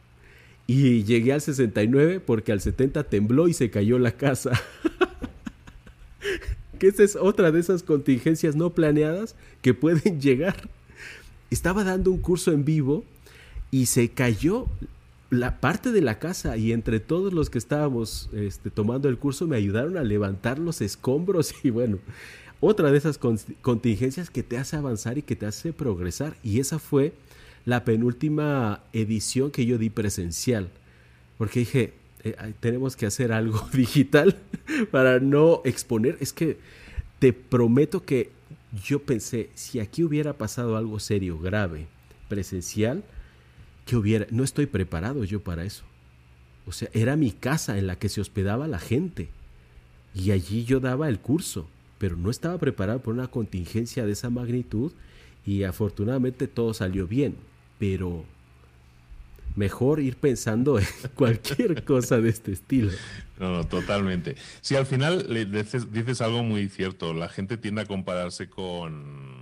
Y 0.67 1.05
llegué 1.05 1.31
al 1.31 1.39
69 1.39 2.19
porque 2.19 2.51
al 2.51 2.59
70 2.59 3.05
tembló 3.05 3.47
y 3.47 3.53
se 3.53 3.69
cayó 3.69 3.99
la 3.99 4.11
casa. 4.11 4.51
que 6.77 6.87
esa 6.87 7.03
es 7.03 7.15
otra 7.15 7.53
de 7.53 7.61
esas 7.61 7.83
contingencias 7.83 8.57
no 8.57 8.71
planeadas 8.71 9.35
que 9.61 9.73
pueden 9.73 10.19
llegar. 10.19 10.67
Estaba 11.49 11.85
dando 11.85 12.11
un 12.11 12.17
curso 12.17 12.51
en 12.51 12.65
vivo 12.65 13.05
y 13.71 13.85
se 13.85 14.09
cayó 14.09 14.67
la 15.31 15.59
parte 15.59 15.91
de 15.91 16.01
la 16.01 16.19
casa 16.19 16.57
y 16.57 16.71
entre 16.71 16.99
todos 16.99 17.33
los 17.33 17.49
que 17.49 17.57
estábamos 17.57 18.29
este, 18.33 18.69
tomando 18.69 19.09
el 19.09 19.17
curso 19.17 19.47
me 19.47 19.57
ayudaron 19.57 19.97
a 19.97 20.03
levantar 20.03 20.59
los 20.59 20.81
escombros 20.81 21.55
y 21.63 21.71
bueno, 21.71 21.97
otra 22.59 22.91
de 22.91 22.97
esas 22.99 23.17
contingencias 23.17 24.29
que 24.29 24.43
te 24.43 24.59
hace 24.59 24.75
avanzar 24.75 25.17
y 25.17 25.23
que 25.23 25.35
te 25.35 25.47
hace 25.47 25.73
progresar 25.73 26.35
y 26.43 26.59
esa 26.59 26.77
fue 26.77 27.13
la 27.65 27.83
penúltima 27.83 28.83
edición 28.93 29.49
que 29.49 29.65
yo 29.65 29.79
di 29.79 29.89
presencial 29.89 30.69
porque 31.41 31.61
dije, 31.61 31.93
eh, 32.23 32.53
tenemos 32.59 32.95
que 32.95 33.07
hacer 33.07 33.31
algo 33.31 33.67
digital 33.73 34.37
para 34.91 35.19
no 35.19 35.61
exponer. 35.65 36.17
Es 36.19 36.33
que 36.33 36.59
te 37.17 37.33
prometo 37.33 38.03
que 38.03 38.29
yo 38.85 39.01
pensé, 39.01 39.49
si 39.55 39.79
aquí 39.79 40.03
hubiera 40.03 40.33
pasado 40.33 40.77
algo 40.77 40.99
serio, 40.99 41.39
grave, 41.39 41.87
presencial, 42.29 43.03
no 44.31 44.43
estoy 44.43 44.65
preparado 44.65 45.23
yo 45.23 45.41
para 45.41 45.63
eso. 45.63 45.83
O 46.65 46.71
sea, 46.71 46.89
era 46.93 47.15
mi 47.15 47.31
casa 47.31 47.77
en 47.77 47.87
la 47.87 47.97
que 47.97 48.09
se 48.09 48.21
hospedaba 48.21 48.67
la 48.67 48.79
gente. 48.79 49.29
Y 50.13 50.31
allí 50.31 50.65
yo 50.65 50.79
daba 50.79 51.09
el 51.09 51.19
curso, 51.19 51.67
pero 51.97 52.17
no 52.17 52.29
estaba 52.29 52.57
preparado 52.57 52.99
por 52.99 53.13
una 53.13 53.27
contingencia 53.27 54.05
de 54.05 54.11
esa 54.11 54.29
magnitud 54.29 54.91
y 55.45 55.63
afortunadamente 55.63 56.47
todo 56.47 56.73
salió 56.73 57.07
bien. 57.07 57.35
Pero 57.79 58.25
mejor 59.55 59.99
ir 59.99 60.15
pensando 60.15 60.79
en 60.79 60.85
cualquier 61.15 61.83
cosa 61.83 62.19
de 62.19 62.29
este 62.29 62.51
estilo. 62.51 62.91
No, 63.39 63.51
no, 63.51 63.65
totalmente. 63.65 64.35
Si 64.61 64.75
al 64.75 64.85
final 64.85 65.25
le 65.29 65.45
dices, 65.45 66.21
algo 66.21 66.43
muy 66.43 66.69
cierto. 66.69 67.13
La 67.13 67.29
gente 67.29 67.57
tiende 67.57 67.81
a 67.81 67.85
compararse 67.85 68.49
con, 68.49 69.40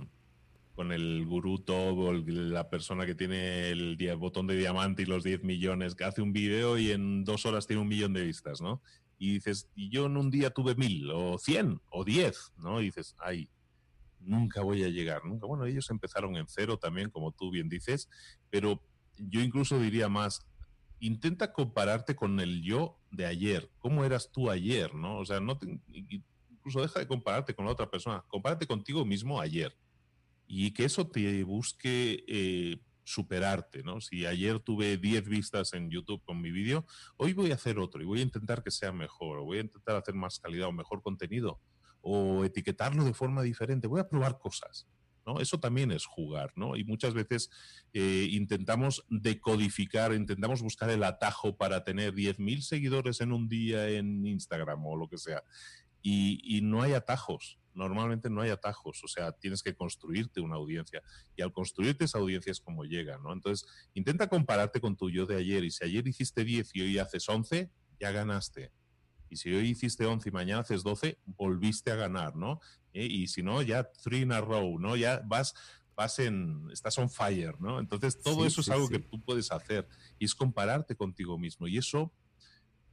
con 0.80 0.92
el 0.92 1.26
gurú 1.26 1.58
todo, 1.58 2.10
la 2.14 2.70
persona 2.70 3.04
que 3.04 3.14
tiene 3.14 3.68
el, 3.68 3.98
botón 4.16 4.46
de 4.46 4.56
diamante 4.56 5.02
y 5.02 5.04
los 5.04 5.22
10 5.22 5.44
millones, 5.44 5.94
que 5.94 6.04
hace 6.04 6.22
un 6.22 6.32
video 6.32 6.78
y 6.78 6.90
en 6.90 7.22
dos 7.22 7.44
horas 7.44 7.66
tiene 7.66 7.82
un 7.82 7.88
millón 7.88 8.14
de 8.14 8.24
vistas, 8.24 8.62
¿no? 8.62 8.80
Y 9.18 9.34
dices, 9.34 9.68
y 9.74 9.90
yo 9.90 10.06
en 10.06 10.16
un 10.16 10.30
día 10.30 10.48
tuve 10.48 10.74
mil, 10.76 11.10
o 11.10 11.36
cien, 11.36 11.82
o 11.90 12.02
diez, 12.02 12.54
¿no? 12.56 12.80
Y 12.80 12.86
dices, 12.86 13.14
ay, 13.18 13.50
nunca 14.20 14.62
voy 14.62 14.82
a 14.82 14.88
llegar, 14.88 15.22
nunca. 15.22 15.46
Bueno, 15.46 15.66
ellos 15.66 15.90
empezaron 15.90 16.34
en 16.36 16.46
cero 16.48 16.78
también, 16.78 17.10
como 17.10 17.30
tú 17.30 17.50
bien 17.50 17.68
dices, 17.68 18.08
pero 18.48 18.82
yo 19.18 19.42
incluso 19.42 19.78
diría 19.78 20.08
más, 20.08 20.46
intenta 20.98 21.52
compararte 21.52 22.16
con 22.16 22.40
el 22.40 22.62
yo 22.62 22.96
de 23.10 23.26
ayer, 23.26 23.70
cómo 23.80 24.02
eras 24.02 24.30
tú 24.32 24.48
ayer, 24.48 24.94
¿no? 24.94 25.18
O 25.18 25.26
sea, 25.26 25.40
no 25.40 25.58
incluso 25.92 26.80
deja 26.80 27.00
de 27.00 27.06
compararte 27.06 27.54
con 27.54 27.66
la 27.66 27.72
otra 27.72 27.90
persona, 27.90 28.24
compárate 28.28 28.66
contigo 28.66 29.04
mismo 29.04 29.42
ayer 29.42 29.76
y 30.52 30.72
que 30.72 30.84
eso 30.84 31.06
te 31.06 31.44
busque 31.44 32.24
eh, 32.26 32.80
superarte, 33.04 33.84
¿no? 33.84 34.00
Si 34.00 34.26
ayer 34.26 34.58
tuve 34.58 34.96
10 34.96 35.28
vistas 35.28 35.72
en 35.74 35.90
YouTube 35.90 36.24
con 36.24 36.40
mi 36.40 36.50
vídeo, 36.50 36.84
hoy 37.16 37.34
voy 37.34 37.52
a 37.52 37.54
hacer 37.54 37.78
otro 37.78 38.02
y 38.02 38.04
voy 38.04 38.18
a 38.18 38.24
intentar 38.24 38.62
que 38.62 38.72
sea 38.72 38.90
mejor, 38.90 39.38
o 39.38 39.44
voy 39.44 39.58
a 39.58 39.62
intentar 39.62 39.94
hacer 39.94 40.14
más 40.14 40.40
calidad 40.40 40.66
o 40.66 40.72
mejor 40.72 41.02
contenido, 41.02 41.60
o 42.00 42.44
etiquetarlo 42.44 43.04
de 43.04 43.14
forma 43.14 43.42
diferente, 43.42 43.86
voy 43.86 44.00
a 44.00 44.08
probar 44.08 44.38
cosas. 44.38 44.88
Eso 45.38 45.60
también 45.60 45.92
es 45.92 46.06
jugar, 46.06 46.50
¿no? 46.56 46.76
Y 46.76 46.82
muchas 46.82 47.14
veces 47.14 47.50
eh, 47.92 48.26
intentamos 48.32 49.04
decodificar, 49.08 50.12
intentamos 50.12 50.62
buscar 50.62 50.90
el 50.90 51.04
atajo 51.04 51.56
para 51.56 51.84
tener 51.84 52.14
10.000 52.14 52.62
seguidores 52.62 53.20
en 53.20 53.30
un 53.30 53.48
día 53.48 53.88
en 53.88 54.26
Instagram 54.26 54.84
o 54.84 54.96
lo 54.96 55.08
que 55.08 55.18
sea. 55.18 55.44
Y, 56.02 56.60
no 56.62 56.82
hay 56.82 56.94
atajos, 56.94 57.59
normalmente 57.88 58.30
no 58.30 58.42
hay 58.42 58.50
atajos, 58.50 59.02
o 59.02 59.08
sea, 59.08 59.32
tienes 59.32 59.62
que 59.62 59.74
construirte 59.74 60.40
una 60.40 60.56
audiencia 60.56 61.02
y 61.36 61.42
al 61.42 61.52
construirte 61.52 62.04
esa 62.04 62.18
audiencia 62.18 62.52
es 62.52 62.60
como 62.60 62.84
llega, 62.84 63.18
¿no? 63.18 63.32
Entonces, 63.32 63.66
intenta 63.94 64.28
compararte 64.28 64.80
con 64.80 64.96
tu 64.96 65.10
yo 65.10 65.26
de 65.26 65.36
ayer 65.36 65.64
y 65.64 65.70
si 65.70 65.84
ayer 65.84 66.06
hiciste 66.06 66.44
10 66.44 66.70
y 66.74 66.80
hoy 66.82 66.98
haces 66.98 67.28
11, 67.28 67.70
ya 67.98 68.10
ganaste. 68.10 68.72
Y 69.28 69.36
si 69.36 69.52
hoy 69.52 69.68
hiciste 69.68 70.06
11 70.06 70.28
y 70.28 70.32
mañana 70.32 70.60
haces 70.60 70.82
12, 70.82 71.18
volviste 71.24 71.90
a 71.90 71.96
ganar, 71.96 72.36
¿no? 72.36 72.60
¿eh? 72.92 73.06
y 73.06 73.26
si 73.28 73.42
no, 73.42 73.62
ya 73.62 73.90
three 74.02 74.22
in 74.22 74.32
a 74.32 74.40
row, 74.40 74.78
¿no? 74.78 74.96
Ya 74.96 75.22
vas, 75.26 75.54
vas 75.96 76.18
en, 76.18 76.68
estás 76.72 76.98
on 76.98 77.10
fire, 77.10 77.60
¿no? 77.60 77.78
Entonces 77.78 78.20
todo 78.20 78.46
eso 78.46 78.60
es 78.60 78.68
algo 78.68 78.88
que 78.88 78.98
tú 78.98 79.22
puedes 79.22 79.52
hacer 79.52 79.88
y 80.18 80.24
es 80.24 80.34
compararte 80.34 80.96
contigo 80.96 81.38
mismo 81.38 81.68
y 81.68 81.78
eso, 81.78 82.12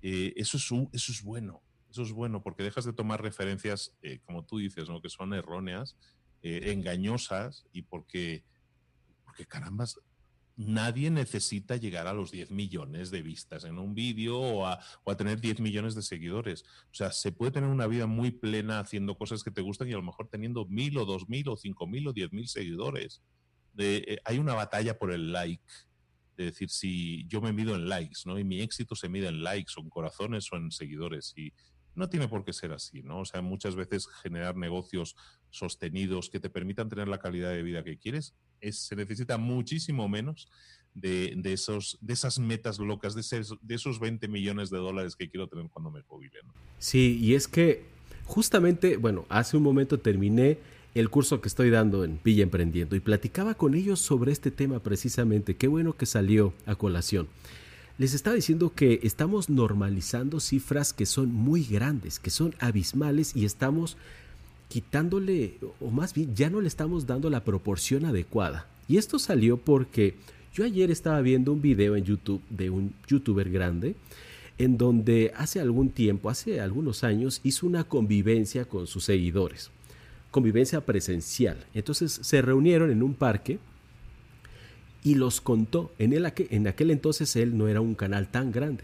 eh, 0.01 0.33
eso, 0.35 0.57
es, 0.57 0.71
eso 0.93 1.11
es 1.11 1.23
bueno, 1.23 1.63
eso 1.97 2.03
es 2.03 2.13
bueno 2.13 2.41
porque 2.41 2.63
dejas 2.63 2.85
de 2.85 2.93
tomar 2.93 3.21
referencias, 3.21 3.95
eh, 4.01 4.19
como 4.25 4.45
tú 4.45 4.57
dices, 4.57 4.89
¿no? 4.89 5.01
Que 5.01 5.09
son 5.09 5.33
erróneas, 5.33 5.97
engañosas 6.41 7.65
y 7.73 7.81
porque, 7.81 8.45
porque 9.25 9.45
carambas, 9.45 9.99
nadie 10.57 11.11
necesita 11.11 11.77
llegar 11.77 12.07
a 12.07 12.13
los 12.13 12.31
10 12.31 12.49
millones 12.51 13.11
de 13.11 13.21
vistas 13.21 13.63
en 13.63 13.77
un 13.77 13.93
vídeo 13.93 14.39
o 14.39 14.65
a, 14.65 14.79
tener 15.15 15.39
10 15.39 15.59
millones 15.59 15.93
de 15.93 16.01
seguidores. 16.01 16.63
O 16.91 16.93
sea, 16.93 17.11
se 17.11 17.31
puede 17.31 17.51
tener 17.51 17.69
una 17.69 17.85
vida 17.87 18.07
muy 18.07 18.31
plena 18.31 18.79
haciendo 18.79 19.15
cosas 19.15 19.43
que 19.43 19.51
te 19.51 19.61
gustan 19.61 19.87
y 19.87 19.93
a 19.93 19.97
lo 19.97 20.03
mejor 20.03 20.27
teniendo 20.27 20.65
mil 20.65 20.97
o 20.97 21.05
dos 21.05 21.29
mil 21.29 21.47
o 21.47 21.55
cinco 21.55 21.85
mil 21.87 22.07
o 22.07 22.13
diez 22.13 22.33
mil 22.33 22.47
seguidores. 22.47 23.21
Eh, 23.77 24.17
hay 24.25 24.39
una 24.39 24.55
batalla 24.55 24.97
por 24.97 25.13
el 25.13 25.31
like. 25.31 25.63
De 26.35 26.45
decir, 26.45 26.69
si 26.69 27.25
yo 27.27 27.41
me 27.41 27.51
mido 27.51 27.73
en 27.73 27.89
likes, 27.89 28.21
¿no? 28.25 28.37
Y 28.37 28.43
mi 28.43 28.61
éxito 28.61 28.95
se 28.95 29.09
mide 29.09 29.27
en 29.27 29.43
likes 29.43 29.73
o 29.77 29.81
en 29.81 29.89
corazones 29.89 30.51
o 30.51 30.55
en 30.55 30.71
seguidores. 30.71 31.33
Y 31.35 31.51
no 31.97 32.09
tiene 32.09 32.27
por 32.27 32.45
qué 32.45 32.53
ser 32.53 32.71
así, 32.71 33.01
¿no? 33.01 33.21
O 33.21 33.25
sea, 33.25 33.41
muchas 33.41 33.75
veces 33.75 34.07
generar 34.21 34.55
negocios 34.55 35.15
sostenidos 35.49 36.29
que 36.29 36.39
te 36.39 36.49
permitan 36.49 36.89
tener 36.89 37.07
la 37.07 37.19
calidad 37.19 37.49
de 37.49 37.63
vida 37.63 37.83
que 37.83 37.97
quieres 37.97 38.35
se 38.71 38.95
necesita 38.95 39.37
muchísimo 39.37 40.07
menos 40.07 40.47
de, 40.93 41.39
esos, 41.45 41.97
de 42.01 42.13
esas 42.13 42.39
metas 42.39 42.79
locas, 42.79 43.13
de, 43.13 43.45
de 43.61 43.75
esos 43.75 43.99
20 43.99 44.27
millones 44.27 44.69
de 44.69 44.77
dólares 44.77 45.15
que 45.15 45.29
quiero 45.29 45.47
tener 45.47 45.69
cuando 45.69 45.91
me 45.91 46.01
jubile. 46.01 46.39
Sí, 46.79 47.19
y 47.21 47.35
es 47.35 47.47
que 47.47 47.85
justamente, 48.25 48.97
bueno, 48.97 49.25
hace 49.29 49.57
un 49.57 49.63
momento 49.63 49.99
terminé 49.99 50.57
el 50.95 51.09
curso 51.09 51.41
que 51.41 51.47
estoy 51.47 51.69
dando 51.69 52.03
en 52.03 52.19
Villa 52.23 52.43
Emprendiendo 52.43 52.95
y 52.95 52.99
platicaba 52.99 53.53
con 53.53 53.75
ellos 53.75 53.99
sobre 53.99 54.31
este 54.31 54.49
tema 54.49 54.79
precisamente. 54.79 55.55
Qué 55.55 55.67
bueno 55.67 55.95
que 55.95 56.07
salió 56.07 56.53
a 56.65 56.75
colación. 56.75 57.27
Les 57.97 58.13
estaba 58.13 58.35
diciendo 58.35 58.73
que 58.75 58.99
estamos 59.01 59.49
normalizando 59.49 60.39
cifras 60.39 60.93
que 60.93 61.07
son 61.07 61.33
muy 61.33 61.63
grandes, 61.63 62.19
que 62.19 62.29
son 62.29 62.53
abismales 62.59 63.35
y 63.35 63.43
estamos 63.43 63.97
quitándole, 64.69 65.55
o 65.81 65.89
más 65.89 66.13
bien 66.13 66.35
ya 66.35 66.51
no 66.51 66.61
le 66.61 66.67
estamos 66.67 67.07
dando 67.07 67.31
la 67.31 67.43
proporción 67.43 68.05
adecuada. 68.05 68.67
Y 68.87 68.97
esto 68.97 69.17
salió 69.17 69.57
porque 69.57 70.13
yo 70.53 70.63
ayer 70.63 70.91
estaba 70.91 71.21
viendo 71.21 71.51
un 71.51 71.61
video 71.61 71.95
en 71.95 72.03
YouTube 72.03 72.41
de 72.51 72.69
un 72.69 72.93
youtuber 73.07 73.49
grande 73.49 73.95
en 74.59 74.77
donde 74.77 75.31
hace 75.35 75.59
algún 75.59 75.89
tiempo, 75.89 76.29
hace 76.29 76.61
algunos 76.61 77.03
años, 77.03 77.41
hizo 77.43 77.65
una 77.65 77.83
convivencia 77.83 78.65
con 78.65 78.85
sus 78.85 79.05
seguidores. 79.05 79.71
Convivencia 80.29 80.81
presencial. 80.81 81.57
Entonces 81.73 82.19
se 82.21 82.41
reunieron 82.43 82.91
en 82.91 83.01
un 83.01 83.15
parque 83.15 83.57
y 85.07 85.15
los 85.15 85.39
contó. 85.39 85.89
En, 85.99 86.11
el, 86.11 86.29
en 86.49 86.67
aquel 86.67 86.91
entonces 86.91 87.37
él 87.37 87.57
no 87.57 87.69
era 87.69 87.79
un 87.79 87.95
canal 87.95 88.27
tan 88.27 88.51
grande. 88.51 88.83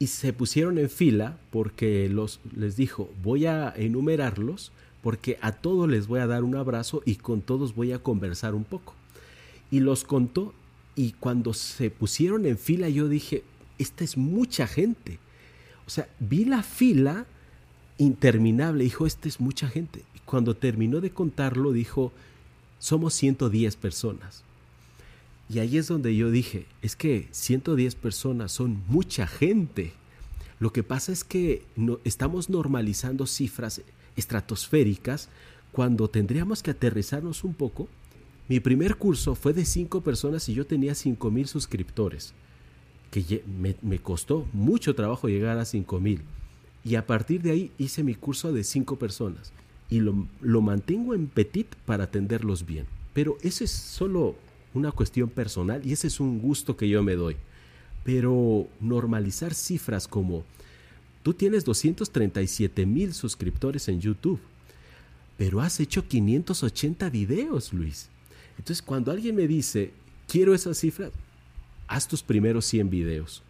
Y 0.00 0.08
se 0.08 0.32
pusieron 0.32 0.76
en 0.76 0.90
fila 0.90 1.38
porque 1.52 2.08
los, 2.08 2.40
les 2.56 2.74
dijo, 2.74 3.08
voy 3.22 3.46
a 3.46 3.72
enumerarlos 3.76 4.72
porque 5.02 5.38
a 5.42 5.52
todos 5.52 5.88
les 5.88 6.08
voy 6.08 6.18
a 6.18 6.26
dar 6.26 6.42
un 6.42 6.56
abrazo 6.56 7.00
y 7.04 7.14
con 7.14 7.42
todos 7.42 7.76
voy 7.76 7.92
a 7.92 8.00
conversar 8.00 8.56
un 8.56 8.64
poco. 8.64 8.94
Y 9.70 9.78
los 9.78 10.02
contó 10.02 10.52
y 10.96 11.12
cuando 11.12 11.54
se 11.54 11.90
pusieron 11.90 12.44
en 12.44 12.58
fila 12.58 12.88
yo 12.88 13.08
dije, 13.08 13.44
esta 13.78 14.02
es 14.02 14.16
mucha 14.16 14.66
gente. 14.66 15.20
O 15.86 15.90
sea, 15.90 16.08
vi 16.18 16.44
la 16.44 16.64
fila 16.64 17.24
interminable, 17.98 18.82
dijo, 18.82 19.06
esta 19.06 19.28
es 19.28 19.38
mucha 19.38 19.68
gente. 19.68 20.02
Y 20.16 20.18
cuando 20.24 20.56
terminó 20.56 21.00
de 21.00 21.10
contarlo, 21.10 21.70
dijo, 21.70 22.10
somos 22.80 23.14
110 23.14 23.76
personas. 23.76 24.42
Y 25.48 25.60
ahí 25.60 25.78
es 25.78 25.88
donde 25.88 26.14
yo 26.16 26.30
dije, 26.30 26.66
es 26.82 26.96
que 26.96 27.28
110 27.30 27.94
personas 27.94 28.52
son 28.52 28.82
mucha 28.88 29.26
gente. 29.26 29.92
Lo 30.58 30.72
que 30.72 30.82
pasa 30.82 31.12
es 31.12 31.22
que 31.22 31.62
no, 31.76 32.00
estamos 32.04 32.50
normalizando 32.50 33.26
cifras 33.26 33.82
estratosféricas 34.16 35.28
cuando 35.70 36.08
tendríamos 36.08 36.62
que 36.62 36.72
aterrizarnos 36.72 37.44
un 37.44 37.54
poco. 37.54 37.88
Mi 38.48 38.60
primer 38.60 38.96
curso 38.96 39.34
fue 39.34 39.52
de 39.52 39.64
cinco 39.64 40.00
personas 40.00 40.48
y 40.48 40.54
yo 40.54 40.66
tenía 40.66 40.94
cinco 40.94 41.30
mil 41.30 41.46
suscriptores, 41.46 42.32
que 43.10 43.44
me, 43.82 43.98
costó 43.98 44.46
mucho 44.52 44.94
trabajo 44.94 45.28
llegar 45.28 45.58
a 45.58 45.64
cinco 45.64 46.00
mil. 46.00 46.22
Y 46.84 46.94
a 46.94 47.06
partir 47.06 47.42
de 47.42 47.50
ahí 47.50 47.72
hice 47.78 48.02
mi 48.02 48.14
curso 48.14 48.52
de 48.52 48.64
cinco 48.64 48.96
personas 48.96 49.52
y 49.90 50.00
lo, 50.00 50.26
lo 50.40 50.60
mantengo 50.60 51.14
en 51.14 51.26
petit 51.26 51.74
para 51.84 52.04
atenderlos 52.04 52.64
bien. 52.64 52.86
Pero 53.12 53.36
eso 53.42 53.64
es 53.64 53.70
solo 53.70 54.36
una 54.76 54.92
cuestión 54.92 55.28
personal 55.28 55.84
y 55.84 55.92
ese 55.92 56.06
es 56.06 56.20
un 56.20 56.40
gusto 56.40 56.76
que 56.76 56.88
yo 56.88 57.02
me 57.02 57.14
doy. 57.14 57.36
Pero 58.04 58.68
normalizar 58.80 59.54
cifras 59.54 60.06
como 60.06 60.44
Tú 61.26 61.34
tienes 61.34 61.64
237 61.64 62.86
mil 62.86 63.12
suscriptores 63.12 63.88
en 63.88 64.00
YouTube, 64.00 64.38
pero 65.36 65.60
has 65.60 65.80
hecho 65.80 66.06
580 66.06 67.10
videos, 67.10 67.72
Luis. 67.72 68.10
Entonces, 68.56 68.80
cuando 68.80 69.10
alguien 69.10 69.34
me 69.34 69.48
dice, 69.48 69.90
quiero 70.28 70.54
esa 70.54 70.72
cifra, 70.72 71.10
haz 71.88 72.06
tus 72.06 72.22
primeros 72.22 72.64
100 72.66 72.90
videos. 72.90 73.42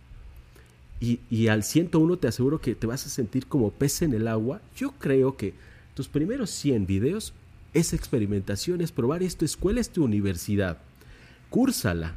Y, 1.01 1.21
y, 1.29 1.49
al 1.49 1.65
101 1.65 2.17
te 2.17 2.29
aseguro 2.29 2.63
que 2.63 2.75
te 2.75 2.87
vas 2.87 3.05
a 3.05 3.11
sentir 3.11 3.45
como 3.45 3.71
pez 3.71 4.01
en 4.01 4.15
el 4.15 4.27
agua. 4.27 4.63
Yo 4.75 4.93
creo 4.93 5.37
que 5.37 5.53
tus 5.93 6.09
primeros 6.09 6.49
100 6.49 6.87
videos 6.87 7.35
es 7.75 7.93
experimentación, 7.93 8.81
es 8.81 8.91
probar 8.91 9.23
esto, 9.23 9.45
escuela 9.45 9.83
es 9.83 9.91
tu 9.91 10.03
universidad. 10.03 10.79
Cúrsala. 11.57 12.15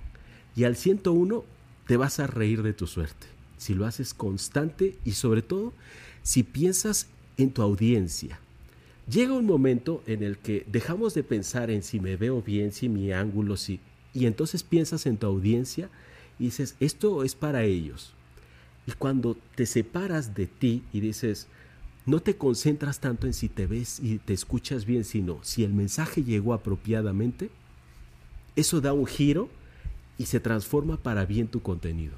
Y 0.53 0.65
al 0.65 0.75
101 0.75 1.45
te 1.87 1.95
vas 1.95 2.19
a 2.19 2.27
reír 2.27 2.61
de 2.61 2.73
tu 2.73 2.87
suerte 2.87 3.25
si 3.55 3.73
lo 3.73 3.85
haces 3.85 4.13
constante 4.13 4.97
y 5.05 5.11
sobre 5.13 5.41
todo 5.41 5.71
si 6.23 6.43
piensas 6.43 7.07
en 7.37 7.51
tu 7.51 7.61
audiencia. 7.61 8.37
Llega 9.09 9.31
un 9.31 9.45
momento 9.45 10.03
en 10.07 10.23
el 10.23 10.39
que 10.39 10.65
dejamos 10.69 11.13
de 11.13 11.23
pensar 11.23 11.71
en 11.71 11.83
si 11.83 12.01
me 12.01 12.17
veo 12.17 12.41
bien, 12.41 12.73
si 12.73 12.89
mi 12.89 13.13
ángulo, 13.13 13.55
si... 13.55 13.79
Y 14.13 14.25
entonces 14.25 14.61
piensas 14.61 15.05
en 15.05 15.15
tu 15.15 15.27
audiencia 15.27 15.89
y 16.37 16.45
dices, 16.45 16.75
esto 16.81 17.23
es 17.23 17.33
para 17.33 17.63
ellos. 17.63 18.13
Y 18.87 18.91
cuando 18.91 19.37
te 19.55 19.65
separas 19.65 20.35
de 20.35 20.47
ti 20.47 20.83
y 20.91 20.99
dices, 20.99 21.47
no 22.05 22.19
te 22.19 22.35
concentras 22.35 22.99
tanto 22.99 23.25
en 23.25 23.33
si 23.33 23.47
te 23.47 23.67
ves 23.67 24.01
y 24.01 24.17
te 24.17 24.33
escuchas 24.33 24.83
bien, 24.83 25.05
sino 25.05 25.39
si 25.43 25.63
el 25.63 25.73
mensaje 25.73 26.25
llegó 26.25 26.53
apropiadamente, 26.53 27.49
eso 28.55 28.81
da 28.81 28.93
un 28.93 29.05
giro 29.05 29.49
y 30.17 30.25
se 30.25 30.39
transforma 30.39 30.97
para 30.97 31.25
bien 31.25 31.47
tu 31.47 31.61
contenido. 31.61 32.17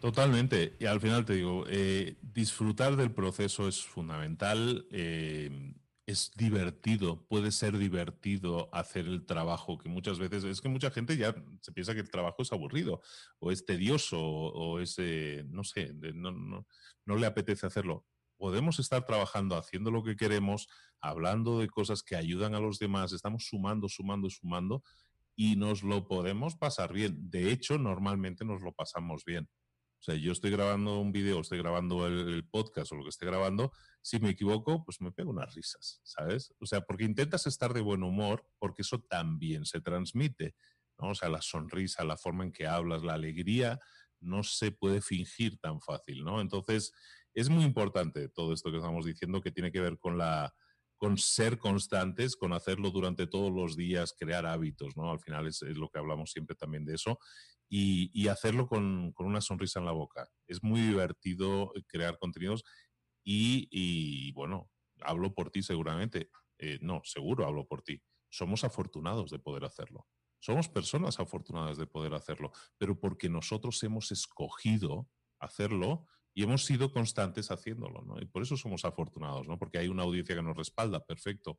Totalmente. 0.00 0.74
Y 0.78 0.86
al 0.86 1.00
final 1.00 1.24
te 1.24 1.34
digo, 1.34 1.64
eh, 1.68 2.16
disfrutar 2.22 2.96
del 2.96 3.12
proceso 3.12 3.68
es 3.68 3.82
fundamental. 3.84 4.86
Eh, 4.90 5.74
es 6.10 6.32
divertido, 6.34 7.24
puede 7.28 7.52
ser 7.52 7.78
divertido 7.78 8.68
hacer 8.72 9.06
el 9.06 9.24
trabajo, 9.24 9.78
que 9.78 9.88
muchas 9.88 10.18
veces 10.18 10.42
es 10.42 10.60
que 10.60 10.68
mucha 10.68 10.90
gente 10.90 11.16
ya 11.16 11.34
se 11.60 11.70
piensa 11.70 11.94
que 11.94 12.00
el 12.00 12.10
trabajo 12.10 12.42
es 12.42 12.52
aburrido 12.52 13.00
o 13.38 13.52
es 13.52 13.64
tedioso 13.64 14.20
o, 14.20 14.80
es, 14.80 14.96
eh, 14.98 15.44
no 15.48 15.62
sé, 15.62 15.92
no, 15.94 16.32
no, 16.32 16.66
no 17.04 17.16
le 17.16 17.26
apetece 17.26 17.66
hacerlo. 17.66 18.04
Podemos 18.38 18.80
estar 18.80 19.04
trabajando, 19.06 19.56
haciendo 19.56 19.92
lo 19.92 20.02
que 20.02 20.16
queremos, 20.16 20.68
hablando 21.00 21.60
de 21.60 21.68
cosas 21.68 22.02
que 22.02 22.16
ayudan 22.16 22.54
a 22.54 22.60
los 22.60 22.80
demás, 22.80 23.12
estamos 23.12 23.44
sumando, 23.44 23.88
sumando 23.88 24.28
sumando 24.30 24.82
y 25.40 25.56
nos 25.56 25.82
lo 25.82 26.06
podemos 26.06 26.54
pasar 26.54 26.92
bien. 26.92 27.30
De 27.30 27.50
hecho, 27.50 27.78
normalmente 27.78 28.44
nos 28.44 28.60
lo 28.60 28.72
pasamos 28.72 29.24
bien. 29.24 29.48
O 29.98 30.02
sea, 30.02 30.14
yo 30.14 30.32
estoy 30.32 30.50
grabando 30.50 31.00
un 31.00 31.12
video, 31.12 31.40
estoy 31.40 31.56
grabando 31.56 32.06
el, 32.06 32.46
podcast 32.46 32.92
o 32.92 32.96
lo 32.96 33.04
que 33.04 33.08
esté 33.08 33.24
grabando, 33.24 33.72
si 34.02 34.20
me 34.20 34.28
equivoco, 34.28 34.84
pues 34.84 35.00
me 35.00 35.12
pego 35.12 35.30
unas 35.30 35.54
risas, 35.54 36.02
¿sabes? 36.04 36.52
O 36.60 36.66
sea, 36.66 36.82
porque 36.82 37.04
intentas 37.04 37.46
estar 37.46 37.72
de 37.72 37.80
buen 37.80 38.02
humor, 38.02 38.46
porque 38.58 38.82
eso 38.82 39.00
también 39.00 39.64
se 39.64 39.80
transmite, 39.80 40.54
¿no? 40.98 41.12
O 41.12 41.14
sea, 41.14 41.30
la 41.30 41.40
sonrisa, 41.40 42.04
la 42.04 42.18
forma 42.18 42.44
en 42.44 42.52
que 42.52 42.66
hablas, 42.66 43.02
la 43.02 43.14
alegría, 43.14 43.78
no 44.20 44.42
se 44.42 44.72
puede 44.72 45.00
fingir 45.00 45.58
tan 45.58 45.80
fácil, 45.80 46.22
¿no? 46.22 46.42
Entonces, 46.42 46.92
es 47.32 47.48
muy 47.48 47.64
importante 47.64 48.28
todo 48.28 48.52
esto 48.52 48.70
que 48.70 48.76
estamos 48.76 49.06
diciendo 49.06 49.40
que 49.40 49.52
tiene 49.52 49.72
que 49.72 49.80
ver 49.80 49.98
con 49.98 50.18
la 50.18 50.52
con 51.00 51.16
ser 51.16 51.58
constantes, 51.58 52.36
con 52.36 52.52
hacerlo 52.52 52.90
durante 52.90 53.26
todos 53.26 53.50
los 53.50 53.74
días, 53.74 54.14
crear 54.18 54.44
hábitos, 54.44 54.98
¿no? 54.98 55.10
Al 55.10 55.18
final 55.18 55.46
es, 55.46 55.62
lo 55.62 55.88
que 55.88 55.98
hablamos 55.98 56.30
siempre 56.30 56.54
también 56.54 56.84
de 56.84 56.94
eso 56.94 57.18
y, 57.70 58.28
hacerlo 58.28 58.68
con, 58.68 59.14
una 59.16 59.40
sonrisa 59.40 59.78
en 59.80 59.86
la 59.86 59.92
boca. 59.92 60.28
Es 60.46 60.62
muy 60.62 60.82
divertido 60.82 61.72
eh, 61.74 61.82
crear 61.86 62.18
contenidos 62.18 62.64
y, 63.24 64.30
bueno, 64.32 64.70
hablo 65.00 65.32
por 65.32 65.50
ti 65.50 65.62
seguramente. 65.62 66.28
Eh, 66.58 66.78
no, 66.82 67.00
seguro 67.02 67.46
hablo 67.46 67.66
por 67.66 67.80
ti. 67.80 68.02
Somos 68.28 68.62
afortunados 68.64 69.30
de 69.30 69.38
poder 69.38 69.64
hacerlo. 69.64 70.06
Somos 70.38 70.68
personas 70.68 71.18
afortunadas 71.18 71.78
de 71.78 71.86
poder 71.86 72.12
hacerlo, 72.12 72.52
pero 72.76 73.00
porque 73.00 73.30
nosotros 73.30 73.82
hemos 73.84 74.12
escogido 74.12 75.08
hacerlo 75.38 76.06
y 76.34 76.42
hemos 76.42 76.64
sido 76.64 76.92
constantes 76.92 77.50
haciéndolo, 77.50 78.02
¿no? 78.02 78.20
Y 78.20 78.26
por 78.26 78.42
eso 78.42 78.56
somos 78.56 78.84
afortunados, 78.84 79.48
¿no? 79.48 79.58
Porque 79.58 79.78
hay 79.78 79.88
una 79.88 80.04
audiencia 80.04 80.34
que 80.34 80.42
nos 80.42 80.56
respalda, 80.56 81.04
perfecto 81.04 81.58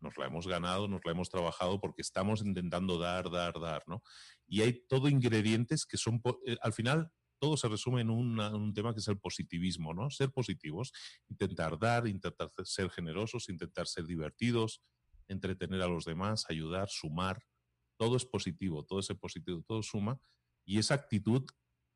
nos 0.00 0.16
la 0.18 0.26
hemos 0.26 0.46
ganado, 0.46 0.88
nos 0.88 1.04
la 1.04 1.12
hemos 1.12 1.30
trabajado 1.30 1.80
porque 1.80 2.02
estamos 2.02 2.42
intentando 2.42 2.98
dar, 2.98 3.30
dar, 3.30 3.58
dar, 3.60 3.82
¿no? 3.86 4.02
Y 4.46 4.62
hay 4.62 4.86
todo 4.86 5.08
ingredientes 5.08 5.86
que 5.86 5.96
son, 5.96 6.20
eh, 6.46 6.56
al 6.60 6.72
final, 6.72 7.10
todo 7.38 7.56
se 7.56 7.68
resume 7.68 8.00
en 8.00 8.10
un 8.10 8.72
tema 8.72 8.94
que 8.94 9.00
es 9.00 9.08
el 9.08 9.18
positivismo, 9.18 9.92
¿no? 9.92 10.10
Ser 10.10 10.30
positivos, 10.30 10.92
intentar 11.28 11.78
dar, 11.78 12.06
intentar 12.06 12.50
ser 12.64 12.88
generosos, 12.90 13.50
intentar 13.50 13.86
ser 13.86 14.06
divertidos, 14.06 14.82
entretener 15.28 15.82
a 15.82 15.86
los 15.86 16.04
demás, 16.04 16.46
ayudar, 16.48 16.88
sumar. 16.88 17.42
Todo 17.98 18.16
es 18.16 18.24
positivo, 18.24 18.84
todo 18.84 19.00
ese 19.00 19.14
positivo, 19.14 19.62
todo 19.66 19.82
suma. 19.82 20.18
Y 20.64 20.78
esa 20.78 20.94
actitud 20.94 21.44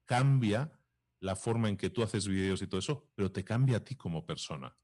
cambia 0.05 0.79
la 1.21 1.37
forma 1.37 1.69
en 1.69 1.77
que 1.77 1.91
tú 1.91 2.03
haces 2.03 2.27
videos 2.27 2.63
y 2.63 2.67
todo 2.67 2.81
eso, 2.81 3.11
pero 3.15 3.31
te 3.31 3.45
cambia 3.45 3.79
a 3.79 3.85
ti 3.85 3.95
como 3.97 4.27
persona 4.27 4.77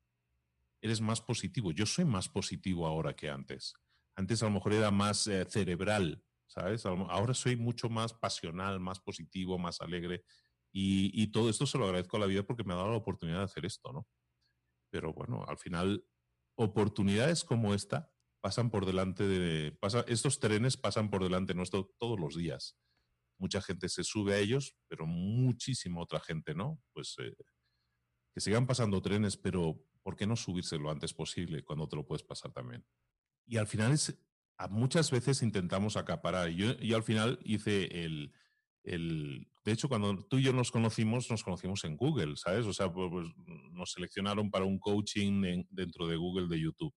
eres 0.80 1.00
más 1.00 1.20
positivo. 1.20 1.72
Yo 1.72 1.86
soy 1.86 2.04
más 2.04 2.28
positivo 2.28 2.86
ahora 2.86 3.14
que 3.14 3.28
antes. 3.28 3.74
Antes 4.16 4.42
a 4.42 4.46
lo 4.46 4.52
mejor 4.52 4.72
era 4.72 4.90
más 4.90 5.26
eh, 5.26 5.44
cerebral, 5.44 6.22
¿sabes? 6.46 6.86
Ahora 6.86 7.34
soy 7.34 7.56
mucho 7.56 7.88
más 7.88 8.14
pasional, 8.14 8.80
más 8.80 9.00
positivo, 9.00 9.58
más 9.58 9.80
alegre. 9.80 10.24
Y, 10.72 11.28
todo 11.28 11.48
esto 11.48 11.66
se 11.66 11.78
lo 11.78 11.86
agradezco 11.86 12.18
a 12.18 12.20
la 12.20 12.26
vida 12.26 12.42
porque 12.42 12.62
me 12.62 12.74
ha 12.74 12.76
dado 12.76 12.90
la 12.90 12.98
oportunidad 12.98 13.38
de 13.38 13.44
hacer 13.44 13.64
esto, 13.64 13.92
¿no? 13.92 14.06
Pero 14.90 15.14
bueno, 15.14 15.42
al 15.48 15.56
final, 15.56 16.04
oportunidades 16.54 17.44
como 17.44 17.72
esta 17.72 18.12
pasan 18.42 18.70
por 18.70 18.84
delante 18.84 19.26
de... 19.26 19.72
Pasa, 19.72 20.04
estos 20.06 20.38
trenes 20.38 20.76
pasan 20.76 21.08
por 21.08 21.22
delante 21.22 21.54
nuestro 21.54 21.90
todos 21.98 22.20
los 22.20 22.36
días. 22.36 22.76
Mucha 23.38 23.60
gente 23.60 23.88
se 23.88 24.04
sube 24.04 24.34
a 24.34 24.38
ellos, 24.38 24.76
pero 24.88 25.06
muchísima 25.06 26.00
otra 26.00 26.20
gente, 26.20 26.54
¿no? 26.54 26.80
Pues 26.92 27.16
eh, 27.18 27.34
que 28.32 28.40
sigan 28.40 28.66
pasando 28.66 29.00
trenes, 29.02 29.36
pero 29.36 29.82
¿por 30.02 30.16
qué 30.16 30.26
no 30.26 30.36
subirse 30.36 30.78
lo 30.78 30.90
antes 30.90 31.14
posible 31.14 31.64
cuando 31.64 31.88
te 31.88 31.96
lo 31.96 32.06
puedes 32.06 32.22
pasar 32.22 32.52
también? 32.52 32.84
Y 33.46 33.56
al 33.56 33.66
final 33.66 33.92
es, 33.92 34.18
a 34.58 34.68
muchas 34.68 35.10
veces 35.10 35.42
intentamos 35.42 35.96
acaparar. 35.96 36.48
Yo, 36.50 36.96
al 36.96 37.02
final 37.02 37.38
hice 37.44 38.04
el, 38.04 38.32
el, 38.84 39.48
de 39.64 39.72
hecho, 39.72 39.88
cuando 39.88 40.24
tú 40.26 40.38
y 40.38 40.42
yo 40.42 40.52
nos 40.52 40.70
conocimos, 40.70 41.30
nos 41.30 41.42
conocimos 41.42 41.84
en 41.84 41.96
Google, 41.96 42.36
¿sabes? 42.36 42.66
O 42.66 42.72
sea, 42.72 42.92
pues, 42.92 43.10
pues 43.10 43.26
nos 43.72 43.92
seleccionaron 43.92 44.50
para 44.50 44.64
un 44.64 44.78
coaching 44.78 45.64
dentro 45.70 46.06
de 46.06 46.16
Google 46.16 46.48
de 46.48 46.60
YouTube. 46.60 46.94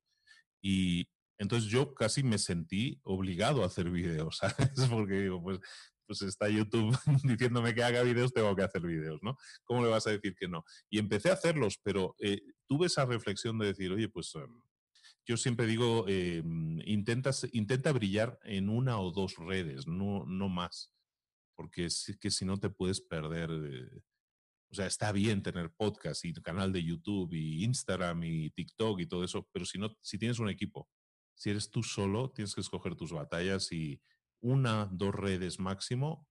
Y 0.61 1.07
entonces 1.37 1.69
yo 1.69 1.93
casi 1.93 2.21
me 2.21 2.37
sentí 2.37 2.99
obligado 3.03 3.63
a 3.63 3.67
hacer 3.67 3.89
videos, 4.29 4.37
¿sabes? 4.37 4.87
Porque 4.89 5.21
digo, 5.21 5.41
pues 5.41 5.59
pues 6.09 6.23
está 6.23 6.49
YouTube 6.49 6.97
diciéndome 7.23 7.75
que 7.75 7.83
haga 7.83 8.01
vídeos, 8.01 8.33
tengo 8.33 8.55
que 8.55 8.63
hacer 8.63 8.81
vídeos, 8.81 9.19
¿no? 9.21 9.37
¿Cómo 9.63 9.83
le 9.83 9.89
vas 9.89 10.07
a 10.07 10.09
decir 10.09 10.35
que 10.35 10.47
no? 10.47 10.65
Y 10.89 10.97
empecé 10.97 11.29
a 11.29 11.33
hacerlos, 11.33 11.79
pero 11.83 12.15
eh, 12.17 12.41
tuve 12.65 12.87
esa 12.87 13.05
reflexión 13.05 13.59
de 13.59 13.67
decir, 13.67 13.91
oye, 13.91 14.09
pues 14.09 14.33
em, 14.33 14.59
yo 15.23 15.37
siempre 15.37 15.67
digo, 15.67 16.05
eh, 16.07 16.41
intenta 16.83 17.91
brillar 17.91 18.39
en 18.41 18.69
una 18.69 18.99
o 18.99 19.11
dos 19.11 19.35
redes, 19.35 19.85
no, 19.85 20.25
no 20.25 20.49
más, 20.49 20.91
porque 21.55 21.85
es 21.85 22.17
que 22.19 22.31
si 22.31 22.43
no 22.43 22.57
te 22.57 22.71
puedes 22.71 23.01
perder. 23.01 23.51
Eh, 23.51 24.01
o 24.71 24.75
sea, 24.75 24.87
está 24.87 25.11
bien 25.11 25.43
tener 25.43 25.71
podcast 25.71 26.25
y 26.25 26.33
canal 26.33 26.73
de 26.73 26.83
YouTube 26.83 27.33
y 27.33 27.63
Instagram 27.65 28.23
y 28.23 28.49
TikTok 28.49 28.99
y 28.99 29.05
todo 29.05 29.23
eso, 29.23 29.47
pero 29.51 29.63
si 29.63 29.77
no, 29.77 29.95
si 30.01 30.17
tienes 30.17 30.39
un 30.39 30.49
equipo, 30.49 30.89
si 31.35 31.51
eres 31.51 31.69
tú 31.69 31.83
solo, 31.83 32.31
tienes 32.31 32.55
que 32.55 32.61
escoger 32.61 32.95
tus 32.95 33.11
batallas 33.11 33.71
y, 33.71 34.01
una, 34.41 34.87
dos 34.91 35.13
redes 35.13 35.59
máximo, 35.59 36.27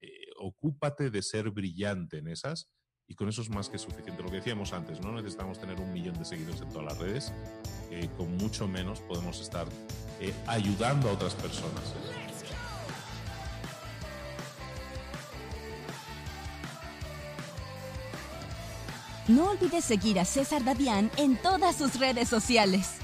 eh, 0.00 0.08
ocúpate 0.38 1.10
de 1.10 1.22
ser 1.22 1.50
brillante 1.50 2.18
en 2.18 2.28
esas 2.28 2.68
y 3.08 3.14
con 3.14 3.28
eso 3.28 3.42
es 3.42 3.50
más 3.50 3.68
que 3.68 3.78
suficiente. 3.78 4.22
Lo 4.22 4.30
que 4.30 4.36
decíamos 4.36 4.72
antes, 4.72 5.00
no 5.00 5.12
necesitamos 5.12 5.60
tener 5.60 5.80
un 5.80 5.92
millón 5.92 6.18
de 6.18 6.24
seguidores 6.24 6.60
en 6.60 6.68
todas 6.68 6.86
las 6.86 6.98
redes, 6.98 7.32
con 8.16 8.36
mucho 8.36 8.66
menos 8.66 9.00
podemos 9.00 9.40
estar 9.40 9.66
eh, 10.20 10.32
ayudando 10.46 11.08
a 11.08 11.12
otras 11.12 11.34
personas. 11.34 11.94
No 19.28 19.50
olvides 19.50 19.84
seguir 19.84 20.18
a 20.18 20.24
César 20.24 20.64
Dadián 20.64 21.10
en 21.16 21.36
todas 21.36 21.76
sus 21.76 21.98
redes 21.98 22.28
sociales. 22.28 23.01